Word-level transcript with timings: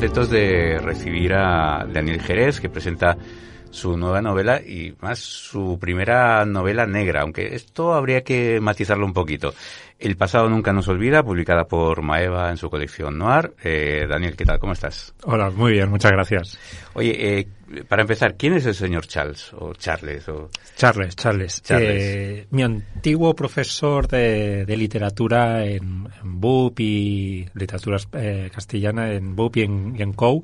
contentos 0.00 0.30
de 0.30 0.78
recibir 0.78 1.34
a 1.34 1.84
Daniel 1.86 2.22
Jerez, 2.22 2.58
que 2.58 2.70
presenta 2.70 3.18
su 3.70 3.98
nueva 3.98 4.22
novela 4.22 4.58
y 4.58 4.94
más 5.02 5.18
su 5.18 5.78
primera 5.78 6.46
novela 6.46 6.86
negra, 6.86 7.20
aunque 7.20 7.54
esto 7.54 7.92
habría 7.92 8.24
que 8.24 8.60
matizarlo 8.62 9.04
un 9.04 9.12
poquito. 9.12 9.52
El 10.00 10.16
pasado 10.16 10.48
nunca 10.48 10.72
nos 10.72 10.88
olvida, 10.88 11.22
publicada 11.22 11.64
por 11.64 12.00
Maeva 12.00 12.48
en 12.48 12.56
su 12.56 12.70
colección 12.70 13.18
Noir. 13.18 13.52
Eh, 13.62 14.06
Daniel, 14.08 14.34
¿qué 14.34 14.46
tal? 14.46 14.58
¿Cómo 14.58 14.72
estás? 14.72 15.14
Hola, 15.24 15.50
muy 15.50 15.72
bien, 15.72 15.90
muchas 15.90 16.10
gracias. 16.10 16.58
Oye, 16.94 17.38
eh, 17.38 17.48
para 17.86 18.00
empezar, 18.00 18.34
¿quién 18.38 18.54
es 18.54 18.64
el 18.64 18.74
señor 18.74 19.06
Charles 19.06 19.52
o 19.52 19.74
Charles? 19.74 20.26
O... 20.30 20.48
Charles, 20.74 21.14
Charles. 21.14 21.62
Eh, 21.68 22.46
mi 22.50 22.62
antiguo 22.62 23.34
profesor 23.34 24.08
de, 24.08 24.64
literatura 24.74 25.66
en, 25.66 26.08
BUP 26.22 26.80
y 26.80 27.46
literatura 27.52 27.98
castellana 28.50 29.12
en 29.12 29.36
BUP 29.36 29.58
y 29.58 29.62
en, 29.62 29.96
y 29.98 30.02
en 30.02 30.14
COU 30.14 30.42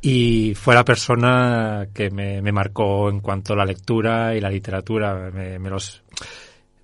y 0.00 0.54
fue 0.54 0.76
la 0.76 0.84
persona 0.84 1.88
que 1.92 2.10
me, 2.10 2.40
marcó 2.52 3.08
en 3.10 3.18
cuanto 3.18 3.54
a 3.54 3.56
la 3.56 3.64
lectura 3.64 4.36
y 4.36 4.40
la 4.40 4.50
literatura. 4.50 5.32
Me, 5.32 5.58
los, 5.58 6.04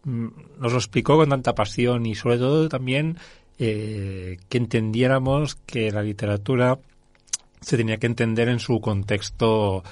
nos 0.05 0.73
lo 0.73 0.79
explicó 0.79 1.17
con 1.17 1.28
tanta 1.28 1.55
pasión 1.55 2.06
y 2.06 2.14
sobre 2.14 2.39
todo 2.39 2.69
también 2.69 3.19
eh, 3.58 4.39
que 4.48 4.59
entendiéramos 4.59 5.55
que 5.55 5.91
la 5.91 6.03
literatura 6.03 6.78
se 7.61 7.77
tenía 7.77 7.98
que 7.98 8.06
entender 8.06 8.48
en 8.48 8.59
su 8.59 8.81
contexto 8.81 9.84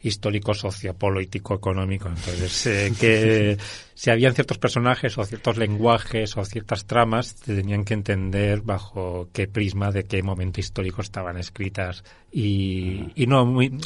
histórico, 0.00 0.54
sociopolítico, 0.54 1.54
económico. 1.54 2.08
Entonces, 2.08 2.66
eh, 2.66 2.92
que 2.98 3.58
si 3.94 4.10
habían 4.10 4.34
ciertos 4.34 4.58
personajes 4.58 5.16
o 5.18 5.24
ciertos 5.24 5.56
lenguajes 5.56 6.36
o 6.36 6.44
ciertas 6.44 6.86
tramas, 6.86 7.36
se 7.44 7.56
tenían 7.56 7.84
que 7.84 7.94
entender 7.94 8.62
bajo 8.62 9.28
qué 9.32 9.48
prisma, 9.48 9.90
de 9.90 10.04
qué 10.04 10.22
momento 10.22 10.60
histórico 10.60 11.02
estaban 11.02 11.36
escritas. 11.36 12.04
Y, 12.32 13.12
y 13.14 13.26
no, 13.26 13.44
muy, 13.44 13.78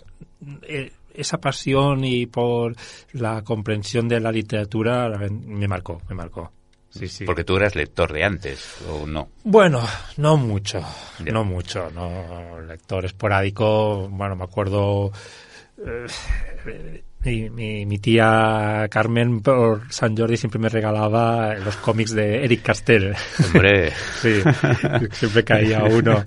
eh, 0.63 0.93
esa 1.15 1.39
pasión 1.39 2.05
y 2.05 2.27
por 2.27 2.75
la 3.13 3.43
comprensión 3.43 4.09
de 4.09 4.21
la 4.21 4.33
literatura 4.33 5.09
me 5.19 5.69
marcó, 5.69 6.01
me 6.09 6.15
marcó. 6.15 6.53
Sí, 6.91 7.07
sí. 7.07 7.25
Porque 7.25 7.45
tú 7.45 7.57
eras 7.57 7.77
lector 7.77 8.13
de 8.13 8.25
antes, 8.25 8.79
¿o 8.89 9.07
no? 9.07 9.29
Bueno, 9.45 9.81
no 10.17 10.37
mucho, 10.37 10.85
no 11.21 11.45
mucho, 11.45 11.89
no 11.93 12.61
lector 12.63 13.05
esporádico. 13.05 14.09
Bueno, 14.09 14.35
me 14.35 14.43
acuerdo 14.43 15.13
mi, 17.25 17.85
mi, 17.87 17.99
tía 17.99 18.87
Carmen 18.91 19.41
por 19.41 19.93
San 19.93 20.17
Jordi 20.17 20.37
siempre 20.37 20.59
me 20.59 20.69
regalaba 20.69 21.55
los 21.55 21.77
cómics 21.77 22.13
de 22.15 22.45
Eric 22.45 22.63
Castell. 22.63 23.15
Hombre. 23.47 23.93
sí, 24.21 24.41
siempre 25.13 25.45
caía 25.45 25.85
uno. 25.85 26.25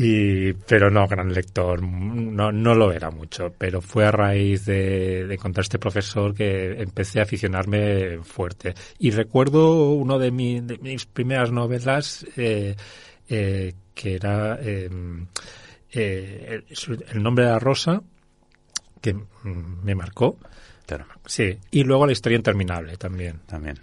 Y, 0.00 0.52
pero 0.52 0.90
no, 0.90 1.08
gran 1.08 1.32
lector, 1.32 1.82
no, 1.82 2.52
no 2.52 2.74
lo 2.76 2.92
era 2.92 3.10
mucho, 3.10 3.52
pero 3.58 3.80
fue 3.80 4.06
a 4.06 4.12
raíz 4.12 4.64
de, 4.64 5.26
de 5.26 5.34
encontrar 5.34 5.64
este 5.64 5.80
profesor 5.80 6.32
que 6.34 6.80
empecé 6.80 7.18
a 7.18 7.24
aficionarme 7.24 8.20
fuerte. 8.22 8.74
Y 9.00 9.10
recuerdo 9.10 9.90
uno 9.90 10.20
de, 10.20 10.30
de 10.30 10.78
mis 10.78 11.04
primeras 11.04 11.50
novelas, 11.50 12.24
eh, 12.36 12.76
eh, 13.28 13.74
que 13.92 14.14
era 14.14 14.56
em, 14.62 15.26
eh, 15.90 16.62
el, 17.10 17.22
nombre 17.22 17.46
de 17.46 17.50
la 17.50 17.58
rosa, 17.58 18.00
que 19.00 19.16
me 19.82 19.94
marcó. 19.94 20.38
Sí, 21.26 21.58
y 21.70 21.84
luego 21.84 22.06
La 22.06 22.12
historia 22.12 22.36
interminable 22.36 22.96
también. 22.96 23.40
También. 23.46 23.78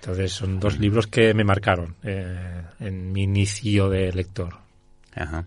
Entonces 0.00 0.32
son 0.32 0.60
dos 0.60 0.78
libros 0.78 1.06
que 1.06 1.32
me 1.34 1.44
marcaron 1.44 1.96
eh, 2.02 2.62
en 2.80 3.12
mi 3.12 3.22
inicio 3.22 3.88
de 3.88 4.12
lector. 4.12 4.54
Ajá. 5.14 5.46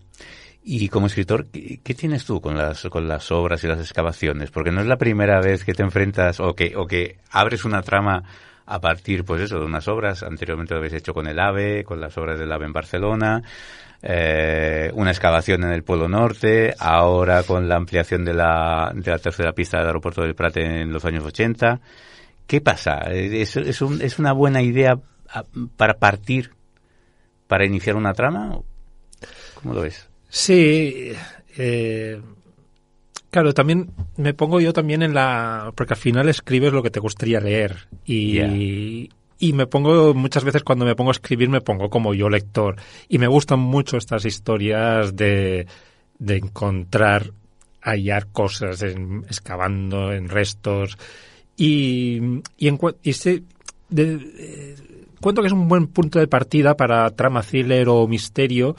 Y 0.64 0.88
como 0.88 1.06
escritor, 1.06 1.46
¿qué, 1.46 1.94
tienes 1.94 2.24
tú 2.24 2.40
con 2.40 2.56
las, 2.56 2.82
con 2.90 3.08
las 3.08 3.30
obras 3.30 3.62
y 3.64 3.68
las 3.68 3.80
excavaciones? 3.80 4.50
Porque 4.50 4.70
no 4.70 4.80
es 4.80 4.86
la 4.86 4.98
primera 4.98 5.40
vez 5.40 5.64
que 5.64 5.74
te 5.74 5.82
enfrentas 5.82 6.40
o 6.40 6.54
que, 6.54 6.76
o 6.76 6.86
que 6.86 7.18
abres 7.30 7.64
una 7.64 7.82
trama 7.82 8.24
a 8.70 8.80
partir, 8.80 9.24
pues 9.24 9.42
eso, 9.42 9.58
de 9.58 9.64
unas 9.64 9.88
obras. 9.88 10.22
Anteriormente 10.22 10.74
lo 10.74 10.78
habéis 10.78 10.94
hecho 10.94 11.14
con 11.14 11.26
el 11.26 11.38
AVE, 11.38 11.84
con 11.84 12.00
las 12.00 12.16
obras 12.18 12.38
del 12.38 12.52
AVE 12.52 12.66
en 12.66 12.72
Barcelona 12.72 13.42
eh, 14.02 14.90
una 14.94 15.10
excavación 15.10 15.64
en 15.64 15.70
el 15.70 15.82
Polo 15.82 16.08
Norte, 16.08 16.74
ahora 16.78 17.42
con 17.42 17.68
la 17.68 17.76
ampliación 17.76 18.24
de 18.24 18.34
la, 18.34 18.92
de 18.94 19.10
la 19.10 19.18
tercera 19.18 19.52
pista 19.52 19.78
del 19.78 19.88
aeropuerto 19.88 20.22
del 20.22 20.34
Prat 20.34 20.56
en 20.58 20.92
los 20.92 21.04
años 21.04 21.24
80. 21.24 21.80
¿Qué 22.46 22.60
pasa? 22.60 22.98
¿Es, 23.10 23.56
es, 23.56 23.82
un, 23.82 24.00
¿Es 24.00 24.18
una 24.18 24.32
buena 24.32 24.62
idea 24.62 24.98
ah, 25.30 25.44
para 25.76 25.94
partir, 25.94 26.52
para 27.46 27.66
iniciar 27.66 27.96
una 27.96 28.14
trama? 28.14 28.58
¿Cómo 29.54 29.74
lo 29.74 29.82
ves? 29.82 30.08
Sí, 30.28 31.12
eh, 31.56 32.20
claro, 33.30 33.54
también 33.54 33.90
me 34.16 34.34
pongo 34.34 34.60
yo 34.60 34.72
también 34.72 35.02
en 35.02 35.14
la... 35.14 35.72
porque 35.74 35.94
al 35.94 36.00
final 36.00 36.28
escribes 36.28 36.72
lo 36.72 36.82
que 36.82 36.90
te 36.90 37.00
gustaría 37.00 37.40
leer. 37.40 37.88
Y, 38.04 39.10
y 39.38 39.52
me 39.52 39.66
pongo 39.66 40.14
muchas 40.14 40.44
veces 40.44 40.62
cuando 40.62 40.84
me 40.84 40.96
pongo 40.96 41.10
a 41.10 41.12
escribir 41.12 41.48
me 41.48 41.60
pongo 41.60 41.90
como 41.90 42.14
yo 42.14 42.28
lector. 42.28 42.76
Y 43.08 43.18
me 43.18 43.28
gustan 43.28 43.60
mucho 43.60 43.96
estas 43.96 44.24
historias 44.24 45.14
de, 45.16 45.66
de 46.18 46.36
encontrar 46.36 47.32
hallar 47.80 48.26
cosas 48.28 48.82
en, 48.82 49.24
excavando 49.28 50.12
en 50.12 50.28
restos. 50.28 50.98
Y 51.56 52.42
y, 52.56 52.68
en, 52.68 52.78
y 53.02 53.12
se, 53.12 53.42
de, 53.88 54.18
eh, 54.38 54.76
cuento 55.20 55.42
que 55.42 55.48
es 55.48 55.52
un 55.52 55.68
buen 55.68 55.86
punto 55.88 56.18
de 56.18 56.28
partida 56.28 56.76
para 56.76 57.10
trama 57.10 57.42
thriller 57.42 57.88
o 57.88 58.06
misterio 58.06 58.76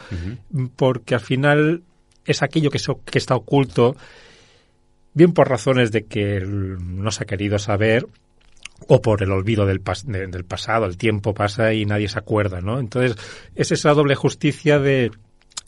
porque 0.76 1.16
al 1.16 1.22
final 1.22 1.84
es 2.26 2.42
aquello 2.42 2.70
que, 2.70 2.80
que 3.06 3.18
está 3.18 3.36
oculto 3.36 3.96
bien 5.14 5.34
por 5.34 5.50
razones 5.50 5.92
de 5.92 6.06
que 6.06 6.42
no 6.42 7.12
se 7.12 7.24
ha 7.24 7.28
querido 7.28 7.60
saber 7.60 8.08
o 8.88 9.02
por 9.02 9.24
el 9.24 9.32
olvido 9.32 9.66
del, 9.66 9.82
del 10.06 10.46
pasado, 10.46 10.86
el 10.86 10.98
tiempo 10.98 11.34
pasa 11.34 11.74
y 11.74 11.86
nadie 11.86 12.08
se 12.08 12.20
acuerda, 12.20 12.62
¿no? 12.62 12.80
Entonces, 12.80 13.18
es 13.56 13.72
esa 13.72 13.94
doble 13.94 14.16
justicia 14.16 14.80
de, 14.80 15.12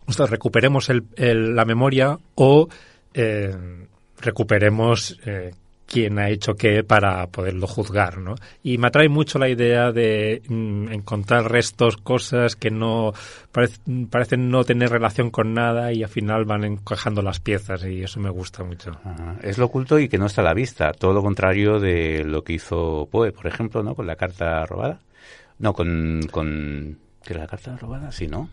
o 0.06 0.26
recuperemos 0.26 0.90
el, 0.90 1.06
la 1.56 1.66
memoria 1.66 2.18
o 2.36 2.70
eh, 3.14 3.56
recuperemos 4.20 5.20
eh, 5.26 5.52
quién 5.92 6.20
ha 6.20 6.30
hecho 6.30 6.56
qué 6.56 6.86
para 6.86 7.28
poderlo 7.28 7.68
juzgar, 7.68 8.20
¿no? 8.20 8.36
Y 8.64 8.78
me 8.78 8.88
atrae 8.88 9.10
mucho 9.10 9.38
la 9.38 9.50
idea 9.50 9.92
de 9.92 10.42
mm, 10.48 10.88
encontrar 10.94 11.52
restos, 11.52 11.98
cosas 11.98 12.56
que 12.56 12.72
no 12.72 13.12
parecen 14.10 14.50
no 14.50 14.64
tener 14.64 14.90
relación 14.90 15.30
con 15.32 15.54
nada 15.54 15.92
y 15.92 16.04
al 16.04 16.10
final 16.10 16.46
van 16.46 16.64
encajando 16.64 17.22
las 17.22 17.42
piezas 17.42 17.84
y 17.84 18.04
eso 18.04 18.22
me 18.22 18.30
gusta 18.30 18.64
mucho. 18.64 18.92
Es 19.42 19.58
lo 19.58 19.66
oculto 19.66 20.00
y 20.00 20.08
que 20.08 20.18
no 20.18 20.28
está 20.28 20.40
a 20.40 20.46
la 20.46 20.54
vista, 20.54 20.94
todo 20.94 21.12
lo 21.12 21.22
contrario 21.22 21.82
de 21.82 22.24
lo 22.24 22.42
que 22.46 22.54
hizo 22.54 23.10
Poe, 23.12 23.34
por 23.34 23.48
ejemplo, 23.48 23.84
¿no? 23.84 23.94
Con 23.94 24.08
la 24.08 24.16
carta 24.16 24.66
robada. 24.66 25.02
No, 25.60 25.74
con... 25.74 26.22
con 26.32 26.98
¿Qué 27.22 27.34
era 27.34 27.42
la 27.42 27.48
carta 27.48 27.76
robada? 27.76 28.12
Sí, 28.14 28.28
¿no? 28.28 28.50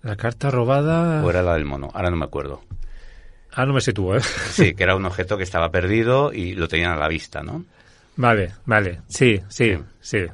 La 0.00 0.16
carta 0.16 0.50
robada... 0.50 1.22
O 1.22 1.28
era 1.28 1.42
la 1.42 1.54
del 1.54 1.66
mono, 1.66 1.90
ahora 1.92 2.10
no 2.10 2.16
me 2.16 2.24
acuerdo. 2.24 2.62
Ah, 3.52 3.66
no 3.66 3.72
me 3.72 3.80
sitúo, 3.80 4.16
¿eh? 4.16 4.20
Sí, 4.50 4.74
que 4.74 4.82
era 4.82 4.96
un 4.96 5.04
objeto 5.04 5.36
que 5.36 5.42
estaba 5.42 5.70
perdido 5.70 6.32
y 6.32 6.54
lo 6.54 6.68
tenían 6.68 6.92
a 6.92 6.96
la 6.96 7.08
vista, 7.08 7.42
¿no? 7.42 7.64
Vale, 8.16 8.54
vale, 8.66 9.00
sí, 9.08 9.40
sí, 9.48 9.78
sí. 10.00 10.26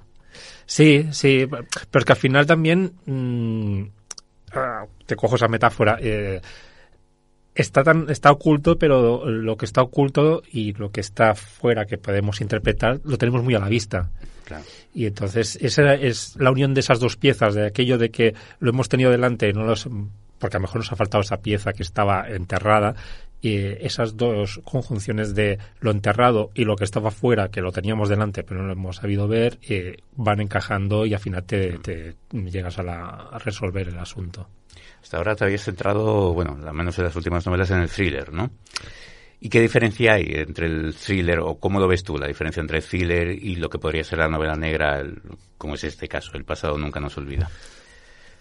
Sí, 0.66 1.06
sí, 1.12 1.46
pero 1.46 2.00
es 2.00 2.05
que 2.05 2.12
al 2.12 2.19
final 2.19 2.46
también 2.46 2.93
mm, 3.05 3.82
ah, 4.55 4.87
te 5.05 5.16
cojo 5.16 5.37
esa 5.37 5.49
metáfora. 5.49 5.99
Eh, 6.00 6.40
está 7.55 7.84
tan 7.84 8.08
está 8.08 8.31
oculto, 8.31 8.78
pero 8.78 9.28
lo 9.28 9.56
que 9.56 9.67
está 9.67 9.82
oculto 9.82 10.43
y 10.50 10.72
lo 10.72 10.90
que 10.90 11.00
está 11.00 11.34
fuera 11.34 11.84
que 11.84 11.99
podemos 11.99 12.40
interpretar 12.40 13.00
lo 13.05 13.19
tenemos 13.19 13.43
muy 13.43 13.55
a 13.55 13.58
la 13.58 13.69
vista. 13.69 14.10
Claro. 14.44 14.64
Y 14.94 15.06
entonces 15.06 15.56
esa 15.60 15.94
es 15.94 16.37
la 16.37 16.50
unión 16.50 16.75
de 16.75 16.81
esas 16.81 17.00
dos 17.00 17.17
piezas, 17.17 17.55
de 17.55 17.67
aquello 17.67 17.99
de 17.99 18.10
que 18.10 18.34
lo 18.60 18.70
hemos 18.70 18.88
tenido 18.88 19.10
delante, 19.10 19.52
no 19.52 19.64
los 19.64 19.88
porque 20.38 20.56
a 20.56 20.60
lo 20.60 20.62
mejor 20.62 20.78
nos 20.78 20.92
ha 20.92 20.96
faltado 20.96 21.22
esa 21.22 21.38
pieza 21.38 21.72
que 21.72 21.82
estaba 21.82 22.28
enterrada 22.28 22.94
y 23.40 23.56
esas 23.84 24.16
dos 24.16 24.60
conjunciones 24.64 25.34
de 25.34 25.58
lo 25.81 25.90
enterrado 25.90 26.50
y 26.54 26.64
lo 26.64 26.76
que 26.76 26.84
estaba 26.84 27.10
fuera, 27.10 27.50
que 27.50 27.60
lo 27.60 27.72
teníamos 27.72 28.08
delante 28.08 28.42
pero 28.42 28.62
no 28.62 28.69
lo 28.69 28.72
hemos 28.72 28.96
sabido 28.96 29.28
ver, 29.28 29.58
eh, 29.69 29.98
van 30.16 30.40
encajando 30.40 31.04
y 31.04 31.12
al 31.12 31.20
final 31.20 31.44
te, 31.44 32.14
llegas 32.32 32.78
a, 32.78 32.82
la, 32.82 33.28
a, 33.31 33.38
resolver 33.38 33.88
el 33.88 33.98
asunto. 33.98 34.48
Hasta 35.02 35.19
ahora 35.19 35.36
te 35.36 35.44
habías 35.44 35.62
centrado, 35.62 36.32
bueno, 36.32 36.58
al 36.66 36.75
menos 36.75 36.98
en 36.98 37.04
las 37.04 37.16
últimas 37.16 37.44
novelas, 37.44 37.70
en 37.70 37.81
el 37.81 37.90
thriller, 37.90 38.32
¿no? 38.32 38.50
¿Y 39.44 39.50
qué 39.50 39.60
diferencia 39.60 40.14
hay 40.14 40.25
entre 40.36 40.66
el 40.66 40.94
thriller, 40.94 41.40
o 41.40 41.56
cómo 41.56 41.78
lo 41.78 41.86
ves 41.86 42.02
tú, 42.02 42.16
la 42.16 42.26
diferencia 42.26 42.62
entre 42.62 42.78
el 42.78 42.84
thriller 42.84 43.28
y 43.31 43.56
lo 43.56 43.69
que 43.69 43.78
podría 43.78 44.02
ser 44.02 44.20
la 44.20 44.28
novela 44.28 44.56
negra, 44.56 45.04
como 45.58 45.75
es 45.75 45.84
este 45.84 46.08
caso, 46.08 46.31
El 46.32 46.46
pasado 46.46 46.78
nunca 46.78 46.98
nos 46.98 47.19
olvida? 47.19 47.50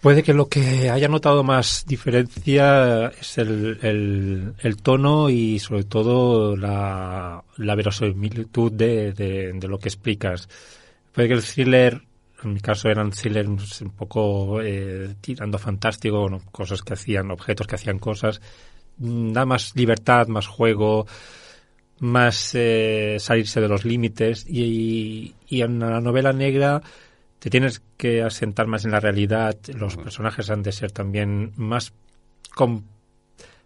Puede 0.04 0.22
que 0.22 0.34
lo 0.34 0.50
que 0.50 0.90
haya 0.90 1.08
notado 1.08 1.42
más 1.42 1.86
diferencia 1.86 3.06
es 3.18 3.38
el, 3.38 4.52
tono 4.82 5.30
y 5.30 5.58
sobre 5.58 5.84
todo 5.84 6.54
la, 6.58 7.42
verosimilitud 7.56 8.70
de, 8.70 9.14
de, 9.14 9.66
lo 9.66 9.78
que 9.78 9.88
explicas. 9.88 10.46
Puede 11.10 11.28
que 11.28 11.34
el 11.34 11.42
thriller 11.42 12.02
en 12.42 12.52
mi 12.52 12.60
caso 12.60 12.90
eran 12.90 13.12
thrillers 13.12 13.80
un 13.80 13.92
poco 13.92 14.60
eh, 14.60 15.14
tirando 15.22 15.58
fantástico, 15.58 16.38
cosas 16.52 16.82
que 16.82 16.92
hacían, 16.92 17.30
objetos 17.30 17.66
que 17.66 17.76
hacían 17.76 17.98
cosas. 17.98 18.42
Mm, 18.98 19.32
da 19.32 19.46
más 19.46 19.74
libertad, 19.74 20.26
más 20.26 20.46
juego, 20.46 21.06
más 22.00 22.50
eh, 22.52 23.16
salirse 23.18 23.58
de 23.58 23.68
los 23.68 23.86
límites. 23.86 24.44
Y, 24.46 25.34
y, 25.48 25.62
en 25.62 25.78
la 25.78 26.02
novela 26.02 26.34
negra 26.34 26.82
te 27.44 27.50
tienes 27.50 27.82
que 27.98 28.22
asentar 28.22 28.66
más 28.66 28.86
en 28.86 28.92
la 28.92 29.00
realidad. 29.00 29.54
Los 29.74 29.98
personajes 29.98 30.48
han 30.48 30.62
de 30.62 30.72
ser 30.72 30.92
también 30.92 31.52
más 31.56 31.92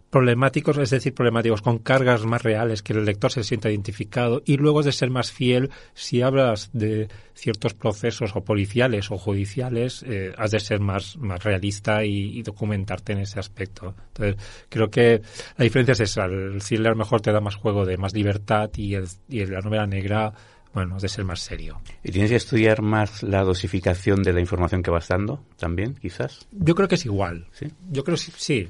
problemáticos, 0.09 0.77
es 0.79 0.89
decir, 0.89 1.13
problemáticos 1.13 1.61
con 1.61 1.77
cargas 1.79 2.25
más 2.25 2.43
reales, 2.43 2.83
que 2.83 2.91
el 2.91 3.05
lector 3.05 3.31
se 3.31 3.45
sienta 3.45 3.69
identificado 3.69 4.41
y 4.43 4.57
luego 4.57 4.83
de 4.83 4.91
ser 4.91 5.11
más 5.11 5.31
fiel, 5.31 5.69
si 5.93 6.21
hablas 6.21 6.71
de 6.73 7.07
ciertos 7.33 7.73
procesos 7.73 8.35
o 8.35 8.43
policiales 8.43 9.11
o 9.11 9.17
judiciales, 9.17 10.03
eh, 10.05 10.33
has 10.37 10.51
de 10.51 10.59
ser 10.59 10.81
más, 10.81 11.15
más 11.15 11.41
realista 11.41 12.03
y, 12.03 12.41
documentarte 12.41 13.13
en 13.13 13.19
ese 13.19 13.39
aspecto. 13.39 13.95
Entonces, 14.07 14.35
creo 14.67 14.89
que 14.89 15.21
la 15.55 15.63
diferencia 15.63 15.93
es 15.93 16.01
esa, 16.01 16.25
el 16.25 16.61
thriller 16.61 16.97
mejor 16.97 17.21
te 17.21 17.31
da 17.31 17.39
más 17.39 17.55
juego 17.55 17.85
de 17.85 17.95
más 17.95 18.13
libertad 18.13 18.71
y, 18.75 18.95
el, 18.95 19.07
y 19.29 19.45
la 19.45 19.61
novela 19.61 19.87
negra 19.87 20.33
bueno, 20.79 20.97
de 20.97 21.09
ser 21.09 21.25
más 21.25 21.41
serio. 21.41 21.81
¿Y 22.05 22.11
tienes 22.13 22.31
que 22.31 22.37
estudiar 22.37 22.81
más 22.81 23.21
la 23.21 23.43
dosificación 23.43 24.23
de 24.23 24.31
la 24.31 24.39
información 24.39 24.81
que 24.81 24.89
vas 24.89 25.09
dando 25.09 25.43
también, 25.57 25.95
quizás? 25.95 26.47
Yo 26.53 26.73
creo 26.73 26.87
que 26.87 26.95
es 26.95 27.05
igual. 27.05 27.47
¿Sí? 27.51 27.67
Yo 27.91 28.05
creo 28.05 28.15
que 28.15 28.23
sí. 28.23 28.31
sí. 28.37 28.69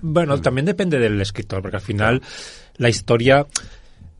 Bueno, 0.00 0.36
mm. 0.36 0.42
también 0.42 0.64
depende 0.64 1.00
del 1.00 1.20
escritor, 1.20 1.60
porque 1.60 1.78
al 1.78 1.82
final 1.82 2.22
la 2.76 2.88
historia... 2.88 3.46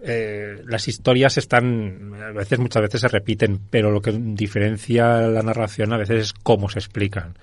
Eh, 0.02 0.62
las 0.64 0.88
historias 0.88 1.36
están, 1.36 2.14
a 2.14 2.32
veces, 2.32 2.58
muchas 2.58 2.80
veces 2.80 3.02
se 3.02 3.08
repiten, 3.08 3.60
pero 3.68 3.90
lo 3.90 4.00
que 4.00 4.12
diferencia 4.12 5.18
la 5.18 5.42
narración 5.42 5.92
a 5.92 5.98
veces 5.98 6.22
es 6.22 6.32
cómo 6.32 6.70
se 6.70 6.78
explican. 6.78 7.34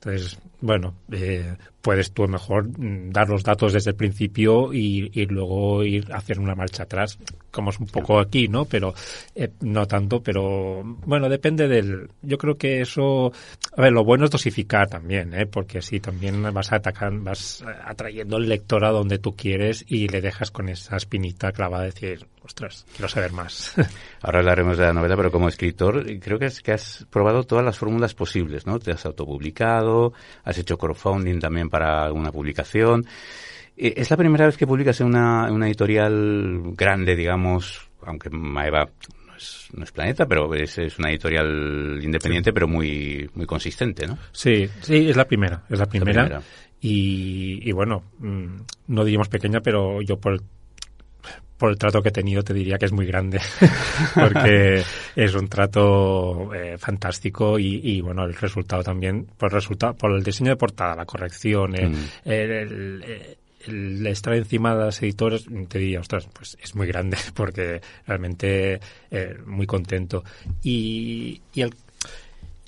Entonces, 0.00 0.38
bueno, 0.62 0.94
eh, 1.12 1.56
puedes 1.82 2.12
tú 2.12 2.26
mejor 2.26 2.68
mm, 2.68 3.10
dar 3.10 3.28
los 3.28 3.42
datos 3.42 3.74
desde 3.74 3.90
el 3.90 3.96
principio 3.96 4.72
y, 4.72 5.10
y, 5.12 5.26
luego 5.26 5.84
ir 5.84 6.10
a 6.10 6.16
hacer 6.16 6.40
una 6.40 6.54
marcha 6.54 6.84
atrás, 6.84 7.18
como 7.56 7.70
es 7.70 7.80
un 7.80 7.86
poco 7.86 8.20
aquí, 8.20 8.48
¿no? 8.48 8.66
Pero 8.66 8.94
eh, 9.34 9.50
no 9.62 9.86
tanto, 9.86 10.22
pero 10.22 10.82
bueno, 10.84 11.28
depende 11.30 11.66
del. 11.66 12.10
Yo 12.20 12.36
creo 12.36 12.56
que 12.56 12.82
eso. 12.82 13.32
A 13.76 13.80
ver, 13.80 13.92
lo 13.92 14.04
bueno 14.04 14.26
es 14.26 14.30
dosificar 14.30 14.88
también, 14.88 15.32
¿eh? 15.32 15.46
Porque 15.46 15.78
así 15.78 15.98
también 15.98 16.42
vas 16.52 16.70
a 16.72 16.76
atacar, 16.76 17.10
vas 17.14 17.64
atrayendo 17.84 18.36
el 18.36 18.48
lector 18.48 18.84
a 18.84 18.90
donde 18.90 19.18
tú 19.18 19.34
quieres 19.34 19.86
y 19.88 20.06
le 20.08 20.20
dejas 20.20 20.50
con 20.50 20.68
esa 20.68 20.96
espinita 20.96 21.50
clavada 21.50 21.84
de 21.84 21.92
decir, 21.92 22.26
ostras, 22.44 22.84
quiero 22.94 23.08
saber 23.08 23.32
más. 23.32 23.74
Ahora 24.20 24.40
hablaremos 24.40 24.76
de 24.76 24.84
la 24.84 24.92
novela, 24.92 25.16
pero 25.16 25.32
como 25.32 25.48
escritor, 25.48 26.04
creo 26.20 26.38
que, 26.38 26.46
es, 26.46 26.60
que 26.60 26.72
has 26.72 27.06
probado 27.10 27.44
todas 27.44 27.64
las 27.64 27.78
fórmulas 27.78 28.12
posibles, 28.12 28.66
¿no? 28.66 28.78
Te 28.78 28.92
has 28.92 29.06
autopublicado, 29.06 30.12
has 30.44 30.58
hecho 30.58 30.76
crowdfunding 30.76 31.40
también 31.40 31.70
para 31.70 32.04
alguna 32.04 32.30
publicación. 32.30 33.06
Eh, 33.76 33.94
¿Es 33.96 34.10
la 34.10 34.16
primera 34.16 34.46
vez 34.46 34.56
que 34.56 34.66
publicas 34.66 35.00
en 35.00 35.08
una, 35.08 35.48
editorial 35.66 36.72
grande, 36.74 37.14
digamos, 37.14 37.88
aunque 38.02 38.30
Maeva 38.30 38.88
no 39.74 39.84
es, 39.84 39.92
Planeta, 39.92 40.26
pero 40.26 40.52
es, 40.54 40.78
una 40.98 41.10
editorial 41.10 42.00
independiente, 42.02 42.52
pero 42.52 42.66
muy, 42.66 43.28
muy 43.34 43.44
consistente, 43.46 44.06
¿no? 44.06 44.18
Sí, 44.32 44.68
sí, 44.80 45.10
es 45.10 45.16
la 45.16 45.26
primera, 45.26 45.62
es 45.68 45.78
la 45.78 45.86
primera. 45.86 46.40
Y, 46.80 47.68
y, 47.68 47.72
bueno, 47.72 48.02
mm, 48.18 48.60
no 48.88 49.04
diríamos 49.04 49.28
pequeña, 49.28 49.60
pero 49.60 50.00
yo 50.02 50.18
por 50.18 50.34
el 50.34 50.40
por 51.56 51.70
el 51.70 51.78
trato 51.78 52.02
que 52.02 52.10
he 52.10 52.12
tenido 52.12 52.42
te 52.42 52.52
diría 52.52 52.76
que 52.76 52.84
es 52.86 52.92
muy 52.92 53.06
grande 53.06 53.40
porque 54.14 54.82
es 55.16 55.34
un 55.34 55.48
trato 55.48 56.52
eh, 56.54 56.76
fantástico 56.78 57.58
y, 57.58 58.00
bueno 58.00 58.24
el 58.24 58.34
resultado 58.34 58.82
también 58.82 59.26
por 59.38 59.50
el 59.50 59.54
resultado 59.54 59.94
por 59.94 60.12
el 60.12 60.22
diseño 60.22 60.50
de 60.50 60.56
portada 60.56 60.94
la 60.94 61.06
corrección 61.06 61.74
el, 61.74 61.90
mm. 61.90 62.08
el, 62.24 63.36
estar 64.06 64.34
encima 64.34 64.74
de 64.74 64.84
los 64.86 65.02
editores 65.02 65.46
te 65.68 65.78
diría 65.78 66.00
ostras 66.00 66.28
pues 66.32 66.56
es 66.60 66.74
muy 66.74 66.86
grande 66.86 67.16
porque 67.34 67.80
realmente 68.06 68.80
eh, 69.10 69.36
muy 69.44 69.66
contento 69.66 70.24
y, 70.62 71.40
y 71.54 71.60
el 71.62 71.74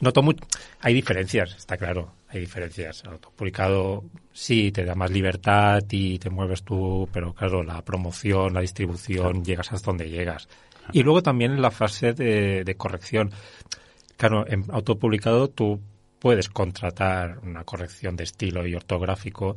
noto 0.00 0.22
muy 0.22 0.36
hay 0.80 0.94
diferencias 0.94 1.54
está 1.56 1.76
claro 1.76 2.18
hay 2.30 2.40
diferencias. 2.40 3.04
Autopublicado 3.04 4.04
sí 4.32 4.70
te 4.70 4.84
da 4.84 4.94
más 4.94 5.10
libertad 5.10 5.82
y 5.90 6.18
te 6.18 6.30
mueves 6.30 6.62
tú, 6.62 7.08
pero 7.12 7.32
claro, 7.32 7.62
la 7.62 7.82
promoción, 7.82 8.54
la 8.54 8.60
distribución, 8.60 9.44
llegas 9.44 9.72
hasta 9.72 9.86
donde 9.86 10.10
llegas. 10.10 10.48
Y 10.92 11.02
luego 11.02 11.22
también 11.22 11.52
en 11.52 11.62
la 11.62 11.70
fase 11.70 12.12
de, 12.12 12.74
corrección. 12.76 13.30
Claro, 14.16 14.46
en 14.46 14.64
autopublicado 14.70 15.48
tú 15.48 15.80
puedes 16.18 16.48
contratar 16.48 17.38
una 17.42 17.64
corrección 17.64 18.16
de 18.16 18.24
estilo 18.24 18.66
y 18.66 18.74
ortográfico 18.74 19.56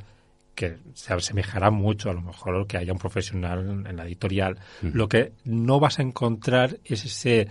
que 0.62 0.78
se 0.94 1.12
asemejará 1.12 1.72
mucho 1.72 2.12
a 2.12 2.14
lo 2.14 2.22
mejor 2.22 2.68
que 2.68 2.78
haya 2.78 2.94
un 2.94 3.00
profesional 3.00 3.84
en 3.88 3.98
la 3.98 4.06
editorial. 4.06 4.60
Mm. 4.84 4.90
Lo 4.94 5.10
que 5.10 5.32
no 5.44 5.80
vas 5.80 5.98
a 5.98 6.04
encontrar 6.04 6.78
es 6.86 7.04
ese, 7.04 7.48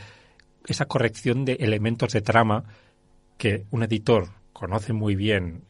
esa 0.65 0.85
corrección 0.85 1.45
de 1.45 1.55
elementos 1.55 2.13
de 2.13 2.21
trama 2.21 2.63
que 3.37 3.65
un 3.73 3.83
editor 3.83 4.29
conoce 4.53 4.93
muy 4.93 5.17
bien 5.17 5.65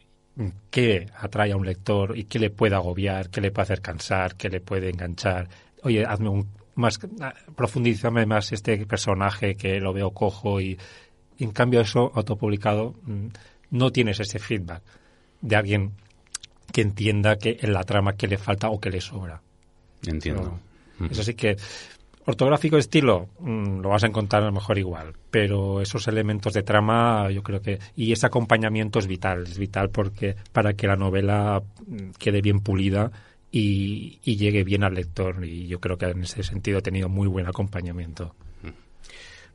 qué 0.70 1.06
atrae 1.16 1.52
a 1.52 1.56
un 1.56 1.64
lector 1.64 2.16
y 2.18 2.24
qué 2.24 2.38
le 2.38 2.50
puede 2.50 2.74
agobiar, 2.74 3.30
qué 3.30 3.40
le 3.40 3.50
puede 3.50 3.62
hacer 3.62 3.80
cansar, 3.80 4.36
qué 4.36 4.50
le 4.50 4.60
puede 4.60 4.90
enganchar. 4.90 5.48
Oye, 5.82 6.04
hazme 6.04 6.28
un 6.28 6.46
más 6.74 6.98
profundízame 7.56 8.26
más 8.26 8.52
este 8.52 8.84
personaje 8.84 9.54
que 9.54 9.80
lo 9.80 9.94
veo 9.94 10.10
cojo 10.10 10.60
y, 10.60 10.78
en 11.38 11.52
cambio 11.52 11.80
eso 11.80 12.12
autopublicado 12.14 12.96
mm, 13.02 13.28
no 13.70 13.90
tienes 13.90 14.20
ese 14.20 14.38
feedback 14.38 14.82
de 15.40 15.56
alguien 15.56 15.92
que 16.72 16.82
entienda 16.82 17.36
que 17.36 17.58
en 17.60 17.72
la 17.72 17.84
trama 17.84 18.14
que 18.14 18.28
le 18.28 18.38
falta 18.38 18.70
o 18.70 18.80
que 18.80 18.90
le 18.90 19.00
sobra. 19.00 19.40
Entiendo. 20.06 20.58
Eso 21.10 21.22
sí 21.22 21.34
que 21.34 21.56
Ortográfico 22.26 22.76
estilo, 22.76 23.28
mm, 23.40 23.80
lo 23.80 23.88
vas 23.88 24.04
a 24.04 24.06
encontrar 24.06 24.42
a 24.42 24.46
lo 24.46 24.52
mejor 24.52 24.78
igual, 24.78 25.14
pero 25.30 25.80
esos 25.80 26.06
elementos 26.06 26.52
de 26.52 26.62
trama, 26.62 27.30
yo 27.30 27.42
creo 27.42 27.62
que. 27.62 27.78
Y 27.96 28.12
ese 28.12 28.26
acompañamiento 28.26 28.98
es 28.98 29.06
vital, 29.06 29.44
es 29.44 29.58
vital 29.58 29.90
porque 29.90 30.36
para 30.52 30.74
que 30.74 30.86
la 30.86 30.96
novela 30.96 31.62
mm, 31.86 32.10
quede 32.18 32.42
bien 32.42 32.60
pulida 32.60 33.10
y, 33.50 34.20
y 34.22 34.36
llegue 34.36 34.64
bien 34.64 34.84
al 34.84 34.94
lector. 34.94 35.44
Y 35.44 35.66
yo 35.66 35.80
creo 35.80 35.96
que 35.96 36.06
en 36.06 36.22
ese 36.22 36.42
sentido 36.42 36.78
he 36.78 36.82
tenido 36.82 37.08
muy 37.08 37.26
buen 37.26 37.48
acompañamiento. 37.48 38.34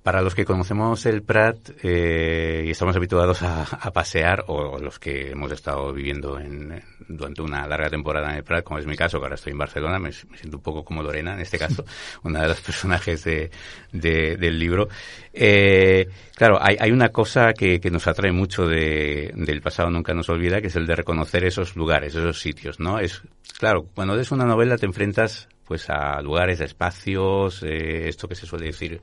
Para 0.05 0.21
los 0.21 0.35
que 0.35 0.45
conocemos 0.45 1.03
el 1.07 1.23
Prat 1.23 1.71
eh, 1.81 2.63
y 2.67 2.69
estamos 2.69 2.95
habituados 2.95 3.41
a, 3.41 3.91
pasear, 3.91 4.43
o, 4.49 4.77
los 4.77 4.99
que 4.99 5.31
hemos 5.31 5.51
estado 5.51 5.91
viviendo 5.91 6.39
en, 6.39 6.79
durante 7.07 7.41
una 7.41 7.67
larga 7.67 7.89
temporada 7.89 8.29
en 8.29 8.37
el 8.37 8.43
Prat, 8.43 8.63
como 8.63 8.77
es 8.77 8.85
mi 8.85 8.95
caso, 8.95 9.17
que 9.17 9.23
ahora 9.23 9.33
estoy 9.33 9.53
en 9.53 9.57
Barcelona, 9.57 9.97
me, 9.97 10.11
siento 10.11 10.57
un 10.57 10.61
poco 10.61 10.85
como 10.85 11.01
Lorena 11.01 11.33
en 11.33 11.39
este 11.39 11.57
caso, 11.57 11.85
una 12.23 12.43
de 12.43 12.49
los 12.49 12.61
personajes 12.61 13.23
de, 13.23 13.49
del 13.91 14.59
libro. 14.59 14.89
Eh, 15.33 16.07
claro, 16.35 16.59
hay, 16.61 16.77
hay, 16.79 16.91
una 16.91 17.09
cosa 17.09 17.53
que, 17.53 17.79
que 17.79 17.89
nos 17.89 18.05
atrae 18.05 18.31
mucho 18.31 18.67
de, 18.67 19.31
del 19.33 19.59
pasado 19.63 19.89
nunca 19.89 20.13
nos 20.13 20.29
olvida, 20.29 20.61
que 20.61 20.67
es 20.67 20.75
el 20.75 20.85
de 20.85 20.97
reconocer 20.97 21.43
esos 21.45 21.75
lugares, 21.75 22.13
esos 22.13 22.39
sitios, 22.39 22.79
¿no? 22.79 22.99
Es 22.99 23.23
claro, 23.57 23.87
cuando 23.95 24.13
lees 24.15 24.31
una 24.31 24.45
novela 24.45 24.77
te 24.77 24.85
enfrentas 24.85 25.49
pues 25.65 25.89
a 25.89 26.21
lugares, 26.21 26.61
a 26.61 26.65
espacios, 26.65 27.63
eh, 27.63 28.07
esto 28.07 28.27
que 28.27 28.35
se 28.35 28.45
suele 28.45 28.67
decir 28.67 29.01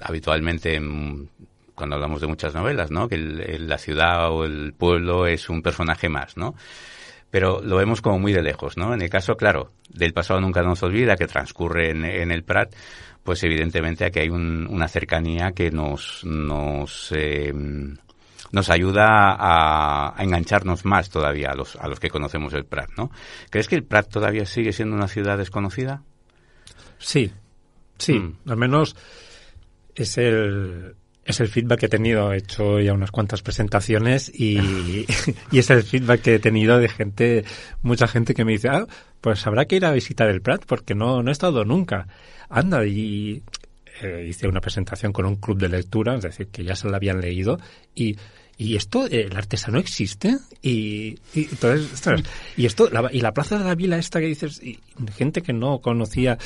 habitualmente 0.00 0.80
cuando 1.74 1.96
hablamos 1.96 2.20
de 2.20 2.26
muchas 2.26 2.54
novelas, 2.54 2.90
¿no? 2.90 3.08
Que 3.08 3.18
la 3.18 3.78
ciudad 3.78 4.30
o 4.30 4.44
el 4.44 4.74
pueblo 4.74 5.26
es 5.26 5.48
un 5.48 5.62
personaje 5.62 6.08
más, 6.08 6.36
¿no? 6.36 6.54
Pero 7.30 7.60
lo 7.62 7.76
vemos 7.76 8.00
como 8.00 8.18
muy 8.18 8.32
de 8.32 8.42
lejos, 8.42 8.76
¿no? 8.76 8.94
En 8.94 9.02
el 9.02 9.10
caso, 9.10 9.36
claro, 9.36 9.72
del 9.88 10.12
pasado 10.12 10.40
nunca 10.40 10.62
nos 10.62 10.82
olvida, 10.84 11.16
que 11.16 11.26
transcurre 11.26 11.90
en, 11.90 12.30
el 12.30 12.44
Prat, 12.44 12.72
pues 13.24 13.42
evidentemente 13.42 14.04
aquí 14.04 14.20
hay 14.20 14.28
una 14.28 14.86
cercanía 14.86 15.50
que 15.50 15.72
nos, 15.72 16.22
nos, 16.24 17.10
eh, 17.10 17.52
nos 18.52 18.70
ayuda 18.70 19.36
a, 19.36 20.14
engancharnos 20.22 20.84
más 20.84 21.10
todavía 21.10 21.50
a 21.50 21.56
los, 21.56 21.74
a 21.74 21.88
los 21.88 21.98
que 21.98 22.08
conocemos 22.08 22.54
el 22.54 22.66
Prat, 22.66 22.90
¿no? 22.96 23.10
¿Crees 23.50 23.66
que 23.66 23.74
el 23.74 23.82
Prat 23.82 24.08
todavía 24.08 24.46
sigue 24.46 24.72
siendo 24.72 24.94
una 24.94 25.08
ciudad 25.08 25.36
desconocida? 25.36 26.02
Sí, 26.98 27.32
sí, 27.98 28.12
mm. 28.12 28.48
al 28.48 28.56
menos 28.56 28.94
es 29.94 30.18
el, 30.18 30.94
es 31.24 31.40
el 31.40 31.48
feedback 31.48 31.80
que 31.80 31.86
he 31.86 31.90
tenido. 31.90 32.32
He 32.32 32.38
hecho 32.38 32.80
ya 32.80 32.92
unas 32.92 33.10
cuantas 33.10 33.42
presentaciones 33.42 34.30
y, 34.32 35.06
y 35.50 35.58
es 35.58 35.70
el 35.70 35.82
feedback 35.82 36.22
que 36.22 36.34
he 36.36 36.38
tenido 36.38 36.78
de 36.78 36.88
gente, 36.88 37.44
mucha 37.82 38.06
gente 38.06 38.34
que 38.34 38.44
me 38.44 38.52
dice, 38.52 38.68
ah, 38.68 38.86
pues 39.20 39.46
habrá 39.46 39.64
que 39.66 39.76
ir 39.76 39.84
a 39.84 39.92
visitar 39.92 40.28
el 40.28 40.42
Prat 40.42 40.64
porque 40.66 40.94
no, 40.94 41.22
no 41.22 41.30
he 41.30 41.32
estado 41.32 41.64
nunca. 41.64 42.06
Anda, 42.48 42.84
y 42.84 43.42
eh, 44.02 44.26
hice 44.28 44.48
una 44.48 44.60
presentación 44.60 45.12
con 45.12 45.24
un 45.26 45.36
club 45.36 45.58
de 45.58 45.68
lectura, 45.68 46.14
es 46.16 46.22
decir, 46.22 46.48
que 46.48 46.64
ya 46.64 46.76
se 46.76 46.88
la 46.88 46.96
habían 46.96 47.20
leído 47.20 47.58
y 47.94 48.16
y 48.56 48.76
esto 48.76 49.06
el 49.06 49.36
artesano 49.36 49.78
existe 49.78 50.38
y, 50.62 51.18
y 51.34 51.48
entonces 51.50 52.02
y 52.56 52.66
esto 52.66 52.88
la, 52.90 53.08
y 53.12 53.20
la 53.20 53.32
plaza 53.32 53.58
de 53.58 53.64
la 53.64 53.74
vila 53.74 53.98
esta 53.98 54.20
que 54.20 54.26
dices 54.26 54.62
y 54.62 54.78
gente 55.16 55.42
que 55.42 55.52
no 55.52 55.80
conocía 55.80 56.38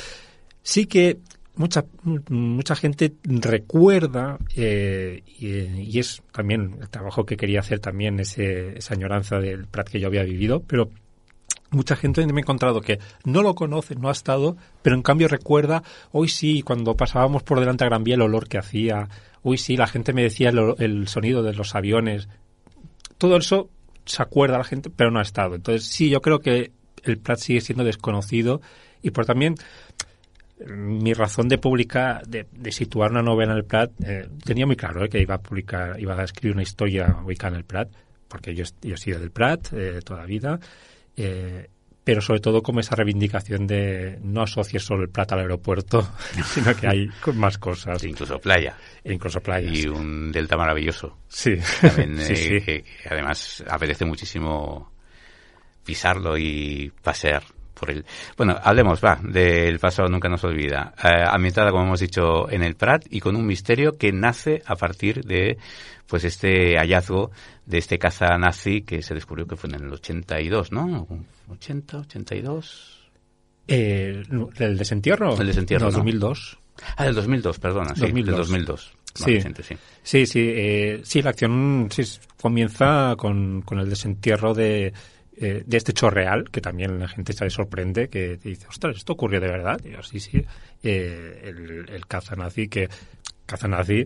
sí 0.63 0.87
que 0.87 1.19
mucha 1.59 1.83
mucha 2.29 2.73
gente 2.73 3.15
recuerda 3.25 4.39
eh, 4.55 5.23
y, 5.37 5.99
es 5.99 6.23
también 6.31 6.77
el 6.79 6.87
trabajo 6.87 7.25
que 7.25 7.35
quería 7.35 7.59
hacer 7.59 7.81
también 7.81 8.17
ese, 8.21 8.77
esa 8.77 8.93
añoranza 8.93 9.39
del 9.39 9.67
Prat 9.67 9.89
que 9.89 9.99
yo 9.99 10.07
había 10.07 10.23
vivido, 10.23 10.63
pero 10.65 10.89
mucha 11.71 11.97
gente 11.97 12.25
me 12.27 12.39
ha 12.39 12.43
encontrado 12.43 12.79
que 12.79 12.99
no 13.25 13.43
lo 13.43 13.55
conoce, 13.55 13.95
no 13.95 14.07
ha 14.07 14.13
estado, 14.13 14.55
pero 14.81 14.95
en 14.95 15.01
cambio 15.01 15.27
recuerda, 15.27 15.83
hoy 16.13 16.29
sí, 16.29 16.61
cuando 16.61 16.95
pasábamos 16.95 17.43
por 17.43 17.59
delante 17.59 17.83
a 17.83 17.87
Gran 17.87 18.05
Vía 18.05 18.15
el 18.15 18.21
olor 18.21 18.47
que 18.47 18.57
hacía, 18.57 19.09
hoy 19.43 19.57
sí, 19.57 19.75
la 19.75 19.87
gente 19.87 20.13
me 20.13 20.23
decía 20.23 20.51
el, 20.51 20.75
el 20.79 21.09
sonido 21.09 21.43
de 21.43 21.53
los 21.53 21.75
aviones, 21.75 22.29
todo 23.17 23.35
eso 23.35 23.69
se 24.05 24.23
acuerda 24.23 24.57
la 24.57 24.63
gente, 24.63 24.89
pero 24.89 25.11
no 25.11 25.19
ha 25.19 25.23
estado. 25.23 25.55
Entonces 25.55 25.85
sí, 25.85 26.09
yo 26.09 26.21
creo 26.21 26.39
que 26.39 26.71
el 27.03 27.17
Prat 27.17 27.39
sigue 27.39 27.59
siendo 27.59 27.83
desconocido 27.83 28.61
y 29.01 29.11
por 29.11 29.25
también 29.25 29.55
mi 30.67 31.13
razón 31.13 31.47
de 31.47 31.57
publicar, 31.57 32.25
de, 32.27 32.71
situar 32.71 33.11
una 33.11 33.21
novela 33.21 33.53
en 33.53 33.57
el 33.57 33.65
Prat, 33.65 33.91
eh, 34.03 34.27
tenía 34.43 34.65
muy 34.65 34.75
claro 34.75 35.05
eh, 35.05 35.09
que 35.09 35.21
iba 35.21 35.35
a 35.35 35.41
publicar, 35.41 35.99
iba 35.99 36.19
a 36.19 36.23
escribir 36.23 36.53
una 36.53 36.63
historia 36.63 37.17
ubicada 37.23 37.53
en 37.53 37.59
el 37.59 37.65
Prat, 37.65 37.89
porque 38.27 38.53
yo, 38.53 38.65
yo 38.81 38.95
he 38.95 38.97
sido 38.97 39.19
del 39.19 39.31
Prat 39.31 39.73
eh, 39.73 40.01
toda 40.03 40.21
la 40.21 40.25
vida, 40.25 40.59
pero 42.03 42.21
sobre 42.21 42.39
todo 42.39 42.61
como 42.61 42.79
esa 42.79 42.95
reivindicación 42.95 43.67
de 43.67 44.19
no 44.23 44.41
asociar 44.41 44.81
solo 44.81 45.03
el 45.03 45.09
Prat 45.09 45.31
al 45.33 45.39
aeropuerto, 45.39 46.09
sino 46.45 46.75
que 46.75 46.87
hay 46.87 47.09
más 47.35 47.57
cosas. 47.57 48.03
incluso 48.03 48.39
playa. 48.39 48.77
E 49.03 49.13
incluso 49.13 49.39
playa. 49.41 49.69
Y 49.71 49.87
un 49.87 50.31
delta 50.31 50.57
maravilloso. 50.57 51.17
Sí. 51.27 51.57
sí, 51.61 52.61
Que, 52.61 52.83
además 53.09 53.63
apetece 53.69 54.05
muchísimo 54.05 54.91
pisarlo 55.85 56.37
y 56.37 56.91
pasear 57.01 57.43
bueno, 58.37 58.57
hablemos, 58.61 59.03
va, 59.03 59.19
del 59.21 59.79
pasado 59.79 60.09
nunca 60.09 60.29
nos 60.29 60.43
olvida. 60.43 60.93
Eh, 61.03 61.23
ambientada, 61.27 61.71
como 61.71 61.85
hemos 61.85 61.99
dicho, 61.99 62.49
en 62.49 62.63
el 62.63 62.75
Prat 62.75 63.05
y 63.09 63.19
con 63.19 63.35
un 63.35 63.45
misterio 63.45 63.97
que 63.97 64.11
nace 64.11 64.61
a 64.65 64.75
partir 64.75 65.23
de 65.23 65.57
pues 66.07 66.23
este 66.23 66.77
hallazgo 66.77 67.31
de 67.65 67.77
este 67.77 67.99
caza 67.99 68.37
nazi 68.37 68.81
que 68.81 69.01
se 69.01 69.13
descubrió 69.13 69.45
que 69.45 69.55
fue 69.55 69.69
en 69.69 69.75
el 69.75 69.93
82, 69.93 70.71
¿no? 70.71 71.07
80, 71.49 71.99
82. 71.99 73.09
Eh, 73.67 74.23
¿El 74.57 74.77
desentierro? 74.77 75.39
El 75.39 75.47
desentierro. 75.47 75.85
No, 75.85 75.91
2002. 75.91 76.57
Ah, 76.97 77.05
el 77.05 77.13
2002, 77.13 77.59
perdona, 77.59 77.93
sí, 77.93 78.01
2002. 78.01 78.37
2002. 78.37 78.93
Sí. 79.13 79.41
sí. 79.41 79.75
sí, 80.03 80.25
sí, 80.25 80.39
eh, 80.55 81.01
sí, 81.03 81.21
la 81.21 81.31
acción 81.31 81.89
sí, 81.91 82.03
comienza 82.39 83.15
con, 83.17 83.61
con 83.63 83.79
el 83.79 83.89
desentierro 83.89 84.53
de, 84.53 84.93
eh, 85.41 85.63
de 85.65 85.77
este 85.77 85.91
hecho 85.91 86.09
real, 86.09 86.49
que 86.51 86.59
también 86.59 86.99
la 86.99 87.07
gente 87.07 87.31
se 87.31 87.49
sorprende, 87.49 88.09
que 88.09 88.35
dice, 88.35 88.67
ostras, 88.67 88.97
¿esto 88.97 89.13
ocurrió 89.13 89.39
de 89.39 89.47
verdad? 89.47 89.79
Y 89.85 89.91
yo, 89.91 90.03
sí, 90.03 90.19
sí, 90.19 90.43
eh, 90.83 91.41
el, 91.45 91.87
el 91.87 92.05
caza 92.07 92.35
nazi, 92.35 92.67
que 92.67 92.89
caza 93.45 93.69
nazi, 93.69 94.05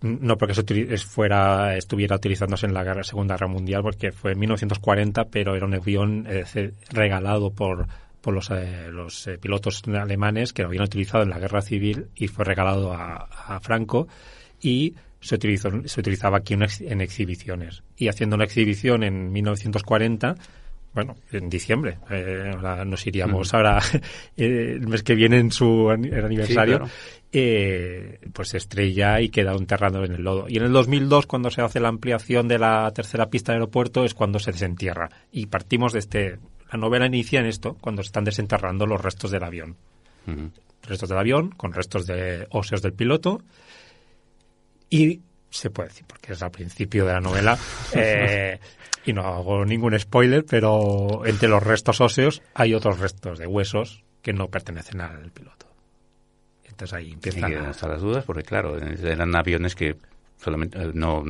no 0.00 0.36
porque 0.36 0.52
eso 0.52 0.64
fuera, 1.06 1.76
estuviera 1.76 2.16
utilizándose 2.16 2.66
en 2.66 2.74
la 2.74 3.04
Segunda 3.04 3.36
Guerra 3.36 3.46
Mundial, 3.46 3.82
porque 3.82 4.10
fue 4.10 4.32
en 4.32 4.40
1940, 4.40 5.26
pero 5.26 5.54
era 5.54 5.64
un 5.64 5.74
avión 5.74 6.26
eh, 6.28 6.72
regalado 6.90 7.52
por, 7.52 7.86
por 8.20 8.34
los, 8.34 8.50
los 8.90 9.30
pilotos 9.40 9.84
alemanes 9.86 10.52
que 10.52 10.62
lo 10.62 10.68
habían 10.68 10.84
utilizado 10.84 11.22
en 11.22 11.30
la 11.30 11.38
guerra 11.38 11.62
civil 11.62 12.08
y 12.16 12.26
fue 12.26 12.44
regalado 12.44 12.92
a, 12.92 13.28
a 13.46 13.60
Franco 13.60 14.08
y 14.60 14.96
se, 15.20 15.36
utilizó, 15.36 15.70
se 15.84 16.00
utilizaba 16.00 16.38
aquí 16.38 16.54
en 16.54 17.00
exhibiciones. 17.00 17.84
Y 17.96 18.08
haciendo 18.08 18.34
una 18.34 18.44
exhibición 18.44 19.04
en 19.04 19.30
1940 19.30 20.34
bueno, 20.94 21.16
en 21.32 21.50
diciembre. 21.50 21.98
Eh, 22.10 22.52
ahora 22.54 22.84
nos 22.84 23.06
iríamos 23.06 23.52
ahora 23.52 23.80
eh, 24.36 24.76
el 24.76 24.86
mes 24.86 25.02
que 25.02 25.14
viene 25.14 25.38
en 25.38 25.50
su 25.50 25.90
aniversario. 25.90 26.88
eh, 27.32 28.20
pues 28.32 28.54
estrella 28.54 29.20
y 29.20 29.28
queda 29.28 29.52
enterrado 29.54 30.04
en 30.04 30.12
el 30.12 30.22
lodo. 30.22 30.46
Y 30.48 30.56
en 30.56 30.64
el 30.64 30.72
2002, 30.72 31.26
cuando 31.26 31.50
se 31.50 31.62
hace 31.62 31.80
la 31.80 31.88
ampliación 31.88 32.46
de 32.46 32.58
la 32.58 32.90
tercera 32.94 33.28
pista 33.28 33.52
del 33.52 33.62
aeropuerto, 33.62 34.04
es 34.04 34.14
cuando 34.14 34.38
se 34.38 34.52
desentierra. 34.52 35.10
Y 35.32 35.46
partimos 35.46 35.92
de 35.92 35.98
este. 35.98 36.38
La 36.70 36.78
novela 36.78 37.06
inicia 37.06 37.40
en 37.40 37.46
esto, 37.46 37.76
cuando 37.80 38.02
se 38.02 38.08
están 38.08 38.24
desenterrando 38.24 38.86
los 38.86 39.00
restos 39.00 39.30
del 39.30 39.44
avión. 39.44 39.76
Restos 40.82 41.08
del 41.08 41.18
avión, 41.18 41.50
con 41.50 41.72
restos 41.72 42.06
de 42.06 42.46
óseos 42.50 42.82
del 42.82 42.94
piloto. 42.94 43.42
Y 44.90 45.20
se 45.54 45.70
puede 45.70 45.90
decir, 45.90 46.04
porque 46.06 46.32
es 46.32 46.42
al 46.42 46.50
principio 46.50 47.06
de 47.06 47.12
la 47.12 47.20
novela, 47.20 47.56
eh, 47.94 48.58
y 49.06 49.12
no 49.12 49.22
hago 49.22 49.64
ningún 49.64 49.98
spoiler, 49.98 50.44
pero 50.44 51.24
entre 51.26 51.48
los 51.48 51.62
restos 51.62 52.00
óseos 52.00 52.42
hay 52.54 52.74
otros 52.74 52.98
restos 52.98 53.38
de 53.38 53.46
huesos 53.46 54.02
que 54.22 54.32
no 54.32 54.48
pertenecen 54.48 55.00
al 55.00 55.30
piloto. 55.30 55.66
Entonces 56.64 56.94
ahí 56.94 57.12
empiezan 57.12 57.54
a... 57.54 57.70
hasta 57.70 57.88
las 57.88 58.00
dudas, 58.00 58.24
porque 58.24 58.42
claro, 58.42 58.78
eran 58.78 59.34
aviones 59.36 59.74
que 59.74 59.96
solamente 60.38 60.82
eh, 60.82 60.90
no 60.94 61.22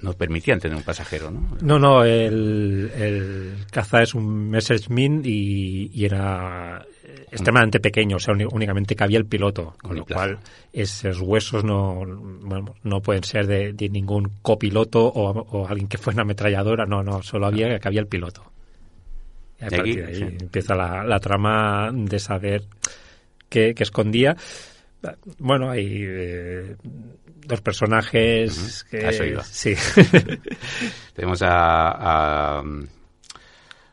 no 0.00 0.12
permitían 0.12 0.60
tener 0.60 0.76
un 0.76 0.84
pasajero, 0.84 1.30
¿no? 1.30 1.56
No, 1.60 1.78
no, 1.78 2.04
el, 2.04 2.90
el 2.94 3.54
caza 3.70 4.02
es 4.02 4.14
un 4.14 4.50
Messerschmitt 4.50 5.26
y, 5.26 5.90
y 5.92 6.04
era 6.04 6.84
extremadamente 7.32 7.80
pequeño, 7.80 8.16
o 8.16 8.20
sea, 8.20 8.34
únicamente 8.34 8.94
cabía 8.94 9.18
el 9.18 9.24
piloto, 9.24 9.74
con 9.80 9.96
lo 9.96 10.04
cual 10.04 10.38
esos 10.72 11.18
huesos 11.20 11.64
no, 11.64 12.04
no 12.04 13.00
pueden 13.00 13.24
ser 13.24 13.46
de, 13.46 13.88
ningún 13.88 14.32
copiloto 14.42 15.06
o, 15.06 15.66
alguien 15.66 15.88
que 15.88 15.96
fuera 15.96 16.16
una 16.16 16.22
ametralladora, 16.22 16.84
no, 16.84 17.02
no, 17.02 17.22
solo 17.22 17.46
había 17.46 17.78
cabía 17.78 18.00
el 18.00 18.06
piloto. 18.06 18.44
Y 19.58 19.64
a 19.64 19.68
partir 19.68 19.96
de 19.96 20.06
ahí 20.06 20.36
empieza 20.40 20.74
la, 20.74 21.20
trama 21.20 21.90
de 21.92 22.18
saber 22.18 22.64
qué, 23.48 23.74
escondía. 23.78 24.36
Bueno, 25.38 25.70
hay 25.70 26.04
eh, 26.04 26.76
dos 27.46 27.60
personajes 27.62 28.84
que... 28.90 29.30
Sí. 29.44 29.74
Tenemos 31.14 31.42
a, 31.42 32.58
a... 32.58 32.62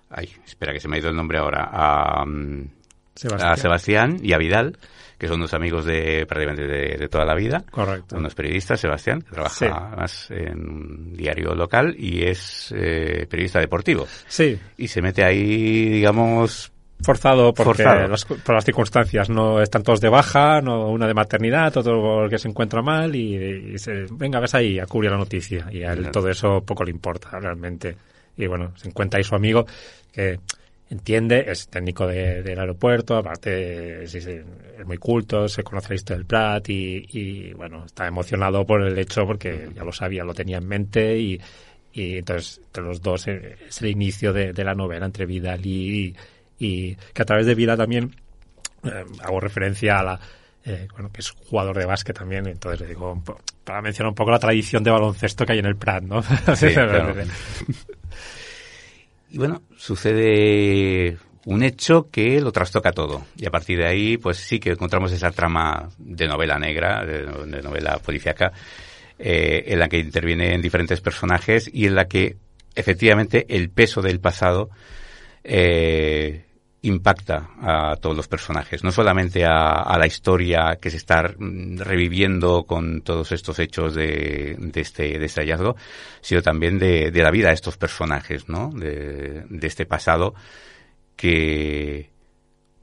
Ay, 0.10 0.30
espera 0.46 0.74
que 0.74 0.80
se 0.80 0.88
me 0.88 0.98
ha 0.98 1.00
ido 1.00 1.10
el 1.10 1.16
nombre 1.16 1.38
ahora. 1.38 1.70
A... 1.72 2.26
A 3.40 3.56
Sebastián 3.56 4.18
y 4.22 4.34
a 4.34 4.38
Vidal, 4.38 4.78
que 5.18 5.28
son 5.28 5.42
dos 5.42 5.54
amigos 5.54 5.86
de 5.86 6.26
prácticamente 6.26 6.66
de, 6.66 7.08
toda 7.10 7.26
la 7.26 7.36
vida. 7.36 7.64
Correcto. 7.70 8.16
Uno 8.18 8.28
es 8.28 8.36
periodista, 8.36 8.78
Sebastián, 8.78 9.22
que 9.22 9.32
trabaja 9.32 9.96
más 9.98 10.32
en 10.32 10.70
un 10.70 11.14
diario 11.14 11.54
local 11.54 11.96
y 11.98 12.24
es 12.24 12.74
eh, 12.76 13.28
periodista 13.30 13.60
deportivo. 13.60 14.08
Sí. 14.28 14.58
Y 14.78 14.88
se 14.88 15.02
mete 15.02 15.24
ahí, 15.24 15.90
digamos, 15.90 16.72
forzado 17.02 17.54
porque 17.54 17.84
Las, 17.84 18.26
por 18.26 18.56
las 18.56 18.66
circunstancias 18.66 19.30
no 19.30 19.62
están 19.62 19.84
todos 19.84 20.02
de 20.02 20.10
baja, 20.10 20.62
no 20.62 20.90
una 20.90 21.08
de 21.08 21.14
maternidad, 21.14 21.72
todo 21.72 22.24
el 22.24 22.30
que 22.30 22.38
se 22.38 22.48
encuentra 22.48 22.82
mal 22.82 23.16
y, 23.16 23.78
se, 23.78 24.06
venga, 24.12 24.40
ves 24.40 24.56
ahí 24.56 24.80
a 24.80 24.86
cubrir 24.86 25.12
la 25.12 25.18
noticia 25.18 25.68
y 25.72 25.84
a 25.84 25.94
él 25.94 26.12
todo 26.12 26.30
eso 26.30 26.62
poco 26.62 26.84
le 26.84 26.92
importa 26.92 27.40
realmente. 27.40 27.96
Y 28.38 28.48
bueno, 28.48 28.72
se 28.78 28.88
encuentra 28.88 29.18
ahí 29.18 29.24
su 29.24 29.36
amigo 29.36 29.66
que 30.14 30.40
entiende, 30.90 31.46
es 31.48 31.68
técnico 31.68 32.08
del 32.08 32.60
aeropuerto, 32.60 33.16
aparte 33.16 34.04
es, 34.04 34.28
muy 34.86 34.98
culto, 34.98 35.48
se 35.48 35.64
conoce 35.64 35.90
la 35.90 35.96
historia 35.96 36.18
del 36.18 36.26
Prat 36.26 36.70
y, 36.70 37.54
bueno, 37.54 37.86
está 37.86 38.08
emocionado 38.08 38.66
por 38.66 38.82
el 38.82 38.98
hecho 38.98 39.26
porque 39.26 39.70
ya 39.76 39.84
lo 39.84 39.92
sabía, 39.92 40.24
lo 40.24 40.34
tenía 40.34 40.58
en 40.58 40.68
mente 40.68 41.18
y, 41.18 41.40
entonces 41.94 42.62
entre 42.66 42.84
los 42.84 43.02
dos 43.02 43.28
eh, 43.28 43.58
es 43.68 43.82
el 43.82 43.90
inicio 43.90 44.32
de, 44.32 44.54
la 44.64 44.74
novela 44.74 45.06
entre 45.06 45.26
Vidal 45.26 45.66
y, 45.66 46.16
y, 46.58 46.96
que 46.96 47.22
a 47.22 47.26
través 47.26 47.46
de 47.46 47.56
Vidal 47.56 47.78
también 47.78 48.16
eh, 48.84 49.06
hago 49.22 49.40
referencia 49.40 50.00
a 50.00 50.04
la 50.04 50.20
eh, 50.66 50.88
bueno, 50.92 51.12
que 51.12 51.22
es 51.22 51.32
jugador 51.32 51.78
de 51.78 51.86
básquet 51.86 52.18
también, 52.18 52.46
entonces 52.48 52.82
le 52.82 52.88
digo, 52.88 53.22
para 53.64 53.82
mencionar 53.82 54.10
un 54.10 54.16
poco 54.16 54.32
la 54.32 54.40
tradición 54.40 54.84
de 54.84 54.92
baloncesto 54.92 55.46
que 55.46 55.54
hay 55.54 55.60
en 55.60 55.66
el 55.66 55.78
Prat, 55.78 56.04
¿no? 56.04 56.22
Sí, 56.56 56.68
Y 59.32 59.38
bueno, 59.38 59.62
sucede 59.78 61.18
un 61.46 61.64
hecho 61.64 62.10
que 62.12 62.42
lo 62.42 62.52
trastoca 62.52 62.92
todo. 62.92 63.26
Y 63.38 63.46
a 63.46 63.52
partir 63.52 63.80
de 63.80 63.88
ahí, 63.88 64.18
pues 64.18 64.38
sí 64.38 64.60
que 64.60 64.72
encontramos 64.72 65.12
esa 65.12 65.32
trama 65.32 65.90
de 65.98 66.28
novela 66.28 66.58
negra, 66.58 67.06
de, 67.06 67.62
novela 67.62 68.00
policíaca, 68.00 68.52
eh, 69.18 69.64
en 69.68 69.80
la 69.80 69.88
que 69.88 70.00
intervienen 70.00 70.62
diferentes 70.62 71.02
personajes 71.02 71.70
y 71.72 71.86
en 71.86 71.96
la 71.96 72.06
que 72.06 72.38
efectivamente 72.76 73.46
el 73.50 73.70
peso 73.70 74.02
del 74.02 74.20
pasado 74.20 74.70
eh, 75.44 76.46
impacta 76.82 77.50
a 77.62 77.96
todos 77.98 78.16
los 78.16 78.28
personajes, 78.28 78.84
no 78.84 78.92
solamente 78.92 79.44
a, 79.46 79.98
la 79.98 80.08
historia 80.08 80.78
que 80.82 80.90
se 80.90 80.98
está 80.98 81.24
reviviendo 81.24 82.64
con 82.64 83.02
todos 83.02 83.34
estos 83.34 83.60
hechos 83.60 83.96
de, 83.96 84.58
este, 84.76 85.20
de 85.20 85.26
este 85.26 85.42
hallazgo, 85.42 85.76
sino 86.22 86.42
también 86.42 86.80
de, 86.80 87.12
la 87.12 87.32
vida 87.32 87.50
de 87.50 87.56
estos 87.56 87.76
personajes, 87.78 88.48
¿no? 88.48 88.72
De, 88.72 89.46
este 89.62 89.86
pasado 89.86 90.34
que, 91.18 92.10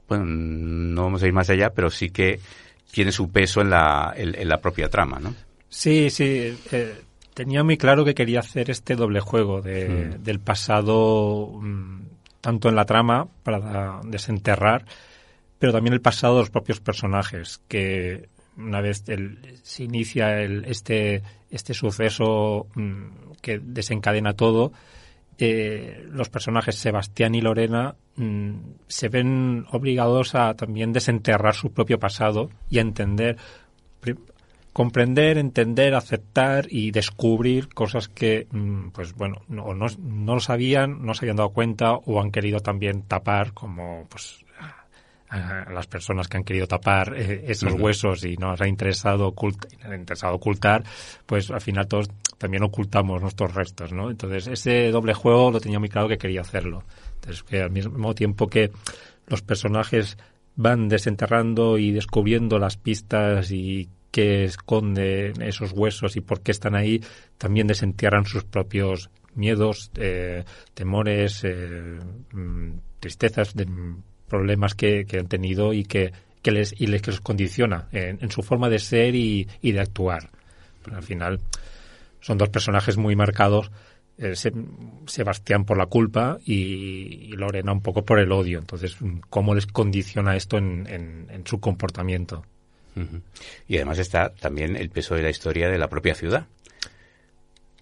bueno, 0.07 0.25
no 0.25 1.03
vamos 1.03 1.23
a 1.23 1.27
ir 1.27 1.33
más 1.33 1.49
allá, 1.49 1.71
pero 1.73 1.89
sí 1.89 2.11
que 2.11 2.39
tiene 2.91 3.11
su 3.11 3.31
peso 3.31 3.61
en 3.61 3.71
la, 3.71 4.13
en, 4.15 4.47
la 4.47 4.61
propia 4.61 4.89
trama, 4.89 5.19
¿no? 5.19 5.33
Sí, 5.69 6.11
sí. 6.11 6.55
Eh, 6.71 7.01
tenía 7.33 7.63
muy 7.63 7.77
claro 7.77 8.05
que 8.05 8.13
quería 8.13 8.39
hacer 8.39 8.69
este 8.69 8.95
doble 8.95 9.21
juego 9.21 9.61
de, 9.61 9.89
mm. 9.89 10.23
del 10.23 10.39
pasado 10.39 11.51
mm, 11.59 12.16
tanto 12.47 12.69
en 12.69 12.77
la 12.77 12.85
trama 12.85 13.27
para 13.43 13.99
desenterrar, 14.05 14.85
pero 15.59 15.73
también 15.73 15.93
el 15.93 15.99
pasado 15.99 16.35
de 16.35 16.43
los 16.43 16.49
propios 16.49 16.79
personajes, 16.79 17.61
que 17.67 18.29
una 18.55 18.79
vez 18.79 19.03
se 19.63 19.83
inicia 19.83 20.41
el, 20.41 20.63
este, 20.63 21.23
este 21.51 21.73
suceso 21.73 22.67
mm, 22.73 23.33
que 23.41 23.59
desencadena 23.59 24.31
todo, 24.31 24.71
eh, 25.37 26.07
los 26.09 26.29
personajes 26.29 26.77
Sebastián 26.77 27.35
y 27.35 27.41
Lorena 27.41 27.95
mm, 28.15 28.51
se 28.87 29.09
ven 29.09 29.65
obligados 29.71 30.33
a 30.33 30.53
también 30.53 30.93
desenterrar 30.93 31.53
su 31.53 31.73
propio 31.73 31.99
pasado 31.99 32.49
y 32.69 32.77
a 32.77 32.81
entender, 32.81 33.35
comprender, 34.77 35.39
entender, 35.39 35.95
aceptar 35.95 36.67
y 36.69 36.91
descubrir 36.91 37.67
cosas 37.67 38.09
que, 38.09 38.45
mm, 38.51 38.89
pues 38.89 39.15
bueno, 39.15 39.41
no, 39.47 39.73
no, 39.73 39.87
no 39.97 40.35
lo 40.35 40.39
sabían, 40.39 41.03
no 41.03 41.15
se 41.15 41.25
habían 41.25 41.37
dado 41.37 41.49
cuenta 41.49 41.93
o 41.93 42.21
han 42.21 42.29
querido 42.29 42.59
también 42.59 43.01
tapar, 43.01 43.53
como 43.53 44.05
pues 44.07 44.45
a 45.29 45.71
las 45.73 45.87
personas 45.87 46.27
que 46.27 46.37
han 46.37 46.43
querido 46.43 46.67
tapar 46.67 47.15
eh, 47.17 47.45
esos 47.47 47.73
huesos 47.73 48.23
y 48.23 48.37
nos 48.37 48.61
ha 48.61 48.67
interesado, 48.67 49.33
interesado 49.95 50.35
ocultar, 50.35 50.83
pues 51.25 51.49
al 51.49 51.61
final 51.61 51.87
todos 51.87 52.11
también 52.37 52.61
ocultamos 52.61 53.19
nuestros 53.19 53.55
restos, 53.55 53.91
¿no? 53.91 54.11
Entonces, 54.11 54.45
ese 54.45 54.91
doble 54.91 55.15
juego 55.15 55.49
lo 55.49 55.59
tenía 55.59 55.79
muy 55.79 55.89
claro 55.89 56.07
que 56.07 56.19
quería 56.19 56.41
hacerlo. 56.41 56.83
Entonces, 57.15 57.41
que 57.41 57.63
al 57.63 57.71
mismo 57.71 58.13
tiempo 58.13 58.45
que 58.45 58.69
los 59.25 59.41
personajes 59.41 60.19
van 60.55 60.87
desenterrando 60.87 61.79
y 61.79 61.89
descubriendo 61.89 62.59
las 62.59 62.77
pistas 62.77 63.49
y 63.49 63.89
qué 64.11 64.45
esconden 64.45 65.41
esos 65.41 65.71
huesos 65.71 66.15
y 66.15 66.21
por 66.21 66.41
qué 66.41 66.51
están 66.51 66.75
ahí, 66.75 67.01
también 67.37 67.67
desentierran 67.67 68.25
sus 68.25 68.43
propios 68.43 69.09
miedos, 69.35 69.91
eh, 69.95 70.43
temores, 70.73 71.43
eh, 71.43 71.99
mm, 72.33 72.71
tristezas, 72.99 73.55
de, 73.55 73.67
problemas 74.27 74.75
que, 74.75 75.05
han 75.17 75.27
tenido 75.27 75.73
y 75.73 75.85
que, 75.85 76.11
les 76.43 76.73
y 76.79 76.87
les 76.87 77.01
que 77.01 77.11
los 77.11 77.21
condiciona 77.21 77.87
en, 77.91 78.31
su 78.31 78.41
forma 78.41 78.69
de 78.69 78.79
ser 78.79 79.15
y, 79.15 79.47
de 79.61 79.79
actuar. 79.79 80.29
al 80.91 81.03
final 81.03 81.39
son 82.21 82.37
dos 82.37 82.49
personajes 82.49 82.97
muy 82.97 83.15
marcados. 83.15 83.71
Eh, 84.17 84.33
Sebastián 85.05 85.63
por 85.63 85.77
la 85.77 85.85
culpa 85.85 86.39
y, 86.43 87.27
Lorena 87.35 87.71
un 87.71 87.81
poco 87.81 88.03
por 88.03 88.19
el 88.19 88.31
odio. 88.31 88.59
Entonces, 88.59 88.97
¿cómo 89.29 89.53
les 89.53 89.67
condiciona 89.67 90.35
esto 90.35 90.57
en, 90.57 91.43
su 91.45 91.59
comportamiento? 91.59 92.43
Y 93.67 93.75
además 93.77 93.99
está 93.99 94.29
también 94.29 94.75
el 94.75 94.89
peso 94.89 95.15
de 95.15 95.23
la 95.23 95.29
historia 95.29 95.69
de 95.69 95.77
la 95.77 95.87
propia 95.87 96.15
ciudad. 96.15 96.47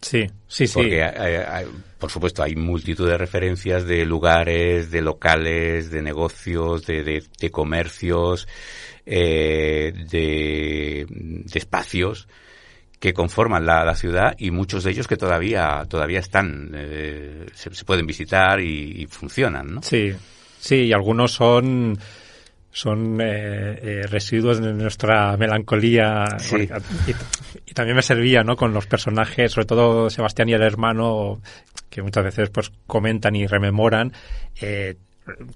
Sí, 0.06 0.28
sí, 0.48 0.68
sí. 0.68 0.74
Porque, 0.76 1.04
hay, 1.04 1.66
por 1.98 2.12
supuesto, 2.12 2.44
hay 2.44 2.56
multitud 2.56 3.08
de 3.10 3.18
referencias 3.18 3.88
de 3.88 4.06
lugares, 4.06 4.92
de 4.92 5.02
locales, 5.02 5.90
de 5.90 6.04
negocios, 6.04 6.86
de, 6.86 7.24
de, 7.40 7.50
comercios, 7.50 8.48
eh, 9.06 9.92
de, 10.12 11.08
espacios 11.52 12.28
que 13.00 13.14
conforman 13.14 13.66
la, 13.66 13.96
ciudad 13.96 14.36
y 14.38 14.52
muchos 14.52 14.84
de 14.84 14.92
ellos 14.92 15.08
que 15.08 15.18
todavía 15.18 15.86
todavía 15.90 16.20
están 16.20 16.72
eh, 16.76 17.48
se, 17.54 17.72
pueden 17.84 18.06
visitar 18.06 18.60
y, 18.60 19.02
y, 19.02 19.06
funcionan, 19.08 19.76
¿no? 19.76 19.82
Sí, 19.82 20.14
sí, 20.60 20.76
y 20.84 20.94
algunos 20.94 21.32
son 21.32 21.98
son 22.76 23.22
eh, 23.22 23.80
eh, 23.82 24.02
residuos 24.06 24.60
de 24.60 24.74
nuestra 24.74 25.38
melancolía 25.38 26.26
y, 27.66 27.74
también 27.74 27.96
me 27.96 28.02
servía 28.02 28.44
no 28.44 28.58
con 28.58 28.74
los 28.74 28.86
personajes 28.86 29.54
sobre 29.54 29.66
todo 29.66 30.10
Sebastián 30.10 30.50
y 30.50 30.54
el 30.54 30.62
hermano 30.62 31.42
que 31.90 32.02
muchas 32.02 32.26
veces 32.26 32.50
pues 32.50 32.74
comentan 32.86 33.34
y 33.38 33.48
rememoran 33.48 34.12
eh, 34.60 34.98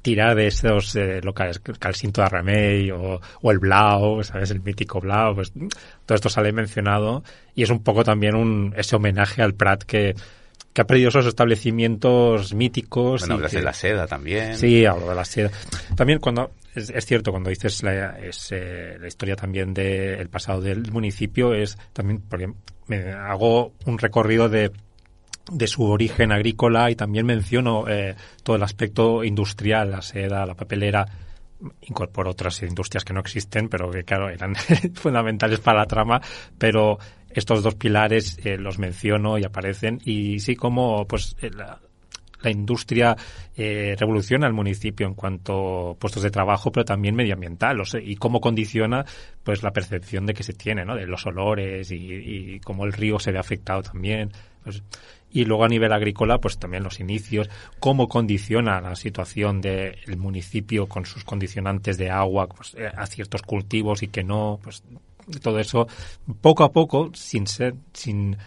tirar 0.02 0.34
de 0.36 0.48
esos 0.48 0.96
eh, 0.96 1.20
locales 1.22 1.60
Calcinto 1.60 2.22
de 2.22 2.30
Remey 2.30 2.91
o, 2.91 3.20
o, 3.41 3.52
el 3.52 3.60
Blau 3.60 4.24
sabes 4.24 4.52
el 4.52 4.62
mítico 4.62 5.02
Blau 5.02 5.36
pues 5.36 5.52
todo 5.52 6.15
esto 6.15 6.30
sale 6.30 6.54
mencionado 6.54 7.26
y 7.54 7.63
es 7.63 7.70
un 7.70 7.84
poco 7.84 8.06
también 8.06 8.34
un 8.34 8.74
ese 8.78 8.96
homenaje 8.96 9.41
al 9.41 9.56
Prat 9.56 9.84
que 9.84 10.15
que 10.72 10.82
ha 10.82 10.86
perdido 10.86 11.10
esos 11.10 11.26
establecimientos 11.26 12.54
míticos. 12.54 13.22
Bueno, 13.22 13.36
hablas 13.36 13.54
de 13.54 13.63
la 13.63 13.74
seda 13.74 14.06
también. 14.06 14.56
Sí, 14.56 14.86
hablo 14.86 15.10
de 15.10 15.15
la 15.15 15.26
seda. 15.26 15.50
También 15.96 16.20
cuando, 16.20 16.52
es, 16.80 17.06
cierto, 17.06 17.32
cuando 17.32 17.50
dices 17.50 17.84
la, 17.84 18.18
es, 18.20 18.52
eh, 18.52 18.98
la 19.00 19.08
historia 19.08 19.36
también 19.36 19.74
del 19.74 20.30
pasado 20.30 20.62
del 20.62 20.92
municipio, 20.92 21.54
es 21.54 21.78
también 21.94 22.22
porque 22.22 22.52
me 22.88 23.12
hago 23.12 23.74
un 23.86 23.98
recorrido 23.98 24.50
de 24.50 24.72
de 25.52 25.68
su 25.68 25.84
origen 25.84 26.32
agrícola 26.32 26.92
y 26.92 26.96
también 26.96 27.26
menciono 27.26 27.88
eh, 27.88 28.15
todo 28.44 28.56
el 28.56 28.63
aspecto 28.63 29.24
industrial, 29.24 29.92
la 29.92 30.02
seda, 30.02 30.46
la 30.46 30.56
papelera, 30.56 31.06
incorporo 31.82 32.32
otras 32.32 32.62
industrias 32.63 33.04
que 33.04 33.13
no 33.13 33.20
existen, 33.20 33.68
pero 33.68 33.89
que 33.92 34.04
claro, 34.04 34.30
eran 34.30 34.56
fundamentales 34.94 35.60
para 35.60 35.80
la 35.80 35.86
trama, 35.86 36.22
pero 36.58 37.00
estos 37.30 37.63
dos 37.63 37.76
pilares 37.76 38.39
eh, 38.44 38.58
los 38.58 38.80
menciono 38.80 39.38
y 39.38 39.44
aparecen 39.44 40.00
y 40.04 40.39
sí 40.39 40.56
como 40.56 41.06
pues 41.08 41.36
eh, 41.42 41.52
la, 42.41 42.49
industria 42.49 43.15
eh, 43.56 43.95
revoluciona 43.97 44.47
el 44.47 44.54
municipio 44.54 45.08
en 45.08 45.13
cuanto 45.13 45.91
a 45.91 45.95
puestos 45.95 46.23
de 46.23 46.32
trabajo, 46.32 46.71
pero 46.71 46.86
también 46.86 47.15
medioambiental, 47.15 47.82
y 48.04 48.15
cómo 48.15 48.41
condiciona 48.41 49.06
pues 49.43 49.63
la 49.63 49.71
percepción 49.71 50.25
de 50.25 50.34
que 50.34 50.43
se 50.43 50.54
tiene, 50.54 50.86
¿no? 50.86 50.95
De 50.95 51.06
los 51.06 51.25
olores 51.25 51.91
y, 51.91 52.60
cómo 52.63 52.86
el 52.86 52.93
río 52.93 53.19
se 53.19 53.32
ve 53.32 53.39
afectado 53.39 53.84
también. 53.84 54.32
Pues, 54.63 54.84
y 55.32 55.45
luego 55.45 55.63
a 55.63 55.67
nivel 55.67 55.93
agrícola, 55.93 56.39
pues 56.39 56.58
también 56.58 56.84
los 56.84 56.99
inicios, 56.99 57.49
cómo 57.80 58.08
condiciona 58.08 58.82
la 58.82 58.95
situación 58.95 59.62
del 59.62 60.17
municipio 60.17 60.88
con 60.88 61.06
sus 61.06 61.23
condicionantes 61.23 61.97
de 61.97 62.10
agua 62.10 62.47
pues, 62.47 62.75
a 62.95 63.06
ciertos 63.06 63.43
cultivos 63.43 64.02
y 64.02 64.08
que 64.08 64.23
no, 64.23 64.60
pues 64.63 64.84
todo 65.41 65.60
eso 65.60 65.88
poco 66.41 66.63
a 66.63 66.71
poco, 66.71 67.12
sin 67.13 67.45
ser, 67.45 67.75
sin 67.93 68.38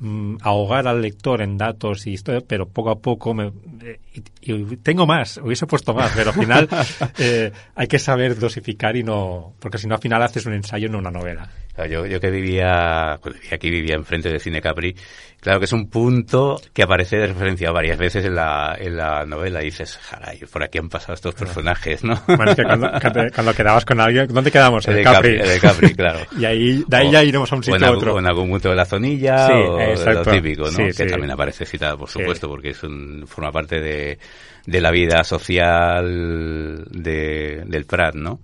mm, 0.00 0.36
ahogar 0.42 0.88
al 0.88 1.00
lector 1.00 1.40
en 1.42 1.56
datos 1.56 2.06
y 2.06 2.14
esto, 2.14 2.40
pero 2.46 2.68
poco 2.68 2.90
a 2.90 2.98
poco 2.98 3.32
me, 3.32 3.52
eh, 3.82 4.00
y, 4.42 4.76
tengo 4.76 5.06
más, 5.06 5.38
hubiese 5.38 5.66
puesto 5.66 5.94
más, 5.94 6.12
pero 6.14 6.30
al 6.30 6.36
final 6.36 6.68
eh, 7.18 7.52
hay 7.74 7.86
que 7.86 7.98
saber 7.98 8.38
dosificar 8.38 8.96
y 8.96 9.02
no, 9.02 9.54
porque 9.58 9.78
si 9.78 9.86
no 9.86 9.94
al 9.94 10.00
final 10.00 10.22
haces 10.22 10.46
un 10.46 10.54
ensayo 10.54 10.88
en 10.88 10.96
una 10.96 11.10
novela. 11.10 11.48
Yo, 11.86 12.06
yo 12.06 12.20
que 12.20 12.30
vivía, 12.30 13.18
pues 13.22 13.36
aquí 13.52 13.70
vivía 13.70 13.94
enfrente 13.94 14.30
de 14.30 14.38
Cine 14.38 14.60
Capri, 14.60 14.94
Claro 15.40 15.58
que 15.58 15.64
es 15.64 15.72
un 15.72 15.88
punto 15.88 16.60
que 16.74 16.82
aparece 16.82 17.16
de 17.16 17.28
referencia 17.28 17.70
varias 17.70 17.96
veces 17.96 18.26
en 18.26 18.34
la, 18.34 18.76
en 18.78 18.94
la 18.94 19.24
novela. 19.24 19.62
Y 19.62 19.66
dices, 19.66 19.96
jaray, 19.96 20.38
por 20.40 20.62
aquí 20.62 20.76
han 20.76 20.90
pasado 20.90 21.14
estos 21.14 21.34
personajes, 21.34 22.04
¿no? 22.04 22.22
Bueno, 22.26 22.50
es 22.50 22.56
que 22.56 22.64
cuando, 22.64 23.54
quedabas 23.54 23.86
con 23.86 24.00
alguien, 24.00 24.28
¿dónde 24.28 24.50
quedamos? 24.50 24.86
En 24.86 24.98
el, 24.98 25.04
Capri. 25.04 25.36
En 25.36 25.50
el 25.50 25.60
Capri, 25.60 25.94
claro. 25.94 26.20
y 26.38 26.44
ahí, 26.44 26.84
de 26.86 26.96
ahí 26.96 27.10
ya 27.10 27.24
iremos 27.24 27.50
a 27.50 27.56
un 27.56 27.62
sitio 27.62 27.74
o 27.74 27.90
en, 27.90 27.96
otro. 27.96 28.14
O 28.14 28.18
en 28.18 28.26
algún 28.26 28.50
punto 28.50 28.68
de 28.68 28.76
la 28.76 28.84
zonilla, 28.84 29.48
o 29.48 29.94
lo 29.94 30.22
típico, 30.24 30.70
¿no? 30.70 30.76
que 30.76 31.06
también 31.06 31.30
aparece 31.30 31.64
citado, 31.64 31.96
por 31.96 32.10
supuesto, 32.10 32.46
porque 32.46 32.70
es 32.70 32.82
un, 32.82 33.24
forma 33.26 33.50
parte 33.50 33.80
de, 33.80 34.18
de 34.66 34.80
la 34.80 34.90
vida 34.90 35.24
social 35.24 36.84
de, 36.90 37.62
del 37.66 37.86
Prat, 37.86 38.14
¿no? 38.14 38.40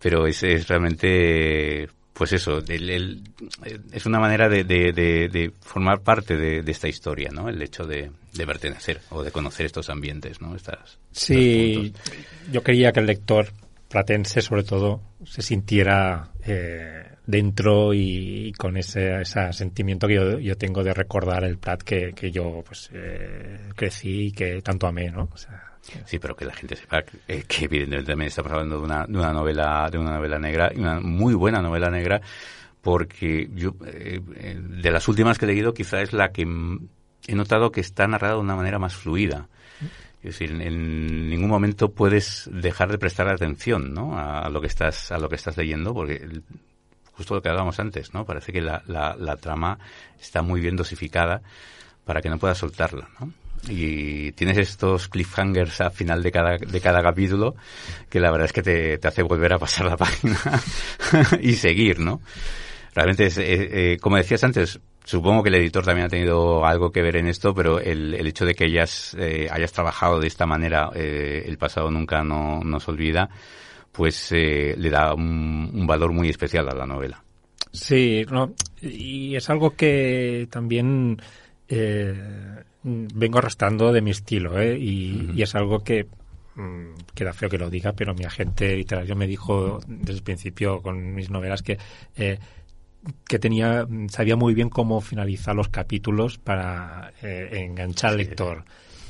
Pero 0.00 0.26
es, 0.26 0.42
es 0.42 0.66
realmente 0.68 1.86
pues 2.14 2.32
eso, 2.32 2.62
es 2.68 4.06
una 4.06 4.20
manera 4.20 4.48
de, 4.48 4.62
de, 4.62 5.52
formar 5.60 6.00
parte 6.00 6.36
de, 6.36 6.70
esta 6.70 6.88
historia, 6.88 7.30
¿no? 7.32 7.48
El 7.48 7.60
hecho 7.60 7.84
de, 7.84 8.10
pertenecer 8.46 9.00
o 9.10 9.22
de 9.22 9.32
conocer 9.32 9.66
estos 9.66 9.90
ambientes, 9.90 10.40
¿no? 10.40 10.54
Estas, 10.54 10.98
sí, 11.10 11.92
yo 12.52 12.62
quería 12.62 12.92
que 12.92 13.00
el 13.00 13.06
lector 13.06 13.48
platense, 13.88 14.42
sobre 14.42 14.62
todo, 14.62 15.02
se 15.24 15.42
sintiera 15.42 16.28
eh, 16.44 17.13
dentro 17.26 17.94
y, 17.94 18.52
con 18.52 18.76
ese, 18.76 19.20
ese, 19.22 19.52
sentimiento 19.52 20.06
que 20.06 20.14
yo, 20.14 20.38
yo, 20.38 20.56
tengo 20.56 20.82
de 20.82 20.94
recordar 20.94 21.44
el 21.44 21.58
Prat 21.58 21.82
que, 21.82 22.12
que 22.12 22.30
yo 22.30 22.62
pues 22.66 22.90
eh, 22.92 23.70
crecí 23.74 24.26
y 24.26 24.32
que 24.32 24.60
tanto 24.62 24.86
amé, 24.86 25.10
¿no? 25.10 25.28
O 25.32 25.36
sea, 25.36 25.74
Sí, 26.06 26.18
pero 26.18 26.34
que 26.34 26.44
la 26.44 26.54
gente 26.54 26.76
sepa 26.76 27.02
que, 27.02 27.18
eh, 27.28 27.44
evidentemente 27.60 28.12
también 28.12 28.28
estamos 28.28 28.52
hablando 28.52 28.78
de 28.78 28.84
una, 28.84 29.06
de 29.06 29.18
una 29.18 29.32
novela, 29.32 29.88
de 29.90 29.98
una 29.98 30.14
novela 30.14 30.38
negra, 30.38 30.72
una 30.74 31.00
muy 31.00 31.34
buena 31.34 31.60
novela 31.60 31.90
negra, 31.90 32.20
porque 32.80 33.50
yo, 33.52 33.74
eh, 33.86 34.20
eh, 34.36 34.60
de 34.60 34.90
las 34.90 35.06
últimas 35.08 35.38
que 35.38 35.44
he 35.44 35.48
leído, 35.48 35.74
quizá 35.74 36.00
es 36.00 36.12
la 36.12 36.32
que 36.32 36.42
he 37.26 37.34
notado 37.34 37.70
que 37.70 37.80
está 37.80 38.06
narrada 38.06 38.34
de 38.34 38.40
una 38.40 38.56
manera 38.56 38.78
más 38.78 38.94
fluida. 38.94 39.48
Es 40.22 40.38
decir, 40.38 40.52
en 40.52 41.28
ningún 41.28 41.50
momento 41.50 41.92
puedes 41.92 42.48
dejar 42.50 42.90
de 42.90 42.96
prestar 42.96 43.28
atención, 43.28 43.92
¿no? 43.92 44.18
A, 44.18 44.48
lo 44.48 44.62
que 44.62 44.68
estás, 44.68 45.12
a 45.12 45.18
lo 45.18 45.28
que 45.28 45.34
estás 45.34 45.58
leyendo, 45.58 45.92
porque 45.92 46.26
justo 47.16 47.34
lo 47.34 47.42
que 47.42 47.48
hablábamos 47.48 47.78
antes, 47.80 48.14
¿no? 48.14 48.24
Parece 48.24 48.52
que 48.52 48.60
la, 48.60 48.82
la, 48.86 49.36
trama 49.36 49.78
está 50.20 50.42
muy 50.42 50.60
bien 50.60 50.76
dosificada 50.76 51.42
para 52.04 52.20
que 52.20 52.28
no 52.28 52.38
puedas 52.38 52.58
soltarla, 52.58 53.08
¿no? 53.20 53.32
y 53.66 54.32
tienes 54.32 54.58
estos 54.58 55.08
cliffhangers 55.08 55.80
al 55.80 55.92
final 55.92 56.22
de 56.22 56.30
cada, 56.30 56.58
de 56.58 56.80
cada 56.82 57.02
capítulo 57.02 57.54
que 58.10 58.20
la 58.20 58.30
verdad 58.30 58.44
es 58.44 58.52
que 58.52 58.62
te, 58.62 58.98
te 58.98 59.08
hace 59.08 59.22
volver 59.22 59.54
a 59.54 59.58
pasar 59.58 59.86
la 59.86 59.96
página 59.96 60.38
y 61.40 61.54
seguir, 61.54 61.98
¿no? 61.98 62.20
Realmente, 62.94 63.26
es, 63.26 63.38
eh, 63.38 63.96
como 64.00 64.16
decías 64.16 64.44
antes, 64.44 64.80
supongo 65.04 65.42
que 65.42 65.48
el 65.48 65.56
editor 65.56 65.84
también 65.84 66.06
ha 66.06 66.10
tenido 66.10 66.64
algo 66.64 66.92
que 66.92 67.02
ver 67.02 67.16
en 67.16 67.26
esto, 67.26 67.54
pero 67.54 67.80
el, 67.80 68.14
el 68.14 68.26
hecho 68.26 68.44
de 68.44 68.54
que 68.54 68.64
hayas, 68.64 69.16
eh, 69.18 69.48
hayas 69.50 69.72
trabajado 69.72 70.20
de 70.20 70.28
esta 70.28 70.46
manera, 70.46 70.90
eh, 70.94 71.44
el 71.46 71.58
pasado 71.58 71.90
nunca 71.90 72.22
no, 72.22 72.60
nos 72.64 72.88
olvida, 72.88 73.28
pues 73.94 74.32
eh, 74.32 74.74
le 74.76 74.90
da 74.90 75.14
un, 75.14 75.86
valor 75.86 76.12
muy 76.12 76.28
especial 76.28 76.68
a 76.68 76.74
la 76.74 76.84
novela. 76.84 77.22
Sí, 77.70 78.26
no, 78.30 78.52
y 78.82 79.36
es 79.36 79.48
algo 79.50 79.76
que 79.76 80.48
también 80.50 81.20
eh, 81.68 82.64
vengo 82.82 83.38
arrastrando 83.38 83.92
de 83.92 84.02
mi 84.02 84.10
estilo, 84.10 84.60
¿eh? 84.60 84.76
y, 84.76 85.40
es 85.40 85.54
algo 85.54 85.84
que 85.84 86.06
mm, 86.56 86.94
queda 87.14 87.32
feo 87.32 87.48
que 87.48 87.58
lo 87.58 87.70
diga, 87.70 87.92
pero 87.92 88.14
mi 88.14 88.24
agente 88.24 88.76
literario 88.76 89.14
me 89.14 89.28
dijo 89.28 89.78
desde 89.86 90.18
el 90.18 90.22
principio 90.22 90.82
con 90.82 91.14
mis 91.14 91.30
novelas 91.30 91.62
que 91.62 91.78
eh, 92.16 92.38
que 93.28 93.38
tenía 93.38 93.86
sabía 94.08 94.34
muy 94.34 94.54
bien 94.54 94.70
cómo 94.70 95.00
finalizar 95.00 95.54
los 95.54 95.68
capítulos 95.68 96.38
para 96.38 97.12
eh, 97.22 97.48
enganchar 97.52 98.12
al 98.12 98.16
lector 98.16 98.64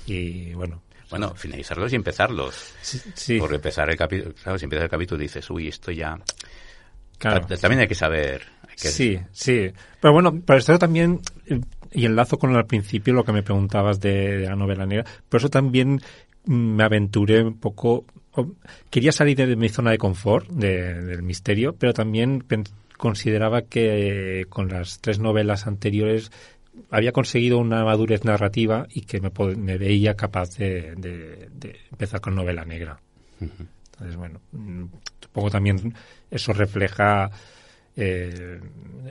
y 0.07 0.53
bueno 0.55 0.83
bueno, 1.11 1.35
finalizarlos 1.35 1.93
y 1.93 1.97
empezarlos. 1.97 2.75
Sí, 2.83 3.39
Porque 3.39 3.57
empezar 3.57 3.89
el 3.91 3.97
capítulo, 3.97 4.35
claro, 4.35 4.59
si 4.59 4.65
empiezas 4.65 4.85
el 4.85 4.91
capítulo 4.91 5.21
dices, 5.21 5.49
uy, 5.51 5.69
esto 5.69 5.91
ya... 5.91 6.19
Claro. 7.19 7.47
También 7.47 7.81
hay 7.81 7.87
que 7.87 7.95
saber. 7.95 8.43
Sí, 8.77 9.19
sí. 9.31 9.71
Pero 10.01 10.13
bueno, 10.13 10.41
para 10.41 10.59
esto 10.59 10.79
también, 10.79 11.21
y 11.93 12.05
enlazo 12.07 12.39
con 12.39 12.55
al 12.57 12.67
principio 12.67 13.15
lo 13.15 13.25
que 13.25 13.33
me 13.33 13.43
preguntabas 13.43 14.01
de, 14.01 14.41
la 14.41 14.57
novela 14.57 14.85
negra, 14.85 15.05
por 15.29 15.39
eso 15.39 15.49
también 15.49 16.01
me 16.47 16.85
aventuré 16.85 17.43
un 17.43 17.59
poco... 17.59 18.05
Quería 18.91 19.13
salir 19.13 19.37
de 19.37 19.55
mi 19.55 19.69
zona 19.69 19.93
de 19.93 19.99
confort, 19.99 20.49
del 20.51 21.23
misterio, 21.23 21.77
pero 21.79 21.95
también 21.95 22.45
consideraba 22.97 23.63
que 23.63 24.47
con 24.49 24.69
las 24.69 25.01
tres 25.01 25.21
novelas 25.21 25.67
anteriores 25.67 26.33
había 26.91 27.13
conseguido 27.13 27.59
una 27.59 27.85
madurez 27.85 28.25
narrativa 28.25 28.87
y 28.91 29.03
que 29.03 29.21
me, 29.21 29.79
veía 29.79 30.15
capaz 30.15 30.57
de, 30.57 31.49
empezar 31.91 32.21
con 32.21 32.35
novela 32.35 32.65
negra. 32.65 32.99
Entonces, 33.41 34.17
bueno, 34.17 34.41
mm, 34.53 34.85
supongo 35.21 35.51
también 35.51 35.95
eso 36.31 36.53
refleja, 36.53 37.31
eh, 37.97 38.61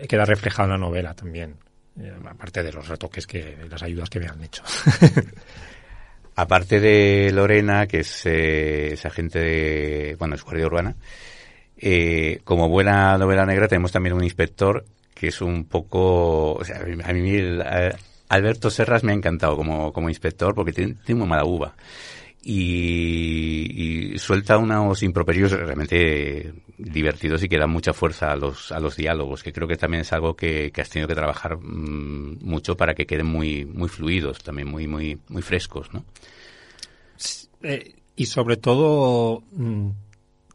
queda 0.08 0.26
reflejado 0.26 0.66
en 0.66 0.72
la 0.72 0.78
novela 0.78 1.14
también, 1.14 1.56
eh, 2.00 2.14
aparte 2.26 2.64
de 2.64 2.74
los 2.74 2.88
retoques 2.88 3.28
que, 3.28 3.58
las 3.70 3.84
ayudas 3.84 4.10
que 4.10 4.20
me 4.20 4.28
han 4.28 4.44
hecho. 4.44 4.64
aparte 6.36 6.80
de 6.80 7.32
Lorena, 7.32 7.88
que 7.88 8.00
es 8.00 8.26
eh, 8.26 8.94
esa 8.94 9.10
agente 9.10 9.40
de, 9.40 10.16
bueno, 10.18 10.36
es 10.36 10.44
guardia 10.44 10.66
urbana, 10.66 10.96
eh, 11.78 12.40
como 12.44 12.70
buena 12.70 13.18
novela 13.18 13.46
negra 13.46 13.68
tenemos 13.68 13.92
también 13.92 14.16
un 14.16 14.24
inspector 14.24 14.86
que 15.24 15.30
es 15.30 15.40
un 15.40 15.64
poco... 15.64 16.56
O 16.56 16.66
sea, 16.66 16.82
a 16.82 17.14
mí 17.14 17.38
Alberto 18.28 18.70
Serras 18.70 19.06
me 19.06 19.14
ha 19.14 19.16
encantado 19.16 19.56
como, 19.56 19.94
como 19.94 20.10
inspector 20.10 20.54
porque 20.54 20.74
tiene, 20.74 20.96
tiene 21.06 21.20
muy 21.20 21.30
mala 21.30 21.46
uva. 21.46 21.78
Y, 22.44 24.16
suelta 24.18 24.58
unos 24.58 25.02
improperios 25.02 25.54
realmente 25.54 26.54
divertidos 26.78 27.42
y 27.42 27.48
que 27.48 27.58
dan 27.58 27.70
mucha 27.70 27.94
fuerza 27.94 28.34
a 28.34 28.36
los, 28.36 28.74
a 28.74 28.82
los 28.82 28.98
diálogos, 28.98 29.44
que 29.44 29.54
creo 29.54 29.66
que 29.66 29.78
también 29.78 30.02
es 30.02 30.12
algo 30.12 30.36
que, 30.36 30.74
has 30.78 30.90
tenido 30.90 31.08
que 31.08 31.16
trabajar 31.16 31.56
mm, 31.56 32.40
mucho 32.42 32.76
para 32.76 32.96
que 32.96 33.06
queden 33.06 33.28
muy, 33.28 33.64
muy 33.64 33.88
fluidos, 33.88 34.44
también 34.44 34.68
muy, 34.68 34.88
muy, 34.88 35.18
muy 35.30 35.42
frescos, 35.42 35.94
¿no? 35.94 36.04
Eh, 37.62 37.96
y 38.18 38.26
sobre 38.26 38.58
todo 38.58 39.42
mm, 39.54 39.92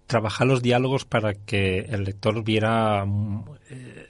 trabajar 0.06 0.46
los 0.46 0.60
diálogos 0.60 1.06
para 1.06 1.32
que 1.32 1.86
el 1.88 2.04
lector 2.04 2.44
viera 2.44 3.06
mm, 3.06 3.44
eh, 3.70 4.08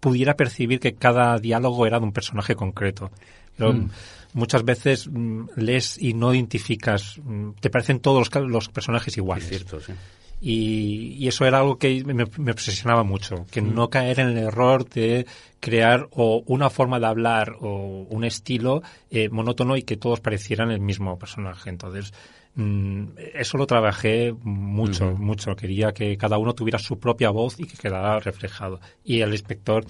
pudiera 0.00 0.34
percibir 0.34 0.80
que 0.80 0.94
cada 0.94 1.38
diálogo 1.38 1.86
era 1.86 1.98
de 1.98 2.06
un 2.06 2.12
personaje 2.12 2.54
concreto. 2.56 3.10
Mm. 3.58 3.90
Muchas 4.32 4.64
veces 4.64 5.08
mm, 5.08 5.48
lees 5.56 5.98
y 5.98 6.14
no 6.14 6.32
identificas, 6.32 7.18
mm, 7.22 7.50
te 7.60 7.68
parecen 7.68 8.00
todos 8.00 8.30
los, 8.34 8.68
personajes 8.68 9.16
iguales. 9.16 9.48
cierto, 9.48 9.80
sí. 9.80 9.92
Y, 10.42 11.28
eso 11.28 11.44
era 11.44 11.58
algo 11.58 11.76
que 11.76 12.02
me, 12.02 12.50
obsesionaba 12.50 13.02
mucho, 13.02 13.44
que 13.50 13.60
no 13.60 13.90
caer 13.90 14.20
en 14.20 14.28
el 14.28 14.38
error 14.38 14.88
de 14.88 15.26
crear 15.60 16.08
o 16.12 16.42
una 16.46 16.70
forma 16.70 16.98
de 16.98 17.06
hablar 17.06 17.56
o 17.60 18.06
un 18.08 18.24
estilo 18.24 18.82
eh, 19.10 19.28
monótono 19.28 19.76
y 19.76 19.82
que 19.82 19.98
todos 19.98 20.20
parecieran 20.20 20.70
el 20.70 20.80
mismo 20.80 21.18
personaje. 21.18 21.68
Entonces, 21.68 22.14
Mm, 22.14 22.39
eso 23.34 23.56
lo 23.56 23.66
trabajé 23.66 24.34
mucho, 24.42 25.12
mucho. 25.12 25.56
Quería 25.56 25.92
que 25.92 26.16
cada 26.16 26.38
uno 26.38 26.54
tuviera 26.54 26.78
su 26.78 26.98
propia 26.98 27.30
voz 27.30 27.58
y 27.58 27.66
que 27.66 27.76
quedara 27.76 28.18
reflejado. 28.20 28.80
Y 29.04 29.20
el 29.20 29.32
inspector, 29.32 29.86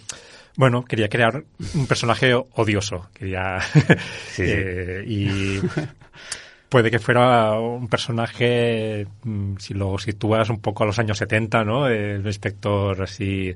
bueno, 0.57 0.85
quería 0.85 1.09
crear 1.09 1.44
un 1.75 1.87
personaje 1.87 2.35
odioso. 2.35 3.09
Quería. 3.14 3.59
Eh, 4.38 5.05
y 5.07 5.61
puede 6.70 6.90
que 6.90 6.99
fuera 6.99 7.59
un 7.61 7.88
personaje, 7.88 9.07
mm, 9.25 9.57
si 9.59 9.75
lo 9.75 9.99
sitúas 9.99 10.49
un 10.49 10.61
poco 10.61 10.85
a 10.85 10.87
los 10.87 10.99
años 10.99 11.18
70, 11.18 11.64
¿no? 11.64 11.88
El 11.88 12.25
inspector 12.25 13.03
así 13.03 13.55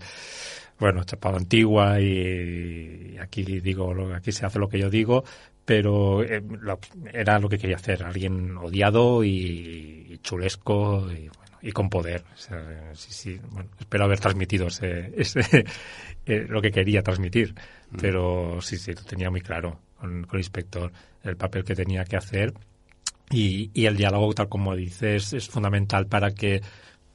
bueno, 0.79 1.05
chapado 1.05 1.37
antigua 1.37 2.01
y 2.01 3.17
aquí 3.21 3.43
digo, 3.43 3.95
aquí 4.15 4.33
se 4.33 4.45
hace 4.45 4.59
lo 4.59 4.69
que 4.69 4.79
yo 4.79 4.91
digo, 4.91 5.25
pero 5.65 6.23
eh, 6.23 6.43
era 7.13 7.39
lo 7.39 7.49
que 7.49 7.59
quería 7.59 7.77
hacer, 7.77 8.03
alguien 8.03 8.57
odiado 8.57 9.25
y, 9.25 10.19
chulesco 10.23 11.11
y, 11.11 11.29
bueno, 11.29 11.59
y 11.63 11.73
con 11.73 11.91
poder. 11.91 12.25
sí, 12.93 13.13
sí, 13.13 13.41
bueno, 13.51 13.69
espero 13.79 14.05
haber 14.05 14.21
transmitido 14.21 14.69
ese, 14.69 15.13
ese 15.17 15.65
eh, 16.27 16.47
lo 16.49 16.61
que 16.61 16.71
quería 16.71 17.03
transmitir, 17.03 17.55
mm. 17.91 17.97
pero 18.01 18.61
sí, 18.61 18.77
sí, 18.77 18.93
lo 18.93 19.03
tenía 19.03 19.31
muy 19.31 19.41
claro 19.41 19.81
con, 19.99 20.25
con, 20.25 20.39
el 20.39 20.41
inspector, 20.41 20.93
el 21.23 21.37
papel 21.37 21.65
que 21.65 21.75
tenía 21.75 22.05
que 22.05 22.17
hacer 22.17 22.55
y, 23.31 23.71
y 23.73 23.87
el 23.87 23.97
diálogo, 23.97 24.33
tal 24.35 24.49
como 24.49 24.77
dices, 24.77 25.33
es 25.33 25.49
fundamental 25.49 26.07
para 26.07 26.33
que 26.33 26.61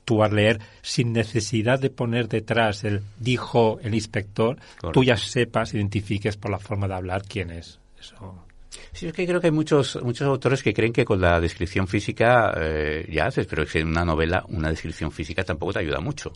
tú 0.10 0.24
al 0.24 0.36
leer, 0.36 0.60
sin 0.82 1.14
necesidad 1.14 1.80
de 1.80 1.92
poner 1.92 2.28
detrás 2.28 2.84
el 2.84 3.04
dijo 3.20 3.80
el 3.84 3.94
inspector, 3.94 4.58
tú 4.92 5.04
ya 5.04 5.16
sepas, 5.16 5.76
identifiques 5.76 6.36
por 6.36 6.50
la 6.50 6.58
forma 6.58 6.88
de 6.88 6.96
hablar 6.96 7.22
quién 7.28 7.52
es. 7.52 7.80
Eso. 8.00 8.46
Sí, 8.92 9.08
es 9.08 9.14
que 9.14 9.26
creo 9.26 9.42
que 9.42 9.48
hay 9.48 9.52
muchos, 9.52 10.00
muchos 10.04 10.28
autores 10.28 10.62
que 10.62 10.74
creen 10.74 10.94
que 10.94 11.06
con 11.06 11.20
la 11.20 11.40
descripción 11.40 11.88
física 11.88 12.54
eh, 12.58 13.08
ya 13.12 13.28
haces, 13.28 13.48
pero 13.48 13.64
es 13.64 13.72
que 13.72 13.80
en 13.80 13.88
una 13.88 14.06
novela 14.06 14.44
una 14.48 14.70
descripción 14.70 15.12
física 15.12 15.44
tampoco 15.44 15.74
te 15.74 15.80
ayuda 15.80 16.00
mucho. 16.00 16.34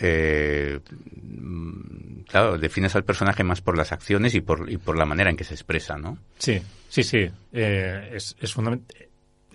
Eh, 0.00 0.78
claro, 2.28 2.56
defines 2.58 2.94
al 2.94 3.04
personaje 3.04 3.42
más 3.42 3.60
por 3.60 3.76
las 3.76 3.90
acciones 3.90 4.34
y 4.34 4.40
por, 4.40 4.70
y 4.70 4.76
por 4.76 4.96
la 4.96 5.04
manera 5.04 5.30
en 5.30 5.36
que 5.36 5.44
se 5.44 5.54
expresa, 5.54 5.96
¿no? 5.96 6.18
Sí, 6.38 6.60
sí, 6.88 7.02
sí. 7.02 7.28
Eh, 7.52 8.10
es, 8.14 8.36
es 8.40 8.56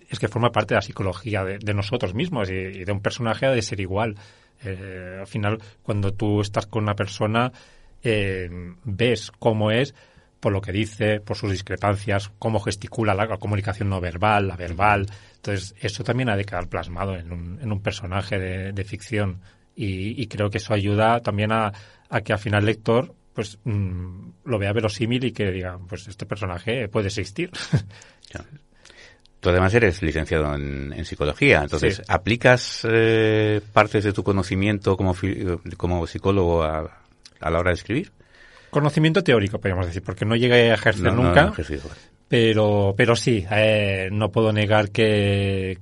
es 0.10 0.20
que 0.20 0.28
forma 0.28 0.52
parte 0.52 0.74
de 0.74 0.78
la 0.78 0.82
psicología 0.82 1.44
de, 1.44 1.74
nosotros 1.74 2.14
mismos 2.14 2.50
y, 2.50 2.84
de 2.84 2.92
un 2.92 3.02
personaje 3.02 3.48
de 3.48 3.62
ser 3.62 3.80
igual. 3.80 4.16
Eh, 4.64 5.18
al 5.22 5.28
final, 5.28 5.60
cuando 5.82 6.14
tú 6.14 6.42
estás 6.42 6.68
con 6.68 6.84
una 6.84 6.96
persona, 6.96 7.52
ves 8.04 9.32
cómo 9.40 9.72
es 9.72 9.96
por 10.44 10.52
lo 10.52 10.60
que 10.60 10.74
dice, 10.74 11.22
por 11.22 11.38
sus 11.38 11.52
discrepancias, 11.52 12.30
cómo 12.38 12.60
gesticula 12.60 13.14
la, 13.14 13.38
comunicación 13.38 13.88
no 13.88 14.02
verbal, 14.02 14.50
la 14.50 14.58
verbal. 14.58 15.08
Entonces, 15.38 15.74
eso 15.80 16.04
también 16.04 16.28
ha 16.28 16.36
de 16.36 16.44
quedar 16.44 16.68
plasmado 16.68 17.16
en 17.16 17.32
un, 17.32 17.60
en 17.62 17.72
un 17.72 17.82
personaje 17.82 18.38
de, 18.38 18.84
ficción. 18.84 19.40
Y, 19.74 20.28
creo 20.28 20.50
que 20.50 20.58
eso 20.58 20.74
ayuda 20.74 21.22
también 21.22 21.54
a, 21.54 21.72
que 22.26 22.34
al 22.34 22.40
final 22.40 22.64
el 22.64 22.66
lector 22.66 23.16
pues 23.34 23.58
mm, 23.64 24.32
lo 24.44 24.60
vea 24.60 24.74
verosímil 24.74 25.24
y 25.24 25.32
que 25.32 25.50
diga, 25.50 25.80
pues 25.88 26.10
este 26.10 26.26
personaje 26.26 26.90
puede 26.90 27.08
existir. 27.08 27.50
Tú 29.40 29.50
además 29.50 29.74
eres 29.74 30.02
licenciado 30.02 30.54
en, 30.56 31.06
psicología, 31.06 31.62
entonces 31.62 32.02
aplicas 32.10 32.86
eh, 32.90 33.62
partes 33.72 34.04
de 34.04 34.12
tu 34.12 34.24
conocimiento 34.24 34.98
como, 34.98 35.16
como 35.78 36.06
psicólogo 36.06 36.64
a, 36.64 37.02
la 37.40 37.60
hora 37.60 37.72
de 37.72 37.76
escribir. 37.76 38.12
Conocimiento 38.74 39.24
teórico, 39.24 39.60
podríamos 39.60 39.86
decir, 39.86 40.02
porque 40.02 40.26
no 40.26 40.36
llegué 40.36 40.72
a 40.72 40.74
ejercer 40.74 41.14
nunca. 41.14 41.54
pero, 42.28 42.96
pero 42.98 43.16
sí, 43.16 43.46
eh, 43.52 44.10
no 44.12 44.32
puedo 44.32 44.52
negar 44.52 44.90
que, 44.90 45.78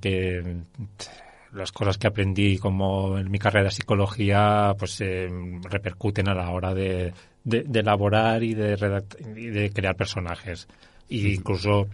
las 1.54 1.72
cosas 1.72 1.96
que 1.96 2.06
aprendí 2.06 2.58
como 2.58 3.16
en 3.16 3.30
mi 3.30 3.38
carrera 3.38 3.64
de 3.64 3.70
psicología 3.70 4.74
pues 4.78 5.00
eh, 5.00 5.30
repercuten 5.70 6.28
a 6.28 6.34
la 6.34 6.50
hora 6.50 6.74
de, 6.74 7.14
elaborar 7.50 8.42
y 8.42 8.52
de, 8.52 9.02
y 9.36 9.46
de 9.46 9.70
crear 9.70 9.96
personajes. 9.96 10.68
E 11.08 11.16
incluso 11.16 11.88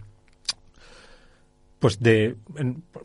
pues 1.79 1.97
de, 1.99 2.35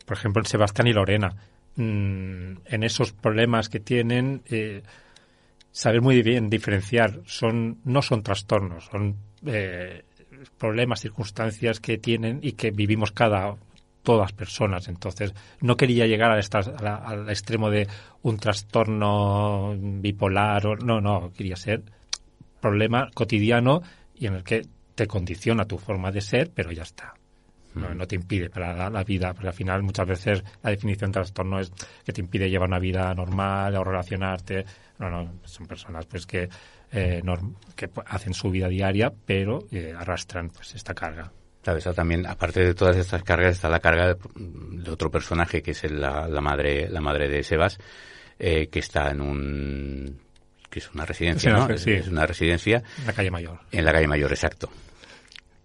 por 0.05 0.17
ejemplo, 0.17 0.41
en 0.41 0.45
Sebastián 0.45 0.87
y 0.87 0.93
Lorena, 0.93 1.29
mm, 1.77 2.57
en 2.65 2.83
esos 2.83 3.13
problemas 3.13 3.69
que 3.69 3.79
tienen, 3.79 4.41
eh, 4.49 4.83
saber 5.75 6.01
muy 6.01 6.21
bien 6.21 6.49
diferenciar, 6.49 7.19
son, 7.25 7.79
no 7.83 8.01
son 8.01 8.23
trastornos, 8.23 8.85
son 8.85 9.17
eh, 9.45 10.03
problemas, 10.57 11.01
circunstancias 11.01 11.81
que 11.81 11.97
tienen 11.97 12.39
y 12.41 12.53
que 12.53 12.71
vivimos 12.71 13.11
cada 13.11 13.57
todas 14.01 14.31
personas. 14.31 14.87
Entonces, 14.87 15.33
no 15.59 15.75
quería 15.75 16.07
llegar 16.07 16.31
a 16.31 16.39
al 17.05 17.29
extremo 17.29 17.69
de 17.69 17.89
un 18.21 18.37
trastorno 18.37 19.75
bipolar 19.77 20.65
o 20.65 20.75
no, 20.77 21.01
no, 21.01 21.33
quería 21.35 21.57
ser 21.57 21.83
problema 22.61 23.09
cotidiano 23.13 23.81
y 24.15 24.27
en 24.27 24.35
el 24.35 24.43
que 24.43 24.61
te 24.95 25.07
condiciona 25.07 25.65
tu 25.65 25.77
forma 25.77 26.09
de 26.09 26.21
ser, 26.21 26.51
pero 26.55 26.71
ya 26.71 26.83
está. 26.83 27.15
No, 27.75 27.93
no 27.93 28.07
te 28.07 28.15
impide 28.15 28.49
para 28.49 28.73
la, 28.73 28.89
la 28.89 29.03
vida, 29.03 29.33
porque 29.33 29.47
al 29.49 29.53
final 29.53 29.83
muchas 29.83 30.07
veces 30.07 30.43
la 30.63 30.69
definición 30.71 31.11
de 31.11 31.15
trastorno 31.15 31.59
es 31.59 31.71
que 32.05 32.13
te 32.13 32.21
impide 32.21 32.49
llevar 32.49 32.67
una 32.69 32.79
vida 32.79 33.13
normal 33.13 33.75
o 33.75 33.83
relacionarte. 33.83 34.65
No, 34.99 35.09
no, 35.09 35.33
son 35.43 35.67
personas 35.67 36.05
pues 36.05 36.25
que, 36.25 36.47
eh, 36.91 37.21
norm- 37.23 37.55
que 37.75 37.89
hacen 38.05 38.33
su 38.33 38.49
vida 38.49 38.67
diaria, 38.69 39.11
pero 39.25 39.59
eh, 39.71 39.93
arrastran 39.97 40.49
pues 40.49 40.73
esta 40.75 40.93
carga. 40.93 41.31
Claro, 41.61 41.79
esa 41.79 41.93
también, 41.93 42.25
aparte 42.27 42.63
de 42.63 42.73
todas 42.75 42.95
estas 42.95 43.23
cargas, 43.23 43.53
está 43.55 43.69
la 43.69 43.79
carga 43.79 44.13
de, 44.13 44.17
de 44.35 44.91
otro 44.91 45.09
personaje 45.09 45.61
que 45.63 45.71
es 45.71 45.83
la, 45.91 46.27
la 46.27 46.39
madre, 46.39 46.87
la 46.89 47.01
madre 47.01 47.27
de 47.27 47.41
Sebas, 47.43 47.77
eh, 48.37 48.67
que 48.67 48.79
está 48.79 49.09
en 49.09 49.19
un, 49.19 50.19
que 50.69 50.77
es 50.79 50.93
una 50.93 51.05
residencia, 51.05 51.51
Sí, 51.51 51.59
¿no? 51.59 51.77
sí. 51.77 51.91
Es, 51.91 52.05
es 52.05 52.07
una 52.07 52.25
residencia 52.27 52.83
En 52.99 53.07
la 53.07 53.13
calle 53.13 53.31
mayor. 53.31 53.59
en 53.71 53.83
la 53.83 53.91
calle 53.91 54.07
Mayor, 54.07 54.31
exacto. 54.31 54.69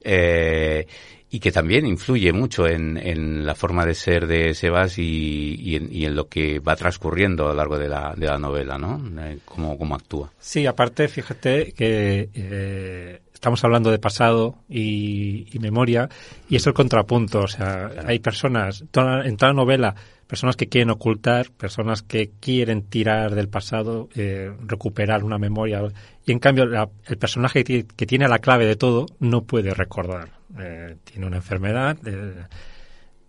Eh, 0.02 0.86
y 1.30 1.38
que 1.40 1.52
también 1.52 1.86
influye 1.86 2.32
mucho 2.32 2.66
en, 2.66 2.96
en 2.96 3.46
la 3.46 3.54
forma 3.54 3.86
de 3.86 3.94
ser 3.94 4.26
de 4.26 4.52
Sebas 4.54 4.98
y, 4.98 5.54
y, 5.60 5.76
en, 5.76 5.88
y 5.92 6.04
en 6.04 6.16
lo 6.16 6.28
que 6.28 6.58
va 6.58 6.74
transcurriendo 6.76 7.44
a 7.44 7.50
lo 7.50 7.54
largo 7.54 7.78
de 7.78 7.88
la, 7.88 8.14
de 8.16 8.26
la 8.26 8.38
novela, 8.38 8.78
¿no? 8.78 9.00
Eh, 9.22 9.38
cómo, 9.44 9.78
cómo 9.78 9.94
actúa. 9.94 10.32
Sí, 10.40 10.66
aparte, 10.66 11.06
fíjate 11.08 11.72
que 11.72 12.30
eh, 12.34 13.20
estamos 13.32 13.62
hablando 13.62 13.90
de 13.92 13.98
pasado 14.00 14.56
y, 14.68 15.46
y 15.52 15.58
memoria, 15.60 16.08
y 16.48 16.56
es 16.56 16.66
el 16.66 16.74
contrapunto. 16.74 17.40
O 17.40 17.48
sea, 17.48 17.90
hay 18.06 18.18
personas, 18.18 18.84
toda- 18.90 19.24
en 19.24 19.36
toda 19.36 19.52
la 19.52 19.56
novela, 19.56 19.94
personas 20.26 20.56
que 20.56 20.68
quieren 20.68 20.90
ocultar, 20.90 21.50
personas 21.52 22.02
que 22.02 22.30
quieren 22.40 22.82
tirar 22.82 23.34
del 23.36 23.48
pasado, 23.48 24.08
eh, 24.16 24.50
recuperar 24.66 25.22
una 25.24 25.38
memoria, 25.38 25.80
y 26.26 26.32
en 26.32 26.38
cambio 26.40 26.66
la- 26.66 26.88
el 27.06 27.18
personaje 27.18 27.62
que 27.62 28.06
tiene 28.06 28.26
la 28.28 28.40
clave 28.40 28.66
de 28.66 28.74
todo 28.76 29.06
no 29.20 29.42
puede 29.44 29.72
recordar. 29.74 30.39
Eh, 30.58 30.96
tiene 31.04 31.26
una 31.26 31.36
enfermedad 31.36 31.96
eh, 32.06 32.44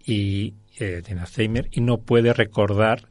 y 0.06 0.54
eh, 0.80 1.02
tiene 1.06 1.22
Alzheimer 1.22 1.68
y 1.72 1.82
no 1.82 1.98
puede 2.00 2.34
recordar 2.34 3.08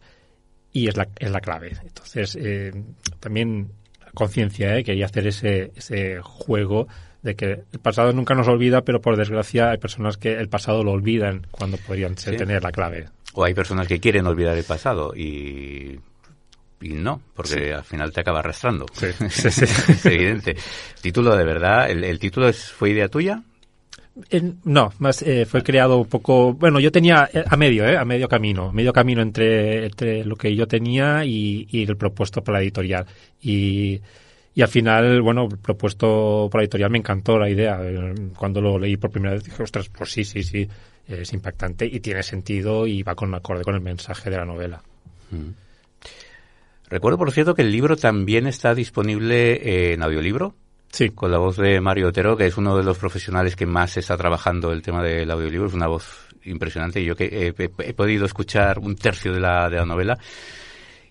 y 0.73 0.89
es 0.89 0.97
la, 0.97 1.09
es 1.19 1.31
la 1.31 1.41
clave. 1.41 1.77
Entonces, 1.83 2.37
eh, 2.41 2.73
también 3.21 3.71
conciencia, 4.15 4.77
¿eh? 4.77 4.83
quería 4.85 5.07
hacer 5.07 5.27
ese, 5.29 5.73
ese 5.77 6.21
juego 6.23 6.89
de 7.23 7.37
que 7.37 7.63
el 7.73 7.79
pasado 7.81 8.13
nunca 8.13 8.35
nos 8.35 8.49
olvida, 8.49 8.83
pero 8.83 9.01
por 9.01 9.17
desgracia 9.17 9.71
hay 9.71 9.79
personas 9.79 10.17
que 10.17 10.33
el 10.35 10.49
pasado 10.49 10.83
lo 10.83 10.93
olvidan 10.93 11.47
cuando 11.51 11.77
podrían 11.77 12.17
ser, 12.17 12.33
Sí. 12.35 12.39
tener 12.39 12.63
la 12.63 12.73
clave. 12.73 13.09
O 13.35 13.45
hay 13.45 13.55
personas 13.55 13.87
que 13.87 14.01
quieren 14.01 14.27
olvidar 14.27 14.57
el 14.57 14.65
pasado 14.65 15.13
y, 15.15 16.01
y 16.81 16.89
no, 16.95 17.21
porque 17.35 17.73
al 17.75 17.85
final 17.85 18.11
te 18.13 18.21
acaba 18.23 18.41
arrastrando. 18.41 18.87
Sí, 18.93 19.07
sí, 19.31 19.51
sí. 19.51 19.65
es 19.65 20.07
evidente. 20.07 20.57
Título 21.03 21.37
de 21.37 21.45
verdad, 21.45 21.91
¿el, 21.91 22.03
el 22.05 22.19
título 22.19 22.49
es, 22.49 22.71
fue 22.73 22.91
idea 22.91 23.09
tuya? 23.09 23.43
No, 24.65 24.93
más 24.99 25.23
eh, 25.23 25.47
fue 25.47 25.63
creado 25.63 25.99
un 25.99 26.07
poco. 26.07 26.55
Bueno, 26.55 26.81
yo 26.81 26.91
tenía 26.93 27.29
eh, 27.33 27.45
a 27.47 27.57
medio, 27.57 27.87
¿eh? 27.87 27.97
A 27.97 28.05
medio 28.05 28.29
camino. 28.29 28.73
Medio 28.73 28.93
camino 28.93 29.23
entre, 29.23 29.87
entre 29.87 30.25
lo 30.25 30.37
que 30.37 30.55
yo 30.55 30.67
tenía 30.67 31.25
y, 31.25 31.67
y 31.71 31.83
el 31.83 31.97
propuesto 31.97 32.43
por 32.43 32.55
la 32.55 32.61
editorial. 32.61 33.07
Y, 33.43 34.01
y 34.55 34.63
al 34.63 34.69
final, 34.69 35.23
bueno, 35.23 35.49
el 35.51 35.59
propuesto 35.59 36.49
por 36.51 36.61
la 36.61 36.65
editorial 36.65 36.91
me 36.91 36.99
encantó 36.99 37.39
la 37.39 37.49
idea. 37.49 37.79
Eh, 37.83 38.15
Cuando 38.37 38.61
lo 38.61 38.79
leí 38.79 38.97
por 38.97 39.11
primera 39.11 39.35
vez 39.35 39.45
dije, 39.45 39.63
ostras, 39.63 39.89
pues 39.89 40.13
sí, 40.13 40.25
sí, 40.25 40.43
sí. 40.43 40.69
Es 41.09 41.33
impactante 41.33 41.87
y 41.87 41.99
tiene 42.01 42.23
sentido 42.23 42.87
y 42.87 43.03
va 43.03 43.15
con 43.15 43.35
acorde 43.35 43.65
con 43.65 43.75
el 43.75 43.81
mensaje 43.81 44.31
de 44.31 44.37
la 44.37 44.45
novela. 44.45 44.81
Mm. 45.31 45.51
Recuerdo, 46.89 47.19
por 47.19 47.31
cierto, 47.31 47.55
que 47.55 47.63
el 47.63 47.71
libro 47.71 47.97
también 47.97 48.49
está 48.49 48.75
disponible 48.75 49.93
en 49.93 50.03
audiolibro, 50.03 50.55
Sí, 50.93 51.11
con 51.11 51.31
la 51.31 51.39
voz 51.39 51.57
de 51.57 51.81
Mario 51.81 52.09
Otero, 52.09 52.37
que 52.37 52.47
es 52.47 52.57
uno 52.57 52.77
de 52.77 52.83
los 52.83 52.99
profesionales 52.99 53.55
que 53.57 53.65
más 53.67 53.97
está 53.97 54.17
trabajando 54.17 54.73
el 54.73 54.83
tema 54.83 55.03
del 55.03 55.31
audiolibro. 55.31 55.69
Es 55.69 55.75
una 55.75 55.87
voz 55.87 56.27
impresionante. 56.45 57.05
Yo 57.05 57.15
que 57.15 57.55
he, 57.57 57.93
podido 57.95 58.27
escuchar 58.27 58.79
un 58.81 58.97
tercio 58.97 59.33
de 59.33 59.41
la, 59.41 59.69
de 59.69 59.77
la 59.77 59.85
novela 59.87 60.19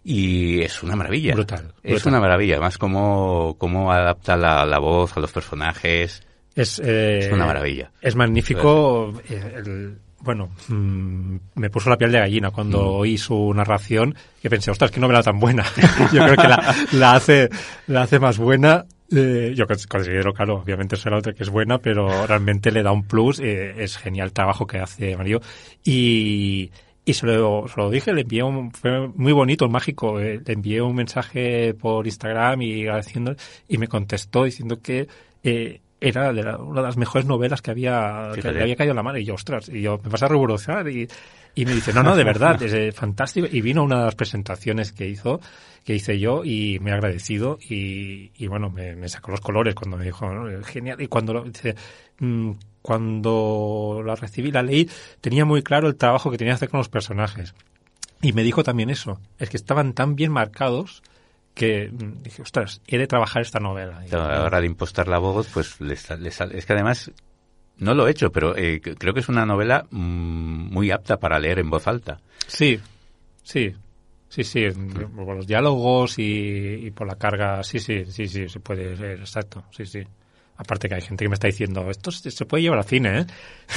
y 0.03 0.61
es 0.61 0.83
una 0.83 0.95
maravilla. 0.95 1.33
Brutal, 1.33 1.73
Es 1.83 1.91
brutal. 1.93 2.11
una 2.13 2.19
maravilla. 2.19 2.55
Además, 2.55 2.77
cómo, 2.77 3.55
cómo 3.57 3.91
adapta 3.91 4.35
la, 4.35 4.65
la 4.65 4.79
voz 4.79 5.15
a 5.15 5.19
los 5.21 5.31
personajes. 5.31 6.23
es, 6.55 6.79
eh, 6.83 7.19
Es 7.19 7.31
una 7.31 7.45
maravilla. 7.45 7.91
Es 8.01 8.15
magnífico. 8.15 9.13
eh, 9.29 9.53
el- 9.57 9.97
bueno, 10.21 10.49
mm, 10.67 11.35
me 11.55 11.69
puso 11.69 11.89
la 11.89 11.97
piel 11.97 12.11
de 12.11 12.19
gallina 12.19 12.51
cuando 12.51 12.79
Mm. 12.81 12.95
oí 12.99 13.17
su 13.17 13.53
narración, 13.53 14.13
que 14.41 14.49
pensé, 14.49 14.69
ostras, 14.69 14.91
qué 14.91 14.99
novela 14.99 15.23
tan 15.23 15.39
buena. 15.39 15.63
yo 16.13 16.21
creo 16.25 16.35
que 16.35 16.47
la, 16.49 16.75
la 16.91 17.13
hace, 17.13 17.47
la 17.87 18.01
hace 18.01 18.19
más 18.19 18.37
buena. 18.37 18.83
Eh, 19.11 19.53
yo 19.55 19.65
cons- 19.65 19.87
considero, 19.87 20.33
claro, 20.33 20.57
obviamente 20.61 20.95
será 20.95 21.17
otra 21.17 21.33
que 21.33 21.43
es 21.43 21.49
buena, 21.49 21.79
pero 21.79 22.27
realmente 22.27 22.71
le 22.71 22.83
da 22.83 22.91
un 22.91 23.03
plus. 23.03 23.39
eh, 23.39 23.73
es 23.83 23.97
genial 23.97 24.27
el 24.27 24.33
trabajo 24.33 24.67
que 24.67 24.77
hace 24.79 25.17
Mario. 25.17 25.41
Y, 25.83 26.71
y 27.05 27.13
se 27.13 27.25
lo, 27.25 27.67
se 27.67 27.73
lo 27.79 27.89
dije, 27.89 28.13
le 28.13 28.21
envié 28.21 28.43
un, 28.43 28.71
fue 28.71 29.07
muy 29.07 29.31
bonito, 29.33 29.67
mágico. 29.69 30.19
eh, 30.19 30.39
le 30.45 30.53
envié 30.53 30.81
un 30.81 30.95
mensaje 30.95 31.73
por 31.73 32.05
Instagram 32.05 32.61
y 32.61 32.81
agradeciendo, 32.83 33.35
y 33.67 33.77
me 33.79 33.87
contestó 33.87 34.43
diciendo 34.43 34.79
que 34.81 35.07
eh, 35.43 35.81
era 36.01 36.31
de 36.31 36.43
la- 36.43 36.57
una 36.57 36.81
de 36.81 36.87
las 36.87 36.97
mejores 36.97 37.25
novelas 37.25 37.61
que 37.63 37.71
había, 37.71 38.29
que 38.35 38.41
le 38.53 38.61
había 38.63 38.75
caído 38.75 38.91
en 38.91 38.97
la 38.97 39.03
mano. 39.03 39.17
Y 39.17 39.25
yo, 39.25 39.33
ostras, 39.33 39.69
y 39.69 39.81
yo 39.81 39.99
me 40.03 40.09
vas 40.09 40.21
a 40.23 40.27
revolucionar. 40.27 40.87
Y, 40.87 41.07
y 41.55 41.65
me 41.65 41.73
dice, 41.73 41.91
no, 41.93 42.03
no, 42.03 42.15
de 42.15 42.23
verdad, 42.23 42.61
es 42.63 42.73
eh, 42.73 42.91
fantástico. 42.91 43.47
Y 43.51 43.61
vino 43.61 43.83
una 43.83 43.99
de 43.99 44.05
las 44.05 44.15
presentaciones 44.15 44.91
que 44.93 45.07
hizo, 45.07 45.41
que 45.83 45.95
hice 45.95 46.17
yo, 46.19 46.43
y 46.45 46.79
me 46.79 46.91
ha 46.91 46.95
agradecido. 46.95 47.57
Y, 47.61 48.31
y 48.37 48.47
bueno, 48.47 48.69
me, 48.69 48.95
me 48.95 49.09
sacó 49.09 49.31
los 49.31 49.41
colores 49.41 49.75
cuando 49.75 49.97
me 49.97 50.05
dijo, 50.05 50.31
"No, 50.31 50.63
genial. 50.63 51.01
Y 51.01 51.07
cuando 51.07 51.33
lo, 51.33 51.43
dice, 51.43 51.75
mm, 52.19 52.51
cuando 52.81 54.01
la 54.05 54.15
recibí, 54.15 54.51
la 54.51 54.63
leí, 54.63 54.89
tenía 55.21 55.45
muy 55.45 55.61
claro 55.63 55.87
el 55.87 55.95
trabajo 55.95 56.31
que 56.31 56.37
tenía 56.37 56.51
que 56.53 56.55
hacer 56.55 56.69
con 56.69 56.77
los 56.79 56.89
personajes. 56.89 57.53
Y 58.21 58.33
me 58.33 58.43
dijo 58.43 58.63
también 58.63 58.89
eso, 58.89 59.19
es 59.37 59.49
que 59.49 59.57
estaban 59.57 59.93
tan 59.93 60.15
bien 60.15 60.31
marcados 60.31 61.01
que 61.55 61.89
mm, 61.91 62.23
dije, 62.23 62.41
ostras, 62.41 62.81
he 62.87 62.97
de 62.97 63.07
trabajar 63.07 63.41
esta 63.41 63.59
novela. 63.59 64.01
Y- 64.09 64.13
A 64.13 64.17
la 64.27 64.43
hora 64.43 64.59
de 64.61 64.67
impostar 64.67 65.07
la 65.07 65.17
voz, 65.19 65.47
pues 65.53 65.79
le 65.81 65.95
sal- 65.95 66.21
le 66.23 66.31
sal- 66.31 66.51
es 66.53 66.65
que 66.65 66.73
además 66.73 67.11
no 67.79 67.93
lo 67.93 68.07
he 68.07 68.11
hecho, 68.11 68.31
pero 68.31 68.55
eh, 68.55 68.81
creo 68.81 69.13
que 69.13 69.21
es 69.21 69.29
una 69.29 69.45
novela 69.45 69.85
mm, 69.89 70.73
muy 70.73 70.91
apta 70.91 71.17
para 71.17 71.39
leer 71.39 71.59
en 71.59 71.69
voz 71.69 71.87
alta. 71.87 72.19
Sí, 72.47 72.79
sí, 73.43 73.73
sí, 74.27 74.43
sí, 74.43 74.65
por 75.15 75.35
los 75.35 75.47
diálogos 75.47 76.19
y, 76.19 76.85
y 76.85 76.91
por 76.91 77.07
la 77.07 77.15
carga, 77.15 77.63
sí, 77.63 77.79
sí, 77.79 78.05
sí, 78.05 78.27
sí, 78.27 78.47
se 78.47 78.59
puede 78.59 78.95
leer, 78.95 79.19
exacto, 79.19 79.63
sí, 79.71 79.85
sí. 79.85 80.03
Aparte 80.57 80.89
que 80.89 80.95
hay 80.95 81.01
gente 81.01 81.23
que 81.23 81.29
me 81.29 81.35
está 81.35 81.47
diciendo, 81.47 81.89
esto 81.89 82.11
se 82.11 82.45
puede 82.45 82.63
llevar 82.63 82.79
al 82.79 82.85
cine, 82.85 83.19
¿eh? 83.19 83.25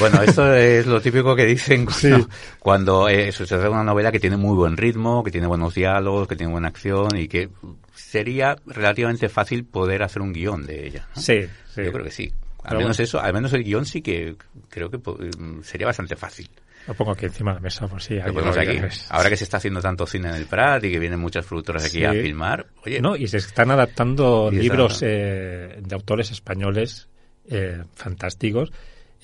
Bueno, 0.00 0.20
esto 0.20 0.52
es 0.52 0.84
lo 0.84 1.00
típico 1.00 1.36
que 1.36 1.46
dicen 1.46 1.86
cuando, 2.02 2.28
cuando 2.58 3.08
eh, 3.08 3.28
eso, 3.28 3.44
se 3.44 3.50
trata 3.50 3.64
de 3.64 3.70
una 3.70 3.84
novela 3.84 4.10
que 4.10 4.18
tiene 4.18 4.36
muy 4.36 4.56
buen 4.56 4.76
ritmo, 4.76 5.22
que 5.22 5.30
tiene 5.30 5.46
buenos 5.46 5.74
diálogos, 5.74 6.26
que 6.26 6.34
tiene 6.34 6.50
buena 6.50 6.66
acción 6.66 7.16
y 7.16 7.28
que 7.28 7.50
sería 7.94 8.56
relativamente 8.66 9.28
fácil 9.28 9.64
poder 9.64 10.02
hacer 10.02 10.22
un 10.22 10.32
guion 10.32 10.66
de 10.66 10.88
ella. 10.88 11.06
¿no? 11.14 11.22
Sí, 11.22 11.42
sí. 11.72 11.84
Yo 11.84 11.92
creo 11.92 12.04
que 12.04 12.10
sí. 12.10 12.32
Al 12.64 12.79
menos 12.79 12.96
bueno. 12.96 13.05
eso, 13.05 13.20
al 13.20 13.33
menos 13.33 13.53
el 13.53 13.64
guion 13.64 13.85
sí 13.87 14.03
que 14.03 14.37
creo 14.68 14.90
que 14.90 14.98
mm, 14.98 15.62
sería 15.62 15.87
bastante 15.87 16.16
fácil. 16.16 16.48
Lo 16.87 16.94
pongo 16.94 17.12
aquí 17.12 17.27
encima 17.27 17.53
de 17.53 17.55
la 17.57 17.61
mesa 17.61 17.87
por 17.87 18.03
si 18.03 18.14
Lo 18.16 18.33
ponemos 18.33 18.57
aquí. 18.57 18.79
Ahora 19.11 19.29
que 19.29 19.37
se 19.37 19.44
está 19.44 19.59
haciendo 19.59 19.81
tanto 19.81 20.05
cine 20.07 20.31
en 20.31 20.35
el 20.35 20.46
Prat 20.46 20.83
y 20.85 20.90
que 20.90 20.98
vienen 20.98 21.20
muchas 21.20 21.46
productoras 21.46 21.85
aquí 21.85 21.98
Sí. 21.98 22.05
a 22.05 22.12
filmar, 22.12 22.66
oye, 22.85 23.01
No, 23.01 23.14
y 23.14 23.29
se 23.29 23.37
están 23.37 23.70
adaptando 23.70 24.51
libros 24.51 25.01
eh, 25.03 25.79
de 25.81 25.94
autores 25.94 26.31
españoles 26.33 27.09
eh, 27.48 27.83
fantásticos. 27.94 28.72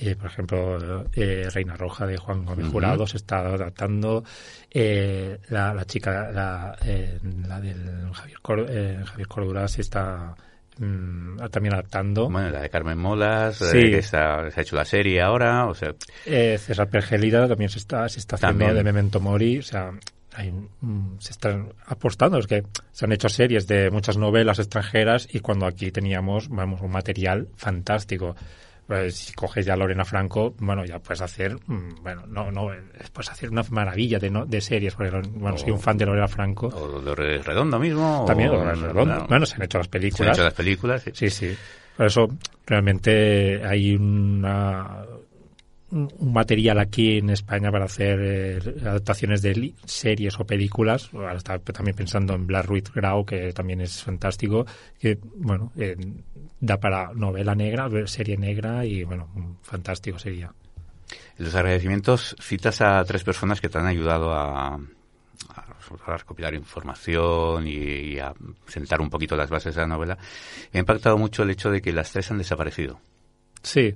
Eh, 0.01 0.15
por 0.15 0.27
ejemplo, 0.27 1.05
eh, 1.13 1.49
Reina 1.53 1.75
Roja 1.75 2.07
de 2.07 2.17
Juan 2.17 2.45
Gómez. 2.45 2.69
Jurado 2.69 3.05
se 3.09 3.17
está 3.17 3.39
adaptando. 3.41 4.23
Eh, 4.71 5.41
la, 5.49 5.75
la 5.75 5.85
chica, 5.85 6.31
la, 6.31 6.77
eh, 6.85 7.19
la 7.49 7.61
del 7.61 8.09
Javier, 8.13 8.39
Cor, 8.41 8.67
eh, 8.69 9.01
Javier 9.05 9.27
Cordura 9.27 9.67
se 9.67 9.81
está 9.81 10.37
mm, 10.79 11.39
también 11.51 11.75
adaptando. 11.75 12.29
bueno, 12.31 12.51
la 12.51 12.61
de 12.63 12.71
Carmen 12.71 12.99
Molas, 12.99 13.61
eh, 13.61 13.65
Sí. 13.73 13.91
que 13.91 13.99
está- 13.99 14.51
se 14.51 14.61
ha 14.61 14.63
hecho 14.63 14.77
la 14.77 14.85
serie 14.85 15.21
ahora, 15.21 15.67
o 15.67 15.75
sea, 15.75 15.95
Eh, 16.27 16.59
César 16.59 16.89
Pergelida 16.89 17.47
también 17.49 17.69
se 17.71 17.79
está, 17.79 18.09
se 18.09 18.19
está 18.21 18.37
haciendo 18.37 18.65
También. 18.65 18.77
de 18.77 18.85
Memento 18.85 19.21
Mori. 19.21 19.59
O 19.59 19.63
sea, 19.63 19.91
hay, 20.35 20.53
mm, 20.53 21.19
se 21.19 21.33
están 21.33 21.73
apostando. 21.87 22.39
Es 22.39 22.47
que 22.47 22.63
se 22.93 23.05
han 23.05 23.13
hecho 23.13 23.29
series 23.29 23.67
de 23.67 23.91
muchas 23.91 24.17
novelas 24.17 24.59
extranjeras 24.59 25.29
y 25.33 25.41
cuando 25.41 25.67
aquí 25.67 25.91
teníamos, 25.91 26.49
vamos, 26.49 26.81
un 26.81 26.91
material 26.91 27.49
fantástico. 27.57 28.37
Pues, 28.89 29.17
si 29.17 29.33
coges 29.35 29.67
ya 29.67 29.75
a 29.75 29.77
Lorena 29.77 30.03
Franco, 30.05 30.55
bueno, 30.61 30.83
ya 30.87 30.99
puedes 30.99 31.21
hacer, 31.21 31.57
mm, 31.67 32.03
bueno, 32.03 32.25
no, 32.27 32.51
no, 32.51 32.71
puedes 33.13 33.31
hacer 33.31 33.51
una 33.51 33.63
maravilla 33.71 34.19
de, 34.19 34.31
no- 34.31 34.47
de 34.47 34.61
series, 34.63 34.95
porque, 34.95 35.11
bueno, 35.29 35.59
soy 35.59 35.71
un 35.73 35.79
fan 35.79 35.99
de 35.99 36.07
Lorena 36.07 36.27
Franco. 36.27 36.69
o 36.69 36.89
Dolores 36.89 37.45
Redondo 37.45 37.79
mismo. 37.79 38.25
También, 38.27 38.49
o, 38.49 38.53
Dolores 38.57 38.81
Redondo. 38.81 39.15
no, 39.15 39.27
bueno, 39.27 39.45
se 39.45 39.57
han 39.57 39.63
hecho 39.65 39.77
las 39.77 39.87
se 39.87 39.89
han 39.89 40.01
películas. 40.01 40.37
hecho 40.39 40.45
las 40.45 40.55
películas. 40.55 41.03
sí. 41.03 41.11
Sí, 41.13 41.29
sí. 41.31 41.57
Por 41.99 42.07
eso 42.07 42.29
realmente 42.67 43.63
hay 43.65 43.95
una, 43.95 45.05
un 45.91 46.33
material 46.33 46.79
aquí 46.79 47.19
en 47.19 47.31
España 47.31 47.71
para 47.71 47.87
hacer 47.87 48.21
eh, 48.21 48.59
adaptaciones 48.83 49.43
de 49.43 49.73
series 49.85 50.39
o 50.39 50.45
películas. 50.45 51.11
Ahora 51.13 51.37
estaba 51.37 51.59
también 51.59 51.97
pensando 51.97 52.35
en 52.35 52.47
Black 52.47 52.67
Ruiz 52.67 52.93
Grau, 52.93 53.25
que 53.25 53.53
también 53.53 53.81
es 53.81 54.03
fantástico, 54.03 54.67
que, 54.99 55.19
bueno, 55.37 55.73
eh, 55.77 55.97
da 56.61 56.79
para 56.79 57.13
novela 57.15 57.55
negra, 57.55 57.89
serie 58.07 58.37
negra 58.37 58.85
y, 58.85 59.05
bueno, 59.05 59.29
fantástico 59.63 60.19
sería. 60.19 60.53
En 61.39 61.45
los 61.45 61.55
agradecimientos 61.55 62.37
citas 62.41 62.81
a 62.83 63.03
tres 63.05 63.25
personas 63.25 63.61
que 63.61 63.69
te 63.69 63.79
han 63.79 63.87
ayudado 63.87 64.35
a, 64.35 64.79
a 66.07 66.17
recopilar 66.17 66.55
información 66.55 67.67
y, 67.67 68.19
a 68.19 68.35
sentar 68.67 69.01
un 69.01 69.11
poquito 69.11 69.37
las 69.37 69.51
bases 69.51 69.75
de 69.75 69.81
la 69.83 69.87
novela. 69.87 70.19
Me 70.73 70.79
ha 70.79 70.81
impactado 70.81 71.17
mucho 71.17 71.43
el 71.43 71.51
hecho 71.51 71.71
de 71.71 71.81
que 71.81 71.93
las 71.93 72.13
tres 72.13 72.31
han 72.31 72.39
desaparecido. 72.39 73.01
Sí. 73.63 73.95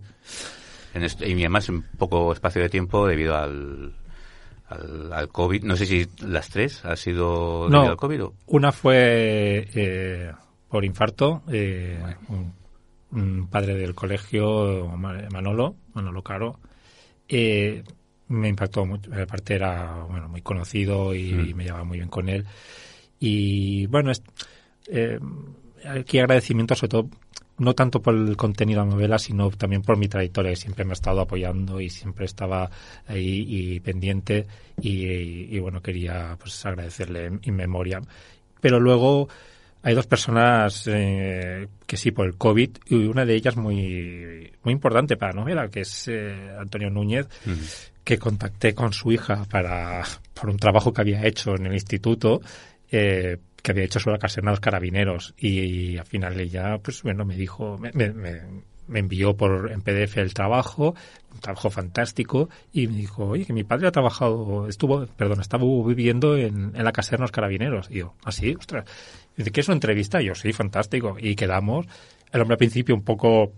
En 0.94 1.02
y 1.02 1.32
además 1.40 1.68
en 1.68 1.82
poco 1.82 2.32
espacio 2.32 2.62
de 2.62 2.68
tiempo 2.68 3.06
debido 3.06 3.36
al, 3.36 3.94
al, 5.12 5.28
COVID. 5.28 5.64
No 5.64 5.76
sé 5.76 5.86
si 5.86 6.06
las 6.20 6.48
tres 6.50 6.84
ha 6.84 6.96
sido 6.96 7.68
debido 7.68 7.90
al 7.90 7.96
COVID. 7.96 8.22
Una 8.46 8.72
fue 8.72 9.68
eh, 9.74 10.32
por 10.68 10.84
infarto. 10.84 11.42
Eh, 11.50 11.98
un, 13.10 13.46
padre 13.48 13.74
del 13.74 13.94
colegio, 13.94 14.88
Manolo, 14.96 15.76
Manolo 15.92 16.22
Caro. 16.22 16.58
Eh, 17.28 17.82
me 18.28 18.48
impactó 18.48 18.86
mucho. 18.86 19.10
Aparte 19.14 19.54
era 19.54 20.04
bueno, 20.08 20.28
muy 20.28 20.40
conocido 20.40 21.14
y, 21.14 21.32
mm. 21.32 21.54
me 21.54 21.64
llevaba 21.64 21.84
muy 21.84 21.98
bien 21.98 22.08
con 22.08 22.28
él. 22.28 22.46
Y 23.20 23.86
bueno, 23.86 24.12
aquí 25.86 26.18
agradecimiento 26.18 26.74
sobre 26.74 26.88
todo 26.88 27.10
no 27.58 27.74
tanto 27.74 28.00
por 28.00 28.14
el 28.14 28.36
contenido 28.36 28.80
de 28.80 28.86
la 28.86 28.92
novela, 28.92 29.18
sino 29.18 29.50
también 29.50 29.82
por 29.82 29.96
mi 29.96 30.08
trayectoria, 30.08 30.50
que 30.50 30.56
siempre 30.56 30.84
me 30.84 30.92
ha 30.92 30.94
estado 30.94 31.20
apoyando 31.20 31.80
y 31.80 31.90
siempre 31.90 32.24
estaba 32.24 32.70
ahí 33.06 33.44
y 33.48 33.80
pendiente 33.80 34.46
y, 34.80 35.58
bueno, 35.58 35.80
quería 35.80 36.36
pues 36.40 36.64
agradecerle 36.66 37.26
en, 37.26 37.54
memoria. 37.54 38.00
Pero 38.60 38.80
luego 38.80 39.28
hay 39.82 39.94
dos 39.94 40.06
personas 40.06 40.84
eh, 40.86 41.68
que 41.86 41.96
sí 41.96 42.10
por 42.10 42.26
el 42.26 42.36
COVID 42.36 42.70
y 42.86 42.94
una 42.94 43.24
de 43.24 43.34
ellas 43.34 43.56
muy 43.56 44.52
muy 44.62 44.72
importante 44.72 45.16
para 45.16 45.32
la 45.32 45.40
novela, 45.40 45.68
que 45.68 45.80
es 45.80 46.08
eh, 46.08 46.50
Antonio 46.58 46.90
Núñez, 46.90 47.28
que 48.04 48.18
contacté 48.18 48.74
con 48.74 48.92
su 48.92 49.12
hija 49.12 49.44
para 49.50 50.02
por 50.34 50.50
un 50.50 50.56
trabajo 50.56 50.92
que 50.92 51.00
había 51.00 51.26
hecho 51.26 51.54
en 51.54 51.66
el 51.66 51.74
instituto. 51.74 52.40
Eh, 52.90 53.38
que 53.62 53.70
había 53.70 53.84
hecho 53.84 54.00
sobre 54.00 54.14
la 54.14 54.18
caserna 54.18 54.50
de 54.50 54.52
los 54.52 54.60
carabineros 54.60 55.34
y, 55.38 55.96
al 55.96 56.06
final 56.06 56.38
ella 56.40 56.78
pues 56.78 57.02
bueno 57.02 57.24
me 57.24 57.36
dijo 57.36 57.78
me, 57.78 57.92
me, 57.92 58.12
me, 58.12 58.98
envió 58.98 59.36
por 59.36 59.70
en 59.70 59.80
PDF 59.80 60.18
el 60.18 60.34
trabajo 60.34 60.94
un 61.32 61.40
trabajo 61.40 61.70
fantástico 61.70 62.50
y 62.72 62.88
me 62.88 62.96
dijo 62.96 63.28
oye 63.28 63.46
que 63.46 63.52
mi 63.52 63.64
padre 63.64 63.88
ha 63.88 63.92
trabajado 63.92 64.68
estuvo 64.68 65.06
perdón 65.06 65.40
estaba 65.40 65.64
viviendo 65.86 66.36
en, 66.36 66.72
en 66.74 66.84
la 66.84 66.92
caserna 66.92 67.18
de 67.18 67.24
los 67.24 67.32
carabineros 67.32 67.88
y 67.90 67.98
yo 67.98 68.14
así 68.24 68.52
¿Ah, 68.52 68.58
ostras 68.58 68.84
dice 69.36 69.50
que 69.50 69.60
es 69.60 69.68
una 69.68 69.76
entrevista 69.76 70.20
y 70.20 70.26
yo 70.26 70.34
sí 70.34 70.52
fantástico 70.52 71.16
y 71.18 71.36
quedamos 71.36 71.86
el 72.32 72.40
hombre 72.40 72.54
al 72.54 72.58
principio 72.58 72.94
un 72.94 73.02
poco 73.02 73.52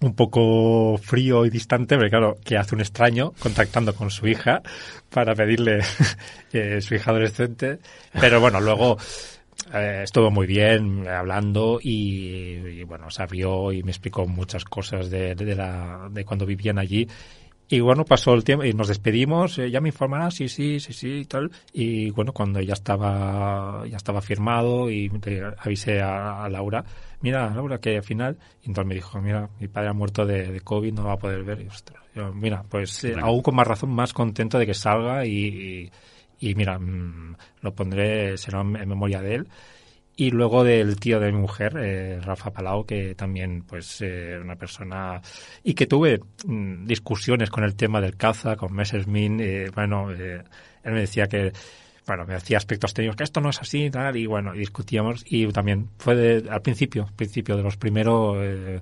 un 0.00 0.14
poco 0.14 0.98
frío 0.98 1.44
y 1.44 1.50
distante, 1.50 1.96
pero 1.96 2.08
claro, 2.08 2.36
que 2.44 2.56
hace 2.56 2.74
un 2.74 2.80
extraño 2.80 3.32
contactando 3.38 3.94
con 3.94 4.10
su 4.10 4.26
hija 4.26 4.62
para 5.10 5.34
pedirle 5.34 5.82
su 6.80 6.94
hija 6.94 7.10
adolescente. 7.10 7.78
Pero 8.18 8.40
bueno, 8.40 8.60
luego 8.60 8.96
eh, 9.74 10.00
estuvo 10.04 10.30
muy 10.30 10.46
bien 10.46 11.06
hablando 11.06 11.78
y, 11.82 12.82
bueno, 12.84 13.10
se 13.10 13.22
abrió 13.22 13.72
y 13.72 13.82
me 13.82 13.90
explicó 13.90 14.26
muchas 14.26 14.64
cosas 14.64 15.10
de, 15.10 15.34
de, 15.34 15.54
la, 15.54 16.08
de 16.10 16.24
cuando 16.24 16.46
vivían 16.46 16.78
allí. 16.78 17.06
Y 17.68 17.78
bueno, 17.78 18.04
pasó 18.04 18.34
el 18.34 18.42
tiempo 18.42 18.64
y 18.64 18.72
nos 18.72 18.88
despedimos, 18.88 19.56
eh, 19.58 19.70
ya 19.70 19.80
me 19.80 19.90
informará, 19.90 20.32
sí, 20.32 20.48
sí, 20.48 20.80
sí, 20.80 20.92
sí, 20.92 21.08
y 21.20 21.24
tal. 21.26 21.52
Y 21.72 22.10
bueno, 22.10 22.32
cuando 22.32 22.60
ya 22.60 22.72
estaba, 22.72 23.84
ya 23.86 23.96
estaba 23.96 24.20
firmado 24.20 24.90
y 24.90 25.08
avisé 25.62 26.00
a 26.00 26.48
Laura, 26.48 26.84
mira, 27.20 27.50
Laura, 27.50 27.78
que 27.78 27.96
al 27.96 28.02
final, 28.02 28.38
y 28.62 28.68
entonces 28.68 28.88
me 28.88 28.94
dijo, 28.94 29.20
mira, 29.20 29.48
mi 29.58 29.68
padre 29.68 29.88
ha 29.88 29.92
muerto 29.92 30.26
de, 30.26 30.60
COVID, 30.60 30.92
no 30.92 31.04
va 31.04 31.14
a 31.14 31.18
poder 31.18 31.42
ver. 31.44 31.60
Y, 31.60 31.66
ostras, 31.66 32.02
mira, 32.34 32.64
pues 32.68 33.04
eh, 33.04 33.14
aún 33.20 33.42
con 33.42 33.54
más 33.54 33.66
razón, 33.66 33.90
más 33.90 34.12
contento 34.12 34.58
de 34.58 34.66
que 34.66 34.74
salga 34.74 35.24
y, 35.26 35.90
y, 36.38 36.54
mira, 36.54 36.78
mm, 36.78 37.36
lo 37.62 37.74
pondré, 37.74 38.36
será 38.36 38.60
en, 38.60 38.72
memoria 38.72 39.20
de 39.20 39.34
él. 39.36 39.48
Y 40.16 40.30
luego 40.30 40.64
del 40.64 41.00
tío 41.00 41.18
de 41.18 41.32
mi 41.32 41.38
mujer, 41.38 41.76
eh, 41.78 42.20
Rafa 42.20 42.50
Palau, 42.50 42.84
que 42.84 43.14
también, 43.14 43.62
pues, 43.62 44.02
eh, 44.02 44.38
una 44.38 44.56
persona... 44.56 45.20
Y 45.64 45.72
que 45.72 45.86
tuve 45.86 46.20
mm, 46.44 46.84
discusiones 46.84 47.48
con 47.48 47.64
el 47.64 47.74
tema 47.74 48.00
del 48.02 48.16
caza, 48.16 48.56
con 48.56 48.74
Messerschmitt. 48.74 49.40
Eh, 49.40 49.70
bueno, 49.74 50.10
él 50.10 50.44
me 50.84 51.00
decía 51.00 51.26
que 51.26 51.52
bueno, 52.10 52.26
me 52.26 52.34
hacía 52.34 52.56
aspectos 52.56 52.92
técnicos, 52.92 53.14
que 53.14 53.22
esto 53.22 53.40
no 53.40 53.50
es 53.50 53.60
así, 53.60 53.88
tal, 53.88 54.16
y 54.16 54.26
bueno, 54.26 54.52
discutíamos. 54.52 55.22
Y 55.28 55.46
también 55.52 55.90
fue 55.96 56.42
al 56.50 56.60
principio, 56.60 57.08
principio 57.14 57.56
de 57.56 57.62
los 57.62 57.76
primeros 57.76 58.36
eh, 58.40 58.80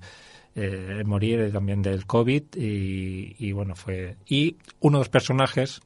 eh, 0.55 1.03
morir 1.05 1.53
también 1.53 1.83
del 1.83 2.07
COVID, 2.07 2.43
y, 2.57 3.53
bueno, 3.53 3.75
fue. 3.75 4.17
Y 4.27 4.57
uno 4.81 4.97
de 4.97 5.01
los 5.03 5.11
personajes 5.11 5.83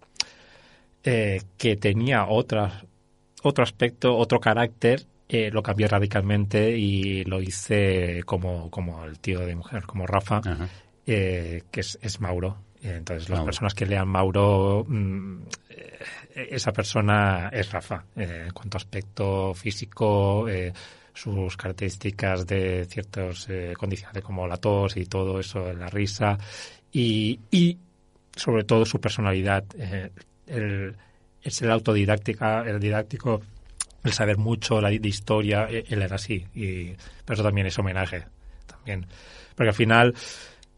eh, 1.03 1.43
que 1.59 1.75
tenía 1.75 2.27
otra, 2.29 2.85
otro 3.43 3.65
aspecto, 3.65 4.17
otro 4.17 4.39
carácter, 4.39 5.05
eh, 5.29 5.51
lo 5.51 5.65
cambié 5.65 5.89
radicalmente 5.89 6.79
y 6.79 7.25
lo 7.25 7.43
hice 7.43 8.23
como, 8.25 8.71
como 8.71 9.05
el 9.05 9.19
tío 9.19 9.41
de 9.41 9.57
mujer, 9.57 9.83
como 9.83 10.07
Rafa, 10.07 10.41
que 11.05 11.65
es, 11.73 11.99
es 12.01 12.21
Mauro. 12.21 12.57
Entonces, 12.83 13.29
las 13.31 13.41
personas 13.41 13.75
que 13.75 13.87
lean 13.87 14.07
Mauro, 14.07 14.85
mm, 14.87 15.39
esa 16.35 16.73
persona 16.73 17.49
es 17.53 17.71
Rafa, 17.71 18.05
eh, 18.17 18.45
en 18.47 18.53
cuanto 18.53 18.77
a 18.77 18.81
aspecto 18.81 19.55
físico, 19.55 20.49
eh, 20.49 20.73
sus 21.13 21.57
características 21.57 22.47
de 22.47 22.87
ciertas 22.87 23.47
eh, 23.51 23.75
condiciones 23.77 24.25
como 24.25 24.47
la 24.47 24.57
tos 24.57 24.97
y 24.97 25.07
todo 25.07 25.41
eso, 25.41 25.73
la 25.73 25.89
risa, 25.89 26.39
y, 26.91 27.39
y 27.51 27.77
sobre 28.35 28.65
todo 28.65 28.85
su 28.87 29.01
personalidad, 29.01 29.65
el, 30.47 30.97
es 31.43 31.63
el 31.63 31.71
autodidáctica, 31.71 32.63
el 32.67 32.81
didáctico, 32.81 33.43
el 34.03 34.13
saber 34.13 34.39
mucho 34.39 34.81
la, 34.81 34.89
de 34.89 35.09
historia, 35.09 35.67
él 35.67 36.03
era 36.03 36.17
así, 36.17 36.47
y 36.55 36.95
pero 37.25 37.35
eso 37.35 37.43
también 37.43 37.67
es 37.67 37.79
homenaje, 37.79 38.25
también, 38.67 39.07
porque 39.55 39.69
al 39.69 39.75
final 39.75 40.15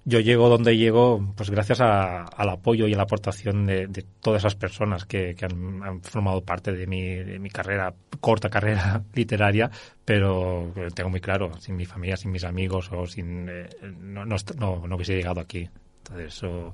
yo 0.04 0.20
llego 0.20 0.48
donde 0.48 0.76
llego 0.76 1.32
pues 1.36 1.50
gracias 1.50 1.80
al 1.80 2.48
apoyo 2.48 2.86
y 2.86 2.94
a 2.94 2.96
la 2.96 3.04
aportación 3.04 3.66
de, 3.66 4.04
todas 4.20 4.42
esas 4.42 4.54
personas 4.54 5.06
que, 5.06 5.34
han, 5.42 6.02
formado 6.02 6.42
parte 6.42 6.72
de 6.72 6.86
mi, 6.86 7.14
de 7.14 7.38
mi, 7.38 7.50
carrera, 7.50 7.94
corta 8.20 8.50
carrera 8.50 9.02
literaria, 9.14 9.70
pero 10.04 10.72
tengo 10.94 11.10
muy 11.10 11.20
claro, 11.20 11.52
sin 11.58 11.76
mi 11.76 11.86
familia, 11.86 12.16
sin 12.16 12.30
mis 12.30 12.44
amigos 12.44 12.90
o 12.92 13.06
sin 13.06 13.48
eh, 13.48 13.68
no, 14.00 14.24
no, 14.24 14.36
no, 14.58 14.96
hubiese 14.96 15.14
llegado 15.14 15.40
aquí. 15.40 15.68
Entonces, 15.98 16.34
eso, 16.34 16.72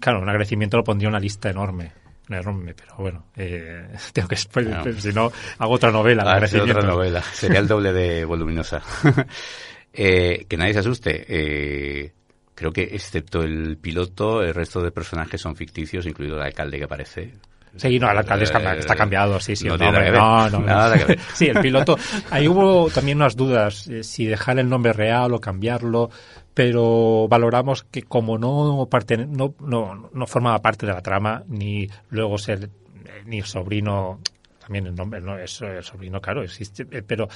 claro, 0.00 0.20
un 0.20 0.28
agradecimiento 0.28 0.76
lo 0.76 0.84
pondría 0.84 1.08
una 1.08 1.20
lista 1.20 1.50
enorme 1.50 1.92
enorme, 2.36 2.74
pero 2.74 2.94
bueno, 2.98 3.26
eh, 3.36 3.88
tengo 4.12 4.28
que 4.28 4.36
si 4.36 5.12
no 5.14 5.32
hago 5.58 5.72
otra 5.72 5.90
novela. 5.90 6.24
Ah, 6.26 6.44
otra 6.44 6.82
novela, 6.82 7.22
sería 7.22 7.60
el 7.60 7.68
doble 7.68 7.92
de 7.92 8.24
voluminosa. 8.24 8.82
eh, 9.92 10.46
que 10.48 10.56
nadie 10.56 10.74
se 10.74 10.80
asuste. 10.80 11.24
Eh, 11.28 12.12
Creo 12.58 12.72
que 12.72 12.82
excepto 12.82 13.44
el 13.44 13.76
piloto, 13.76 14.42
el 14.42 14.52
resto 14.52 14.82
de 14.82 14.90
personajes 14.90 15.40
son 15.40 15.54
ficticios, 15.54 16.04
incluido 16.06 16.34
el 16.38 16.42
alcalde 16.42 16.78
que 16.78 16.84
aparece. 16.86 17.34
Sí, 17.76 18.00
no, 18.00 18.10
el 18.10 18.18
alcalde 18.18 18.46
está, 18.46 18.96
cambiado, 18.96 19.38
sí, 19.38 19.54
sí. 19.54 19.68
No, 19.68 19.76
no, 19.76 20.50
no, 20.50 20.58
nada 20.58 20.98
que 20.98 21.04
ver. 21.04 21.20
Sí, 21.34 21.46
el 21.46 21.60
piloto. 21.60 21.96
Ahí 22.32 22.48
hubo 22.48 22.90
también 22.90 23.18
unas 23.18 23.36
dudas, 23.36 23.86
eh, 23.86 24.02
si 24.02 24.26
dejar 24.26 24.58
el 24.58 24.68
nombre 24.68 24.92
real 24.92 25.34
o 25.34 25.40
cambiarlo, 25.40 26.10
pero 26.52 27.28
valoramos 27.28 27.84
que 27.84 28.02
como 28.02 28.36
no, 28.36 28.88
parte, 28.90 29.16
no, 29.16 29.54
no, 29.60 30.10
no 30.12 30.26
formaba 30.26 30.58
parte 30.60 30.84
de 30.84 30.94
la 30.94 31.00
trama, 31.00 31.44
ni 31.46 31.88
luego 32.10 32.38
ser, 32.38 32.64
eh, 32.64 33.22
ni 33.24 33.38
el 33.38 33.44
sobrino, 33.44 34.18
también 34.58 34.88
el 34.88 34.96
nombre, 34.96 35.20
no, 35.20 35.38
es 35.38 35.60
el 35.60 35.84
sobrino, 35.84 36.20
claro, 36.20 36.42
existe, 36.42 36.88
eh, 36.90 37.02
pero 37.06 37.28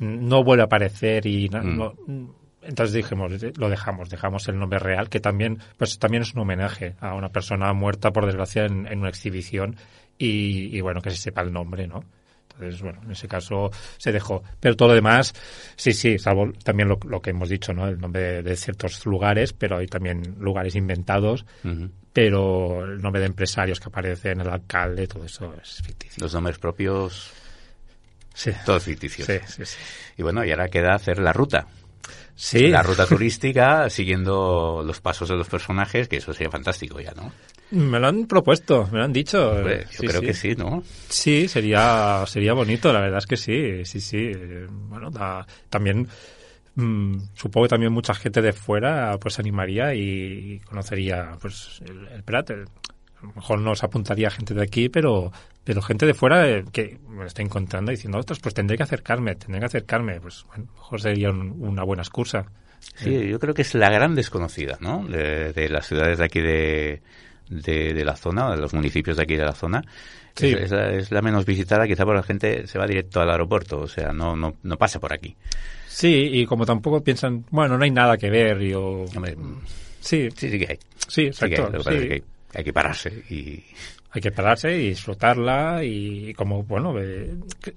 no 0.00 0.42
vuelve 0.42 0.62
a 0.62 0.66
aparecer 0.66 1.24
y 1.26 1.48
mm. 1.48 1.76
no 1.76 1.94
entonces 2.66 2.94
dijimos, 2.94 3.32
lo 3.56 3.68
dejamos, 3.68 4.10
dejamos 4.10 4.48
el 4.48 4.58
nombre 4.58 4.78
real, 4.78 5.08
que 5.08 5.20
también, 5.20 5.58
pues 5.76 5.98
también 5.98 6.22
es 6.22 6.34
un 6.34 6.40
homenaje 6.40 6.94
a 7.00 7.14
una 7.14 7.28
persona 7.28 7.72
muerta, 7.72 8.10
por 8.10 8.26
desgracia, 8.26 8.64
en, 8.64 8.86
una 8.98 9.08
exhibición 9.08 9.76
y, 10.18 10.80
bueno, 10.80 11.00
que 11.00 11.10
se 11.10 11.16
sepa 11.16 11.42
el 11.42 11.52
nombre, 11.52 11.86
¿no? 11.86 12.04
Entonces, 12.52 12.82
bueno, 12.82 13.00
en 13.04 13.10
ese 13.10 13.26
caso 13.26 13.70
se 13.96 14.12
dejó. 14.12 14.42
Pero 14.60 14.76
todo 14.76 14.88
lo 14.88 14.94
demás, 14.94 15.34
sí, 15.74 15.92
sí, 15.92 16.18
salvo 16.18 16.52
también 16.62 16.88
lo, 16.88 17.20
que 17.20 17.30
hemos 17.30 17.48
dicho, 17.48 17.72
¿no? 17.72 17.88
El 17.88 17.98
nombre 17.98 18.42
de, 18.42 18.56
ciertos 18.56 19.04
lugares, 19.06 19.52
pero 19.52 19.78
hay 19.78 19.88
también 19.88 20.36
lugares 20.38 20.76
inventados, 20.76 21.44
pero 22.12 22.84
el 22.84 23.02
nombre 23.02 23.20
de 23.20 23.26
empresarios 23.26 23.80
que 23.80 23.88
aparecen, 23.88 24.40
el 24.40 24.48
alcalde, 24.48 25.08
todo 25.08 25.24
eso 25.24 25.52
es 25.60 25.82
ficticio. 25.82 26.22
Los 26.22 26.32
nombres 26.32 26.58
propios, 26.58 27.32
sí. 28.32 28.52
todos 28.64 28.84
ficticios. 28.84 29.26
Sí, 29.26 29.38
sí, 29.46 29.64
sí. 29.64 29.78
Y 30.16 30.22
bueno, 30.22 30.44
y 30.44 30.50
ahora 30.52 30.68
queda 30.68 30.94
hacer 30.94 31.18
la 31.18 31.32
ruta. 31.32 31.66
Sí. 32.36 32.68
La 32.68 32.82
ruta 32.82 33.06
turística 33.06 33.88
siguiendo 33.90 34.82
los 34.84 35.00
pasos 35.00 35.28
de 35.28 35.36
los 35.36 35.48
personajes, 35.48 36.08
que 36.08 36.16
eso 36.16 36.32
sería 36.32 36.50
fantástico 36.50 37.00
ya, 37.00 37.12
¿no? 37.12 37.32
Me 37.70 37.98
lo 37.98 38.08
han 38.08 38.26
propuesto, 38.26 38.88
me 38.92 38.98
lo 38.98 39.04
han 39.04 39.12
dicho. 39.12 39.62
yo 39.62 40.08
creo 40.08 40.20
que 40.20 40.34
sí, 40.34 40.54
¿no? 40.56 40.82
Sí, 41.08 41.48
sería, 41.48 42.24
sería 42.26 42.52
bonito, 42.52 42.92
la 42.92 43.00
verdad 43.00 43.18
es 43.18 43.26
que 43.26 43.36
sí, 43.36 43.84
sí, 43.84 44.00
sí. 44.00 44.32
Bueno, 44.88 45.10
también 45.70 46.08
mm, 46.74 47.16
supongo 47.34 47.66
que 47.66 47.70
también 47.70 47.92
mucha 47.92 48.14
gente 48.14 48.42
de 48.42 48.52
fuera 48.52 49.16
pues 49.20 49.34
se 49.34 49.42
animaría 49.42 49.94
y 49.94 50.60
conocería 50.64 51.36
pues 51.40 51.80
el, 51.88 52.06
el 52.08 52.22
Prat. 52.22 52.50
El- 52.50 52.66
a 53.24 53.28
lo 53.28 53.32
mejor 53.34 53.58
no 53.60 53.74
se 53.74 53.86
apuntaría 53.86 54.30
gente 54.30 54.54
de 54.54 54.62
aquí, 54.62 54.88
pero 54.88 55.32
pero 55.64 55.80
gente 55.80 56.04
de 56.06 56.12
fuera 56.14 56.48
eh, 56.48 56.64
que 56.72 56.98
me 57.08 57.24
está 57.26 57.40
encontrando 57.42 57.90
diciendo, 57.90 58.18
ostras, 58.18 58.38
pues 58.38 58.54
tendré 58.54 58.76
que 58.76 58.82
acercarme, 58.82 59.34
tendré 59.34 59.60
que 59.60 59.66
acercarme. 59.66 60.20
Pues 60.20 60.44
bueno, 60.48 60.64
a 60.64 60.66
lo 60.68 60.74
mejor 60.74 61.00
sería 61.00 61.30
un- 61.30 61.54
una 61.58 61.82
buena 61.84 62.02
excusa. 62.02 62.44
Sí, 62.96 63.28
yo 63.28 63.38
creo 63.40 63.54
que 63.54 63.62
es 63.62 63.74
la 63.74 63.88
gran 63.90 64.14
desconocida, 64.14 64.76
¿no? 64.80 65.06
De, 65.06 65.52
de 65.54 65.68
las 65.70 65.86
ciudades 65.86 66.18
de 66.18 66.24
aquí 66.24 66.40
de, 66.42 67.00
de, 67.48 67.94
de 67.94 68.04
la 68.04 68.14
zona, 68.14 68.50
de 68.50 68.58
los 68.60 68.74
municipios 68.74 69.16
de 69.16 69.22
aquí 69.22 69.36
de 69.36 69.44
la 69.46 69.54
zona. 69.54 69.82
Sí. 70.36 70.48
Es, 70.48 70.64
es 70.64 70.70
la, 70.72 70.90
es 70.92 71.10
la 71.12 71.22
menos 71.22 71.46
visitada, 71.46 71.86
quizá 71.86 72.04
porque 72.04 72.16
la 72.18 72.22
gente 72.24 72.66
se 72.66 72.78
va 72.78 72.86
directo 72.86 73.20
al 73.22 73.30
aeropuerto, 73.30 73.78
o 73.80 73.86
sea, 73.88 74.12
no, 74.12 74.36
no, 74.36 74.56
no 74.62 74.76
pasa 74.76 75.00
por 75.00 75.14
aquí. 75.14 75.34
Sí, 75.88 76.28
y 76.32 76.44
como 76.44 76.66
tampoco 76.66 77.02
piensan, 77.02 77.46
bueno, 77.50 77.78
no 77.78 77.84
hay 77.84 77.90
nada 77.90 78.18
que 78.18 78.28
ver, 78.28 78.60
y 78.60 78.74
o- 78.74 79.04
Hombre, 79.16 79.36
sí, 80.00 80.28
sí, 80.36 80.50
sí 80.50 80.58
que 80.58 80.66
hay. 80.72 80.78
sí, 81.08 81.22
exacto. 81.22 81.82
sí. 81.84 81.88
que 82.08 82.12
hay, 82.14 82.22
hay 82.54 82.64
que 82.64 82.72
pararse 82.72 83.10
y... 83.30 83.62
Hay 84.14 84.20
que 84.20 84.30
pararse 84.30 84.72
y 84.72 84.90
disfrutarla 84.90 85.82
y 85.82 86.34
como, 86.34 86.62
bueno, 86.62 86.94
eh, 87.00 87.34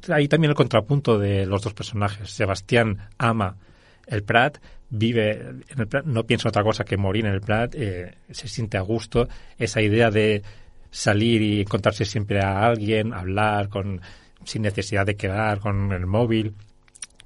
hay 0.07 0.28
también 0.28 0.51
el 0.51 0.55
contrapunto 0.55 1.17
de 1.17 1.47
los 1.47 1.63
dos 1.63 1.73
personajes. 1.73 2.30
Sebastián 2.30 3.09
ama 3.17 3.57
el 4.05 4.21
Prat, 4.21 4.59
vive 4.88 5.32
en 5.32 5.80
el 5.80 5.88
Prat, 5.88 6.05
no 6.05 6.25
piensa 6.25 6.49
otra 6.49 6.61
cosa 6.61 6.86
que 6.86 6.95
morir 6.95 7.25
en 7.25 7.34
el 7.34 7.41
Prat, 7.41 7.73
eh, 7.73 8.17
se 8.30 8.47
siente 8.47 8.78
a 8.78 8.82
gusto. 8.82 9.28
Esa 9.57 9.82
idea 9.82 10.11
de 10.11 10.43
salir 10.91 11.41
y 11.41 11.61
encontrarse 11.61 12.05
siempre 12.05 12.39
a 12.39 12.67
alguien, 12.67 13.15
hablar 13.15 13.69
con 13.69 13.99
sin 14.43 14.61
necesidad 14.61 15.07
de 15.07 15.15
quedar 15.15 15.59
con 15.59 15.91
el 15.91 16.05
móvil. 16.05 16.53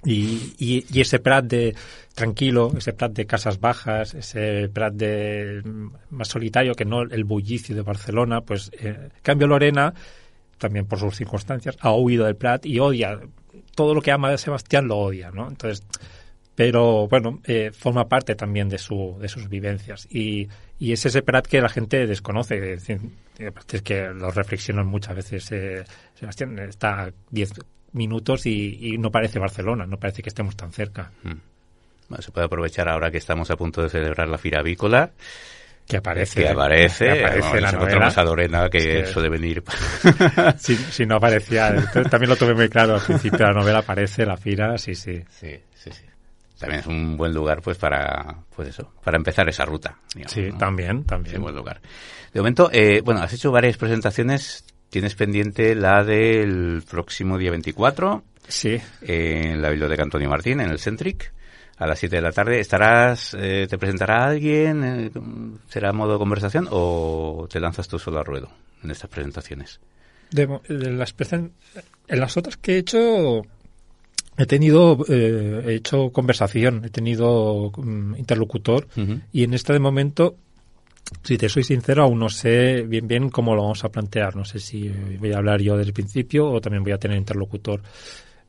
Y, 0.04 0.56
y, 0.58 0.86
y 0.91 1.02
ese 1.02 1.20
Prat 1.20 1.45
de 1.45 1.76
tranquilo, 2.16 2.72
ese 2.76 2.93
Prat 2.93 3.14
de 3.14 3.26
casas 3.26 3.60
bajas, 3.60 4.14
ese 4.16 4.68
Prat 4.70 4.93
de 4.93 5.62
mm, 5.64 5.91
más 6.10 6.28
solitario 6.28 6.74
que 6.74 6.86
no 6.86 7.04
el 7.04 7.24
bullicio 7.24 7.76
de 7.76 7.84
Barcelona, 7.84 8.41
pues 8.41 8.72
eh, 8.80 9.10
cambio 9.22 9.47
Lorena, 9.47 9.93
también 10.58 10.86
por 10.86 10.99
sus 10.99 11.16
circunstancias, 11.16 11.78
ha 11.82 11.93
huido 11.93 12.26
del 12.26 12.36
Prat 12.36 12.66
y 12.66 12.80
odia 12.80 13.20
todo 13.76 13.93
lo 13.93 14.02
que 14.02 14.12
ama 14.12 14.32
de 14.32 14.38
Sebastián 14.38 14.88
lo 14.88 14.97
odia, 14.97 15.32
¿no? 15.32 15.47
Entonces, 15.47 15.84
pero 16.56 17.08
bueno, 17.08 17.39
eh, 17.45 17.72
forma 17.72 18.08
parte 18.08 18.36
también 18.36 18.70
de 18.70 18.78
su 18.78 19.18
de 19.20 19.28
sus 19.30 19.49
vivencias 19.49 20.08
y, 20.10 20.47
y 20.80 20.91
es 20.91 21.06
ese 21.06 21.22
Prat 21.22 21.47
que 21.47 21.62
la 21.62 21.70
gente 21.70 22.08
desconoce, 22.08 22.74
es, 22.74 22.89
eh, 22.89 22.99
es 23.72 23.82
que 23.82 24.10
lo 24.14 24.32
reflexionan 24.32 24.88
muchas 24.88 25.16
veces. 25.16 25.52
eh, 25.52 25.84
Sebastián 26.16 26.58
está 26.60 27.12
10 27.30 27.54
minutos 27.94 28.46
y, 28.46 28.78
y 28.82 28.98
no 28.98 29.12
parece 29.12 29.39
Barcelona, 29.39 29.86
no 29.86 29.98
parece 29.98 30.22
que 30.24 30.30
estemos 30.30 30.56
tan 30.56 30.72
cerca. 30.72 31.12
mm. 31.24 31.32
Bueno, 32.10 32.22
se 32.22 32.32
puede 32.32 32.46
aprovechar 32.46 32.89
ahora 32.89 33.10
que 33.10 33.18
estamos 33.18 33.50
a 33.52 33.56
punto 33.56 33.82
de 33.82 33.89
celebrar 33.89 34.28
la 34.28 34.38
Fira 34.38 34.60
Avícola, 34.60 35.12
Que 35.88 35.96
aparece, 35.98 36.42
que 36.44 36.50
aparece, 36.50 37.06
que 37.06 37.12
aparece 37.12 37.39
bueno, 37.39 37.56
en 37.56 37.62
la 37.64 37.72
nos 37.72 37.74
encontramos 37.82 38.18
a 38.18 38.24
Lorena, 38.26 38.70
que, 38.70 38.78
Es 39.00 39.08
que- 39.08 39.14
suele 39.14 39.30
venir... 39.30 39.64
Si, 40.58 40.76
si 40.76 41.06
no 41.06 41.16
aparecía, 41.16 41.70
entonces 41.70 42.10
también 42.10 42.30
lo 42.30 42.36
tuve 42.36 42.54
muy 42.54 42.68
claro. 42.70 42.96
Al 42.96 43.02
principio 43.02 43.39
de 43.39 43.46
la 43.46 43.54
novela 43.54 43.80
aparece 43.80 44.26
la 44.26 44.36
fira, 44.38 44.78
sí, 44.78 44.94
sí. 44.96 45.22
Sí, 45.39 45.58
sí, 45.74 45.89
sí. 45.92 46.04
También 46.60 46.82
es 46.82 46.86
un 46.88 47.16
buen 47.18 47.34
lugar, 47.34 47.62
pues, 47.62 47.78
para, 47.78 48.36
pues 48.56 48.68
eso, 48.70 48.92
para 49.04 49.18
empezar 49.18 49.48
esa 49.50 49.64
ruta. 49.66 49.98
digamos, 50.14 50.32
Sí, 50.34 50.42
¿no? 50.52 50.58
también, 50.58 51.04
también. 51.06 51.42
buen 51.42 51.56
lugar. 51.56 51.80
De 52.34 52.39
momento, 52.42 52.70
eh, 52.74 53.02
bueno, 53.04 53.22
has 53.22 53.34
hecho 53.34 53.52
varias 53.52 53.78
presentaciones. 53.78 54.64
Tienes 54.92 55.16
pendiente 55.16 55.74
la 55.74 56.04
del 56.04 56.84
próximo 56.88 57.38
día 57.39 57.50
24 57.50 58.24
Sí, 58.48 58.78
en 59.02 59.62
la 59.62 59.70
Biblioteca 59.70 60.04
Antonio 60.04 60.30
Martín, 60.30 60.60
en 60.60 60.70
el 60.70 60.78
Centric, 60.80 61.32
a 61.78 61.88
las 61.88 61.98
7 62.00 62.18
de 62.18 62.22
la 62.22 62.32
tarde. 62.34 62.60
¿Estarás, 62.60 63.34
eh, 63.39 63.66
te 63.70 63.78
presentará 63.78 64.26
alguien? 64.26 64.84
eh, 64.84 65.12
¿Será 65.70 65.94
modo 65.94 66.14
de 66.14 66.18
conversación 66.20 66.68
o 66.70 67.48
te 67.50 67.60
lanzas 67.62 67.88
tú 67.88 67.98
solo 67.98 68.20
al 68.20 68.26
ruedo 68.26 68.50
en 68.84 68.92
estas 68.92 69.10
presentaciones? 69.10 69.80
De, 70.32 70.48
de 70.68 70.92
las 70.92 71.16
presen- 71.16 71.52
en 72.08 72.20
las 72.20 72.36
otras 72.38 72.58
que 72.58 72.76
he 72.76 72.78
hecho 72.80 73.44
he 74.38 74.46
tenido 74.46 74.98
eh, 75.08 75.64
he 75.68 75.74
hecho 75.76 76.10
conversación, 76.12 76.84
he 76.86 76.89
tenido 76.89 77.72
mm, 77.78 78.16
interlocutor 78.18 78.88
y 79.32 79.44
en 79.44 79.54
esta 79.54 79.72
de 79.74 79.80
momento 79.80 80.36
si 81.24 81.38
te 81.38 81.49
soy 81.49 81.64
sincero 81.64 82.04
aún 82.04 82.20
no 82.20 82.30
sé 82.30 82.84
bien 82.84 83.08
bien 83.08 83.30
cómo 83.30 83.56
lo 83.56 83.62
vamos 83.64 83.84
a 83.84 83.89
plantear, 83.89 84.36
no 84.36 84.45
sé 84.45 84.60
si 84.60 84.89
voy 85.20 85.32
a 85.34 85.38
hablar 85.38 85.62
yo 85.62 85.78
desde 85.78 85.89
el 85.89 85.93
principio 85.93 86.47
o 86.49 86.62
también 86.62 86.84
voy 86.84 86.93
a 86.93 86.97
tener 86.97 87.18
interlocutor. 87.18 87.82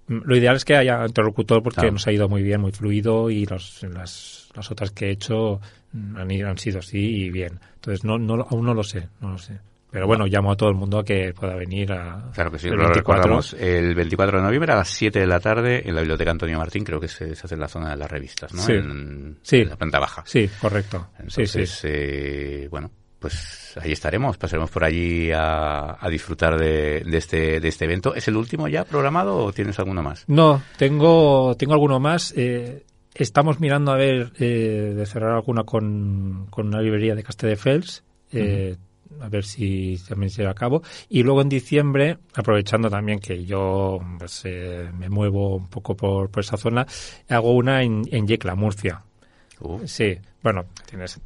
Mm, 0.08 0.18
Lo 0.24 0.36
ideal 0.36 0.56
es 0.56 0.64
que 0.64 0.76
haya 0.76 1.04
interlocutor 1.06 1.62
porque 1.62 1.80
Claro. 1.80 1.92
nos 1.92 2.06
ha 2.06 2.12
ido 2.12 2.28
muy 2.28 2.42
bien, 2.42 2.60
muy 2.60 2.72
fluido 2.72 3.30
y 3.30 3.46
los- 3.46 3.82
las, 3.84 4.48
las 4.54 4.70
otras 4.70 4.90
que 4.90 5.06
he 5.06 5.10
hecho 5.10 5.60
mm, 5.92 6.16
han, 6.16 6.30
han 6.44 6.58
sido 6.58 6.78
así 6.80 6.98
y 6.98 7.30
bien. 7.30 7.60
Entonces 7.74 8.04
no, 8.04 8.18
no, 8.18 8.34
aún 8.48 8.64
no 8.64 8.74
lo 8.74 8.82
sé, 8.84 9.08
no 9.20 9.30
lo 9.32 9.38
sé. 9.38 9.58
Pero 9.92 10.06
bueno, 10.06 10.24
llamo 10.26 10.50
a 10.52 10.56
todo 10.56 10.70
el 10.70 10.74
mundo 10.74 10.98
a 10.98 11.04
que 11.04 11.34
pueda 11.34 11.54
venir 11.54 11.92
a 11.92 12.30
Claro 12.32 12.50
que 12.50 12.58
sí, 12.58 12.66
el 12.68 12.72
lo 12.76 12.84
24. 12.84 12.94
recordamos. 13.22 13.52
El 13.52 13.94
24 13.94 14.38
de 14.38 14.44
noviembre 14.44 14.72
a 14.72 14.76
las 14.76 14.88
7 14.88 15.20
de 15.20 15.26
la 15.26 15.38
tarde 15.38 15.82
en 15.86 15.94
la 15.94 16.00
Biblioteca 16.00 16.30
Antonio 16.30 16.56
Martín, 16.58 16.82
creo 16.82 16.98
que 16.98 17.08
se, 17.08 17.34
se 17.34 17.46
hace 17.46 17.54
en 17.54 17.60
la 17.60 17.68
zona 17.68 17.90
de 17.90 17.96
las 17.96 18.10
revistas, 18.10 18.54
¿no? 18.54 18.62
Sí. 18.62 18.72
En, 18.72 19.38
Sí. 19.42 19.56
en 19.58 19.68
la 19.68 19.76
planta 19.76 19.98
baja. 19.98 20.22
Sí, 20.26 20.48
correcto. 20.60 21.08
Entonces, 21.18 21.50
sí, 21.50 21.66
sí. 21.66 21.88
eh, 21.90 22.68
bueno, 22.70 22.90
pues 23.18 23.74
ahí 23.80 23.92
estaremos, 23.92 24.38
pasaremos 24.38 24.70
por 24.70 24.82
allí 24.82 25.30
a, 25.30 25.96
a 26.02 26.08
disfrutar 26.08 26.58
de, 26.58 27.00
de 27.06 27.18
este, 27.18 27.60
de 27.60 27.68
este 27.68 27.84
evento. 27.84 28.14
¿Es 28.14 28.26
el 28.28 28.36
último 28.36 28.68
ya 28.68 28.84
programado 28.84 29.36
o 29.36 29.52
tienes 29.52 29.78
alguno 29.78 30.02
más? 30.02 30.24
No, 30.26 30.62
tengo, 30.78 31.54
tengo 31.58 31.74
alguno 31.74 32.00
más. 32.00 32.32
Eh, 32.36 32.82
estamos 33.14 33.60
mirando 33.60 33.92
a 33.92 33.96
ver 33.96 34.32
eh, 34.40 34.94
de 34.96 35.04
cerrar 35.06 35.32
alguna 35.34 35.64
con, 35.64 36.46
con 36.48 36.68
una 36.68 36.80
librería 36.80 37.14
de 37.14 37.22
Castelldefels. 37.22 38.02
Eh, 38.32 38.76
A 39.20 39.28
ver 39.28 39.44
si 39.44 39.98
también 40.08 40.30
se 40.30 40.42
lleva 40.42 40.52
a 40.52 40.54
cabo. 40.54 40.82
Y 41.08 41.22
luego 41.22 41.42
en 41.42 41.48
diciembre, 41.48 42.18
aprovechando 42.34 42.90
también 42.90 43.18
que 43.18 43.44
yo 43.44 44.00
pues, 44.18 44.42
eh, 44.44 44.90
me 44.96 45.08
muevo 45.08 45.56
un 45.56 45.68
poco 45.68 45.96
por, 45.96 46.30
por 46.30 46.42
esa 46.42 46.56
zona, 46.56 46.86
hago 47.28 47.52
una 47.52 47.82
en, 47.82 48.02
en 48.10 48.26
Yecla, 48.26 48.54
Murcia. 48.54 49.02
Uh, 49.60 49.86
Sí, 49.86 50.18
bueno, 50.42 50.64
tienes 50.88 51.20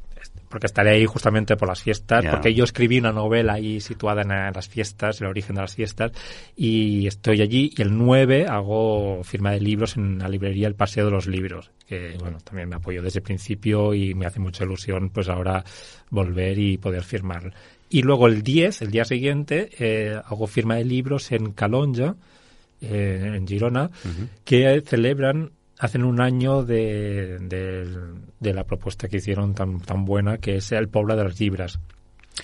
porque 0.49 0.67
estaré 0.67 0.91
ahí 0.91 1.05
justamente 1.05 1.57
por 1.57 1.67
las 1.67 1.81
fiestas, 1.81 2.25
porque 2.25 2.53
yo 2.53 2.63
escribí 2.63 2.99
una 2.99 3.11
novela 3.11 3.53
ahí 3.53 3.79
situada 3.79 4.21
en, 4.21 4.29
las 4.29 4.67
fiestas, 4.67 5.19
el 5.21 5.27
origen 5.27 5.55
de 5.55 5.61
las 5.61 5.75
fiestas, 5.75 6.11
y 6.55 7.07
estoy 7.07 7.41
allí 7.41 7.73
y 7.75 7.81
el 7.81 7.97
9 7.97 8.45
hago 8.47 9.23
firma 9.23 9.51
de 9.51 9.59
libros 9.59 9.97
en 9.97 10.19
la 10.19 10.29
librería 10.29 10.67
El 10.67 10.75
Paseo 10.75 11.05
de 11.05 11.11
los 11.11 11.27
Libros, 11.27 11.71
que 11.85 12.15
bueno, 12.19 12.37
también 12.43 12.69
me 12.69 12.75
apoyo 12.75 13.01
desde 13.01 13.19
el 13.19 13.23
principio 13.23 13.93
y 13.93 14.13
me 14.13 14.25
hace 14.25 14.39
mucha 14.39 14.63
ilusión 14.63 15.09
pues 15.09 15.27
ahora 15.29 15.63
volver 16.09 16.57
y 16.57 16.77
poder 16.77 17.03
firmar. 17.03 17.53
Y 17.89 18.01
luego 18.01 18.27
el 18.27 18.43
10, 18.43 18.81
el 18.81 18.91
día 18.91 19.05
siguiente, 19.05 19.69
eh, 19.79 20.19
hago 20.25 20.47
firma 20.47 20.75
de 20.75 20.85
libros 20.85 21.31
en 21.31 21.53
Calonja, 21.53 22.15
eh, 22.81 23.33
en 23.35 23.47
Girona, 23.47 23.89
que 24.43 24.83
celebran, 24.85 25.51
hacen 25.79 26.03
un 26.03 26.21
año 26.21 26.63
de, 26.63 27.37
de, 27.39 27.87
de 28.39 28.53
la 28.53 28.65
propuesta 28.65 29.07
que 29.07 29.17
hicieron 29.17 29.55
tan, 29.55 29.79
tan 29.79 30.05
buena, 30.05 30.37
que 30.37 30.57
es 30.57 30.71
el 30.71 30.89
pueblo 30.89 31.15
de 31.15 31.23
las 31.23 31.39
libras. 31.39 31.79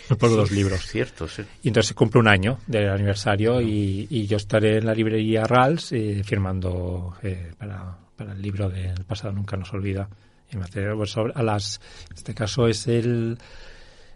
El 0.09 0.17
pueblo 0.17 0.37
de 0.37 0.41
los 0.43 0.51
libros. 0.51 0.85
Cierto, 0.85 1.27
sí. 1.27 1.43
Y 1.61 1.67
entonces 1.67 1.89
se 1.89 1.93
cumple 1.93 2.19
un 2.19 2.27
año 2.27 2.59
del 2.67 2.89
aniversario 2.89 3.61
y, 3.61 4.07
y 4.09 4.25
yo 4.27 4.37
estaré 4.37 4.77
en 4.77 4.85
la 4.85 4.93
librería 4.93 5.43
Rals 5.43 5.91
eh, 5.91 6.21
firmando 6.23 7.15
eh, 7.21 7.51
para, 7.57 7.97
para 8.15 8.33
el 8.33 8.41
libro 8.41 8.69
del 8.69 9.03
pasado 9.05 9.33
nunca 9.33 9.55
nos 9.57 9.71
olvida. 9.73 10.09
Y 10.51 10.57
me 10.57 10.63
hace, 10.63 10.87
pues, 10.95 11.15
a 11.17 11.43
las, 11.43 11.79
en 12.09 12.17
este 12.17 12.33
caso 12.33 12.67
es 12.67 12.87
el, 12.87 13.37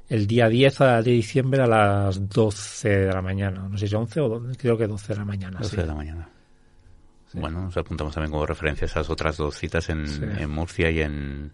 el 0.10 0.28
día 0.28 0.47
10 0.47 0.78
de 0.78 1.12
diciembre 1.12 1.64
a 1.64 1.68
las 1.68 2.30
12 2.30 2.89
de 2.89 3.14
la 3.14 3.22
mañana. 3.22 3.68
No 3.70 3.78
sé 3.78 3.88
si 3.88 3.95
11 3.95 4.22
o 4.22 4.30
12, 4.39 4.58
creo 4.58 4.78
que 4.78 4.88
12 4.88 5.14
de 5.14 5.20
la 5.20 5.26
mañana. 5.26 5.60
12 5.60 5.70
sí. 5.70 5.78
de 5.78 5.86
la 5.88 5.95
mañana. 5.95 6.30
Bueno, 7.34 7.62
nos 7.64 7.78
apuntamos 7.78 8.14
también 8.14 8.32
como 8.32 8.45
referencia 8.45 8.86
a 8.86 8.89
esas 8.89 9.10
otras 9.10 9.38
dos 9.38 9.55
citas 9.55 9.89
en, 9.89 10.08
Sí. 10.08 10.22
en 10.24 10.49
Murcia 10.49 10.89
y 10.89 11.01
en, 11.01 11.51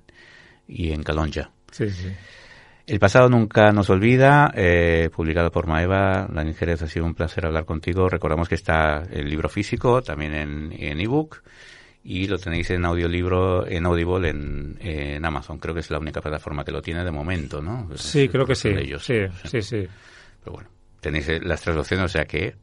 y 0.68 0.92
en 0.92 1.04
Calonja. 1.04 1.52
Sí, 1.72 1.90
sí. 1.90 2.10
El 2.86 3.00
pasado 3.00 3.30
nunca 3.30 3.72
nos 3.72 3.90
olvida, 3.90 4.52
eh, 4.56 5.10
publicado 5.14 5.52
por 5.52 5.68
Maeva. 5.68 6.28
La 6.32 6.44
Jerez 6.54 6.82
ha 6.82 6.88
sido 6.88 7.06
un 7.06 7.16
placer 7.16 7.46
hablar 7.46 7.66
contigo. 7.66 8.10
Recordamos 8.10 8.50
que 8.50 8.56
está 8.56 9.04
el 9.10 9.30
libro 9.30 9.48
físico, 9.48 10.02
también 10.02 10.34
en 10.34 10.74
en 10.78 11.00
ebook, 11.00 11.42
y 12.04 12.28
lo 12.28 12.38
tenéis 12.38 12.70
en 12.72 12.84
audiolibro, 12.86 13.66
en 13.66 13.86
Audible, 13.86 14.30
en, 14.30 14.78
en 14.82 15.24
Amazon. 15.26 15.58
Creo 15.58 15.74
que 15.74 15.80
es 15.80 15.90
la 15.90 16.00
única 16.00 16.22
plataforma 16.22 16.66
que 16.66 16.72
lo 16.72 16.82
tiene 16.82 17.04
de 17.04 17.12
momento, 17.12 17.62
¿no? 17.62 17.90
Sí, 17.96 18.24
Es- 18.26 18.32
creo 18.32 18.46
que 18.46 18.56
sí. 18.56 18.70
ellos. 18.70 19.04
Sí, 19.06 19.20
sí, 19.46 19.62
sí. 19.62 19.88
Pero 20.44 20.54
bueno, 20.54 20.70
tenéis 21.00 21.30
eh, 21.30 21.40
las 21.42 21.62
tres 21.62 21.78
opciones, 21.78 22.06
o 22.06 22.10
sea 22.10 22.26
que 22.26 22.56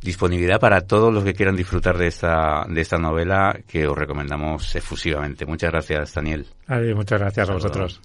disponibilidad 0.00 0.58
para 0.58 0.80
todos 0.80 1.14
los 1.14 1.22
que 1.22 1.32
quieran 1.34 1.54
disfrutar 1.54 1.96
de 1.96 2.08
esta, 2.08 2.66
de 2.68 2.80
esta 2.80 2.98
novela 2.98 3.56
que 3.68 3.86
os 3.86 3.96
recomendamos 3.96 4.74
efusivamente. 4.74 5.46
Muchas 5.46 5.70
gracias, 5.70 6.14
Daniel. 6.14 6.46
Vale, 6.66 6.94
muchas 6.94 7.20
gracias 7.20 7.48
a 7.48 7.52
vosotros. 7.52 8.00